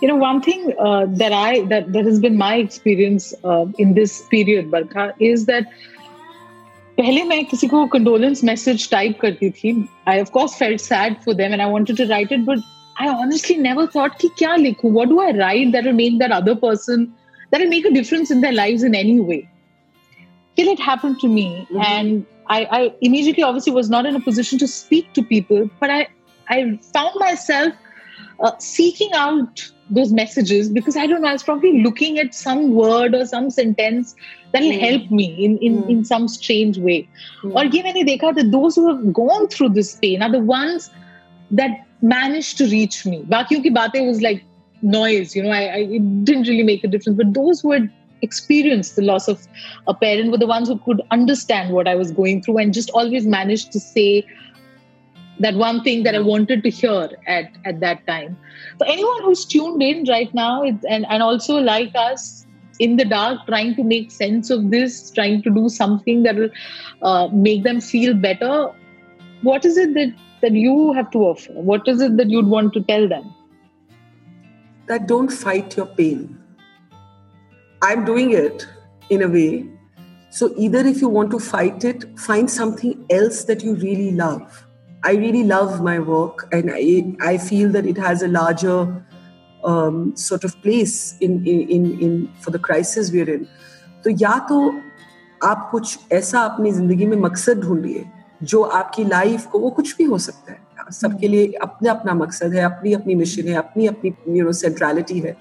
You 0.00 0.08
know, 0.08 0.16
one 0.16 0.42
thing 0.42 0.74
uh, 0.78 1.06
that 1.08 1.32
I 1.32 1.62
that, 1.66 1.92
that 1.92 2.04
has 2.04 2.20
been 2.20 2.36
my 2.36 2.56
experience 2.56 3.32
uh, 3.44 3.66
in 3.78 3.94
this 3.94 4.22
period, 4.28 4.70
Barkha, 4.70 5.14
is 5.18 5.46
that 5.46 5.66
पहले 6.98 7.22
मैं 7.28 7.44
किसी 7.46 7.66
को 7.68 7.86
condolence 7.92 8.42
message 8.44 8.88
type 8.90 9.18
करती 9.20 9.50
थी 9.56 9.72
आई 10.08 10.20
of 10.20 10.30
course 10.32 10.54
felt 10.58 10.80
sad 10.80 11.14
for 11.24 11.34
them 11.34 11.52
and 11.52 11.60
I 11.62 11.70
wanted 11.70 11.96
to 11.96 12.04
right 12.08 12.32
it 12.32 12.44
but 12.44 12.60
I 12.98 13.08
honestly 13.08 13.56
never 13.58 13.86
thought 13.86 14.14
कि 14.20 14.28
क्या 14.38 14.54
लिखूं 14.56 14.90
what 14.92 15.08
do 15.08 15.20
I 15.20 15.30
write 15.38 15.72
that 15.72 15.84
will 15.84 15.96
make 15.96 16.18
that 16.20 16.32
other 16.36 16.54
person 16.62 17.02
that 17.51 17.61
will 17.61 17.69
make 17.69 17.85
a 17.85 17.91
difference 17.91 18.31
in 18.31 18.41
their 18.41 18.51
lives 18.53 18.83
in 18.83 18.95
any 18.95 19.19
way. 19.19 19.47
Till 20.55 20.67
it 20.67 20.79
happened 20.79 21.19
to 21.19 21.27
me, 21.27 21.67
mm-hmm. 21.69 21.81
and 21.81 22.25
I, 22.47 22.67
I, 22.71 22.93
immediately 23.01 23.43
obviously 23.43 23.73
was 23.73 23.89
not 23.89 24.05
in 24.05 24.15
a 24.15 24.19
position 24.19 24.59
to 24.59 24.67
speak 24.67 25.13
to 25.13 25.23
people, 25.23 25.69
but 25.79 25.89
I, 25.89 26.07
I 26.49 26.77
found 26.93 27.15
myself 27.15 27.73
uh, 28.41 28.51
seeking 28.57 29.11
out 29.13 29.71
those 29.89 30.11
messages 30.11 30.69
because 30.69 30.95
I 30.97 31.05
don't 31.05 31.21
know, 31.21 31.27
I 31.27 31.33
was 31.33 31.43
probably 31.43 31.81
looking 31.81 32.17
at 32.19 32.33
some 32.33 32.73
word 32.73 33.13
or 33.13 33.25
some 33.25 33.49
sentence 33.49 34.15
that 34.53 34.61
will 34.61 34.71
mm. 34.71 34.79
help 34.79 35.11
me 35.11 35.45
in, 35.45 35.57
in, 35.59 35.83
mm. 35.83 35.89
in 35.89 36.05
some 36.05 36.27
strange 36.27 36.77
way. 36.77 37.07
Mm. 37.43 37.55
Or 37.55 37.69
given 37.69 37.95
dekha 37.95 38.35
that 38.35 38.51
those 38.51 38.75
who 38.75 38.87
have 38.87 39.13
gone 39.13 39.47
through 39.47 39.69
this 39.69 39.95
pain 39.95 40.21
are 40.21 40.31
the 40.31 40.39
ones 40.39 40.89
that 41.51 41.85
managed 42.01 42.57
to 42.57 42.65
reach 42.65 43.05
me. 43.05 43.23
Bakiyon 43.23 43.63
ki 43.63 43.69
batein 43.69 44.07
was 44.07 44.21
like 44.21 44.43
noise 44.81 45.35
you 45.35 45.43
know 45.43 45.49
I, 45.49 45.63
I, 45.63 45.77
it 45.77 46.25
didn't 46.25 46.47
really 46.47 46.63
make 46.63 46.83
a 46.83 46.87
difference. 46.87 47.17
But 47.17 47.33
those 47.33 47.61
who 47.61 47.71
had 47.71 47.91
experienced 48.21 48.95
the 48.95 49.01
loss 49.01 49.27
of 49.27 49.47
a 49.87 49.93
parent 49.93 50.31
were 50.31 50.37
the 50.37 50.47
ones 50.47 50.67
who 50.67 50.77
could 50.79 51.01
understand 51.09 51.73
what 51.73 51.87
i 51.87 51.95
was 51.95 52.11
going 52.11 52.43
through 52.43 52.59
and 52.59 52.71
just 52.73 52.91
always 52.91 53.25
managed 53.25 53.71
to 53.71 53.79
say 53.79 54.23
that 55.39 55.55
one 55.55 55.83
thing 55.83 56.03
that 56.03 56.13
i 56.13 56.19
wanted 56.19 56.61
to 56.63 56.69
hear 56.69 57.09
at 57.25 57.51
at 57.65 57.79
that 57.79 58.05
time. 58.05 58.37
So 58.79 58.85
anyone 58.85 59.23
who's 59.23 59.45
tuned 59.45 59.81
in 59.81 60.05
right 60.05 60.33
now 60.33 60.61
and 60.63 60.85
and 60.85 61.23
also 61.23 61.57
like 61.57 61.91
us 61.95 62.45
in 62.79 62.97
the 62.97 63.05
dark 63.05 63.45
trying 63.47 63.75
to 63.75 63.83
make 63.83 64.11
sense 64.11 64.49
of 64.49 64.71
this 64.71 65.11
trying 65.11 65.41
to 65.43 65.49
do 65.49 65.69
something 65.69 66.23
that 66.23 66.35
will 66.35 66.49
uh, 67.01 67.27
make 67.31 67.63
them 67.63 67.81
feel 67.81 68.13
better 68.13 68.71
what 69.41 69.65
is 69.65 69.77
it 69.77 69.93
that 69.95 70.13
that 70.41 70.53
you 70.53 70.93
have 70.93 71.09
to 71.11 71.19
offer? 71.19 71.53
What 71.53 71.87
is 71.87 72.01
it 72.01 72.17
that 72.17 72.29
you'd 72.29 72.47
want 72.47 72.73
to 72.73 72.81
tell 72.81 73.07
them 73.07 73.33
that 74.90 75.06
don't 75.06 75.28
fight 75.28 75.76
your 75.76 75.86
pain. 75.86 76.38
I'm 77.82 78.04
doing 78.04 78.32
it 78.32 78.66
in 79.10 79.22
a 79.22 79.28
way. 79.28 79.68
So, 80.30 80.52
either 80.56 80.80
if 80.80 81.00
you 81.00 81.08
want 81.08 81.30
to 81.30 81.38
fight 81.38 81.84
it, 81.84 82.18
find 82.18 82.50
something 82.50 83.06
else 83.10 83.44
that 83.44 83.62
you 83.62 83.74
really 83.74 84.10
love. 84.12 84.64
I 85.04 85.12
really 85.12 85.44
love 85.44 85.82
my 85.82 85.98
work, 85.98 86.48
and 86.52 86.70
I, 86.72 87.14
I 87.20 87.38
feel 87.38 87.70
that 87.70 87.86
it 87.86 87.96
has 87.96 88.22
a 88.22 88.28
larger 88.28 89.04
um, 89.64 90.16
sort 90.16 90.44
of 90.44 90.60
place 90.62 91.16
in, 91.20 91.46
in, 91.46 92.00
in 92.00 92.32
for 92.40 92.50
the 92.50 92.58
crisis 92.58 93.10
we're 93.10 93.32
in. 93.34 93.48
तो 94.04 94.10
या 94.10 94.38
तो 94.48 94.58
आप 95.44 95.68
कुछ 95.70 95.98
ऐसा 96.12 96.40
अपनी 96.40 96.72
जिंदगी 96.72 97.06
में 97.06 97.16
मकसद 97.16 97.60
ढूंढिए 97.60 98.04
जो 98.42 98.62
आपकी 98.62 99.04
लाइफ 99.04 99.46
को 99.46 99.58
वो 99.58 99.70
कुछ 99.78 99.96
भी 99.96 100.04
हो 100.04 100.18
सकता 100.18 100.52
है 100.52 100.58
सबके 100.91 101.27
लिए 101.27 101.51
अपना 101.51 101.91
अपना 101.91 102.13
मकसद 102.13 102.53
है, 102.53 102.61
अपनी 102.61 102.93
अपनी 102.93 103.15
मिशन 103.15 103.47
है, 103.47 103.53
अपनी 103.53 103.87
अपनी 103.87 104.39
यू 104.39 104.51
सेंट्रलिटी 104.51 105.19
है। 105.19 105.37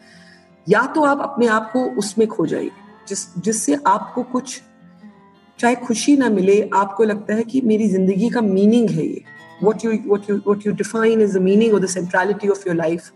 या 0.68 0.86
तो 0.86 1.04
आप 1.04 1.20
अपने 1.20 1.46
आप 1.46 1.70
को 1.72 1.84
उसमें 1.84 2.28
खो 2.28 2.46
जाइए, 2.46 2.70
जिस, 3.08 3.38
जिससे 3.38 3.78
आपको 3.86 4.22
कुछ, 4.22 4.62
चाहे 5.58 5.74
खुशी 5.74 6.16
ना 6.16 6.28
मिले, 6.28 6.70
आपको 6.74 7.04
लगता 7.04 7.34
है 7.34 7.42
कि 7.42 7.60
मेरी 7.60 7.88
ज़िंदगी 7.88 8.28
का 8.30 8.40
मीनिंग 8.40 8.90
है 8.90 9.06
ये। 9.06 9.22
What 9.64 9.82
you 9.84 9.90
what 10.08 10.28
you 10.28 10.34
what 10.48 10.62
you 10.64 10.72
define 10.72 11.20
as 11.20 11.32
the 11.32 11.40
meaning 11.40 11.72
or 11.72 11.80
the 11.80 11.88
centrality 11.88 12.48
of 12.48 12.62
your 12.66 12.74
life, 12.74 13.12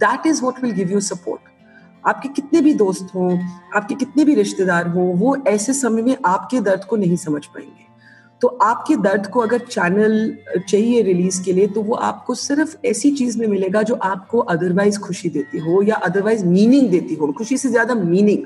that 0.00 0.26
is 0.26 0.38
what 0.42 0.60
will 0.62 0.72
give 0.72 0.90
you 0.90 1.00
support 1.00 1.40
आपके 2.06 2.28
कितने 2.28 2.60
भी 2.60 2.74
दोस्त 2.74 3.08
हों, 3.14 3.38
आपके 3.76 3.94
कितने 3.94 4.24
भी 4.24 4.34
रिश्तेदार 4.34 4.86
हों, 4.88 5.14
वो 5.14 5.36
ऐसे 5.46 5.72
समय 5.72 6.02
में 6.02 6.16
आपके 6.26 6.60
दर्द 6.60 6.84
को 6.84 6.96
नहीं 6.96 7.16
समझ 7.16 7.46
पाएँगे। 7.46 7.81
तो 8.42 8.48
आपके 8.62 8.94
दर्द 8.96 9.26
को 9.26 9.40
अगर 9.40 9.58
चैनल 9.58 10.14
चाहिए 10.68 11.02
रिलीज़ 11.02 11.42
के 11.44 11.52
लिए 11.52 11.66
तो 11.66 11.82
वो 11.82 11.94
आपको 12.06 12.34
सिर्फ़ 12.34 12.74
ऐसी 12.86 13.10
चीज़ 13.16 13.38
में 13.40 13.46
मिलेगा 13.46 13.82
जो 13.82 13.94
आपको 14.04 14.38
अदरवाइज़ 14.54 14.98
खुशी 15.00 15.28
देती 15.30 15.58
हो 15.58 15.82
या 15.82 15.96
अदरवाइज़ 16.06 16.44
मीनिंग 16.46 16.88
देती 16.90 17.14
हो, 17.14 17.30
खुशी 17.32 17.56
से 17.56 17.68
ज़्यादा 17.68 17.94
मीनिंग 17.94 18.44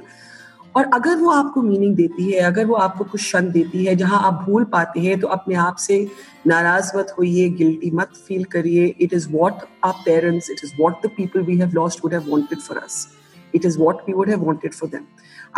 और 0.75 0.91
अगर 0.95 1.17
वो 1.17 1.31
आपको 1.31 1.63
मीनिंग 1.63 1.95
देती 1.97 2.31
है, 2.31 2.41
अगर 2.41 2.67
वो 2.67 2.75
आपको 2.77 3.05
कुछ 3.05 3.21
क्षण 3.21 3.51
देती 3.53 3.85
है 3.85 3.95
जहाँ 3.97 4.21
आप 4.25 4.45
भूल 4.45 4.65
पाते 4.73 5.01
हैं 5.01 5.19
तो 5.21 5.29
अपने 5.39 5.55
आप 5.65 5.77
से 5.81 6.07
नाराज़ 6.47 6.97
मत 6.97 7.15
होइए 7.19 7.49
गिल्टी 7.59 7.91
मत 7.95 8.13
फील 8.29 8.45
करिए। 8.53 8.95
It 9.01 9.15
is 9.15 9.29
what 9.33 9.67
our 9.85 9.93
parents 10.05 10.51
it 10.51 10.65
is 10.65 10.73
what 10.81 11.07
the 11.07 11.11
people 11.17 11.43
we 11.43 11.59
have 11.59 11.73
lost 11.75 12.05
would 12.05 12.15
have 12.15 12.31
wanted 12.31 12.61
for 12.61 12.79
us 12.79 13.07
it 13.55 13.65
is 13.65 13.79
what 13.79 14.09
we 14.09 14.15
would 14.15 14.31
have 14.31 14.47
wanted 14.47 14.75
for 14.75 14.91
them 14.91 15.07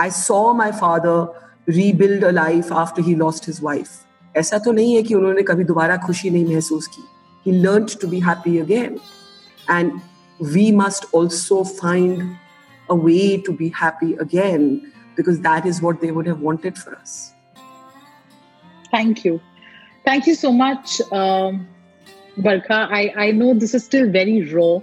I 0.01 0.11
saw 0.16 0.53
my 0.55 0.72
father 0.81 1.72
rebuild 1.72 2.24
a 2.24 2.31
life 2.33 2.72
after 2.85 3.03
he 3.03 3.14
lost 3.16 3.48
his 3.48 3.61
wife 3.62 4.05
ऐसा 4.38 4.58
तो 4.65 4.72
नहीं 4.72 4.96
है 4.96 5.04
कि 5.04 5.13
उन्होंने 5.15 5.41
कभी 5.50 5.63
दोबारा 5.63 5.98
खुशी 6.06 6.30
नहीं 6.30 6.46
महसूस 6.54 6.88
की 6.96 7.04
he 7.46 7.58
learn 7.60 7.86
to 8.02 8.08
be 8.08 8.19
happy 8.30 8.58
again 8.60 9.00
and 9.69 9.91
we 10.54 10.72
must 10.76 11.13
also 11.15 11.63
find 11.82 12.24
a 12.91 12.96
way 13.06 13.38
to 13.46 13.54
be 13.62 13.72
happy 13.82 14.13
again 14.26 14.82
because 15.15 15.39
that 15.41 15.65
is 15.65 15.82
what 15.82 16.02
they 16.02 16.12
would 16.12 16.28
have 16.28 16.41
wanted 16.41 16.78
for 16.78 16.96
us. 16.96 17.34
Thank 18.91 19.26
you. 19.26 19.41
Thank 20.06 20.28
you 20.28 20.36
so 20.36 20.52
much, 20.52 21.02
um, 21.12 21.67
Barkha. 22.38 22.88
I, 22.91 23.13
I 23.15 23.32
know 23.32 23.54
this 23.54 23.74
is 23.74 23.84
still 23.86 24.12
very 24.12 24.52
raw. 24.52 24.80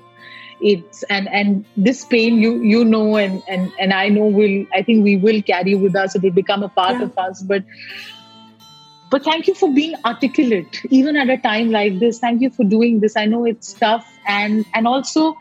It's 0.62 1.02
and 1.04 1.28
and 1.28 1.64
this 1.74 2.04
pain 2.04 2.38
you 2.38 2.62
you 2.62 2.84
know 2.84 3.16
and 3.16 3.42
and 3.48 3.72
and 3.78 3.94
I 3.94 4.08
know 4.08 4.26
will 4.26 4.66
I 4.74 4.82
think 4.82 5.04
we 5.04 5.16
will 5.16 5.40
carry 5.42 5.74
with 5.74 5.96
us. 5.96 6.14
It 6.14 6.22
will 6.22 6.32
become 6.32 6.62
a 6.62 6.68
part 6.68 6.96
yeah. 6.96 7.04
of 7.04 7.16
us. 7.16 7.42
But 7.42 7.64
but 9.11 9.23
thank 9.23 9.47
you 9.47 9.53
for 9.53 9.71
being 9.71 9.95
articulate, 10.03 10.81
even 10.89 11.15
at 11.15 11.29
a 11.29 11.37
time 11.37 11.71
like 11.71 11.99
this. 11.99 12.19
Thank 12.19 12.41
you 12.41 12.49
for 12.49 12.63
doing 12.63 12.99
this. 12.99 13.15
I 13.15 13.25
know 13.25 13.45
it's 13.45 13.73
tough 13.73 14.05
and 14.27 14.65
and 14.73 14.87
also 14.87 15.37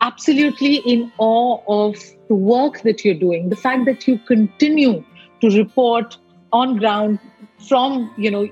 absolutely 0.00 0.76
in 0.76 1.12
awe 1.18 1.60
of 1.68 1.96
the 2.28 2.34
work 2.34 2.82
that 2.82 3.04
you're 3.04 3.14
doing. 3.14 3.48
The 3.48 3.56
fact 3.56 3.84
that 3.84 4.08
you 4.08 4.18
continue 4.18 5.04
to 5.40 5.50
report 5.50 6.16
on 6.52 6.76
ground 6.76 7.20
from, 7.68 8.12
you 8.18 8.30
know, 8.30 8.48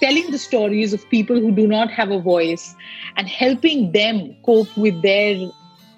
telling 0.00 0.30
the 0.30 0.38
stories 0.38 0.92
of 0.92 1.08
people 1.08 1.40
who 1.40 1.52
do 1.52 1.66
not 1.66 1.90
have 1.90 2.10
a 2.10 2.20
voice 2.20 2.74
and 3.16 3.28
helping 3.28 3.92
them 3.92 4.36
cope 4.44 4.76
with 4.76 5.00
their 5.02 5.50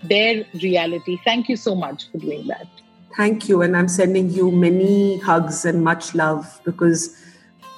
their 0.05 0.45
reality. 0.63 1.19
Thank 1.25 1.49
you 1.49 1.57
so 1.57 1.75
much 1.75 2.11
for 2.11 2.19
doing 2.19 2.47
that. 2.47 2.67
Thank 3.17 3.49
you. 3.49 3.61
And 3.63 3.77
I'm 3.77 3.89
sending 3.89 4.31
you 4.31 4.51
many 4.51 5.19
hugs 5.19 5.65
and 5.65 5.85
much 5.85 6.15
love 6.15 6.61
because 6.65 7.15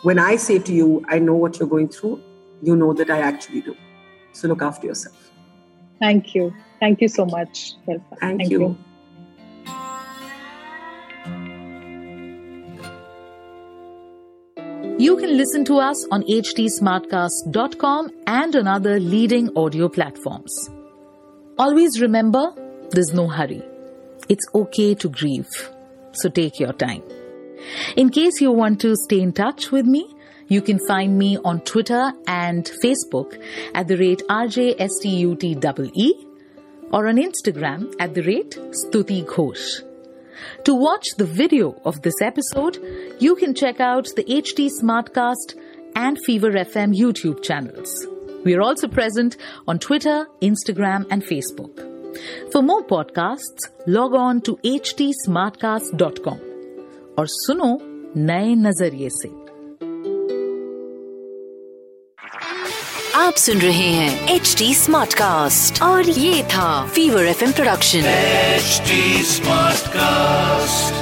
when 0.02 0.18
I 0.18 0.36
say 0.36 0.58
to 0.58 0.72
you, 0.72 1.04
I 1.08 1.18
know 1.18 1.34
what 1.34 1.58
you're 1.58 1.68
going 1.68 1.88
through, 1.88 2.20
you 2.62 2.76
know 2.76 2.92
that 2.92 3.10
I 3.10 3.20
actually 3.20 3.60
do. 3.60 3.76
So 4.32 4.48
look 4.48 4.62
after 4.62 4.86
yourself. 4.86 5.30
Thank 6.00 6.34
you. 6.34 6.52
Thank 6.80 7.00
you 7.00 7.08
so 7.08 7.24
much. 7.24 7.74
Thank, 7.86 8.02
Thank 8.20 8.50
you. 8.50 8.60
you. 8.60 8.78
You 14.98 15.16
can 15.16 15.36
listen 15.36 15.64
to 15.64 15.78
us 15.78 16.06
on 16.10 16.22
htsmartcast.com 16.22 18.10
and 18.26 18.56
on 18.56 18.68
other 18.68 19.00
leading 19.00 19.56
audio 19.56 19.88
platforms. 19.88 20.70
Always 21.58 22.00
remember, 22.00 22.52
there's 22.90 23.12
no 23.12 23.26
hurry. 23.28 23.62
It's 24.28 24.46
okay 24.54 24.94
to 24.96 25.08
grieve. 25.08 25.48
So 26.12 26.28
take 26.28 26.60
your 26.60 26.72
time. 26.72 27.02
In 27.96 28.10
case 28.10 28.40
you 28.40 28.52
want 28.52 28.80
to 28.80 28.96
stay 28.96 29.20
in 29.20 29.32
touch 29.32 29.70
with 29.70 29.86
me, 29.86 30.14
you 30.48 30.60
can 30.60 30.78
find 30.86 31.18
me 31.18 31.38
on 31.44 31.60
Twitter 31.60 32.12
and 32.26 32.70
Facebook 32.82 33.42
at 33.74 33.88
the 33.88 33.96
rate 33.96 34.22
RJSTUTEE 34.28 36.12
or 36.92 37.08
on 37.08 37.16
Instagram 37.16 37.94
at 37.98 38.14
the 38.14 38.22
rate 38.22 38.58
Stuti 38.70 39.24
Ghosh. 39.24 39.82
To 40.64 40.74
watch 40.74 41.06
the 41.16 41.24
video 41.24 41.80
of 41.84 42.02
this 42.02 42.20
episode, 42.20 42.78
you 43.18 43.34
can 43.34 43.54
check 43.54 43.80
out 43.80 44.08
the 44.14 44.24
HT 44.24 44.70
Smartcast 44.82 45.58
and 45.94 46.18
Fever 46.24 46.50
FM 46.50 46.94
YouTube 46.96 47.42
channels. 47.42 48.06
We 48.44 48.54
are 48.54 48.62
also 48.62 48.88
present 48.88 49.36
on 49.68 49.78
Twitter, 49.78 50.26
Instagram, 50.40 51.06
and 51.10 51.22
Facebook. 51.22 51.88
For 52.52 52.62
more 52.62 52.84
podcasts, 52.84 53.70
log 53.86 54.14
on 54.14 54.40
to 54.42 54.56
htsmartcast.com 54.56 56.51
और 57.18 57.26
सुनो 57.28 57.78
नए 58.16 58.54
नज़रिए 58.54 59.08
से 59.12 59.28
आप 63.16 63.34
सुन 63.36 63.58
रहे 63.58 63.88
हैं 63.90 64.34
H 64.34 64.54
D 64.58 64.74
smart 64.74 65.14
cast 65.14 65.82
और 65.82 66.08
ये 66.08 66.42
था 66.44 66.70
Fever 66.86 67.26
F 67.26 67.44
production 67.52 68.04
H 68.06 68.82
smart 69.26 69.86
Smartcast. 69.86 71.01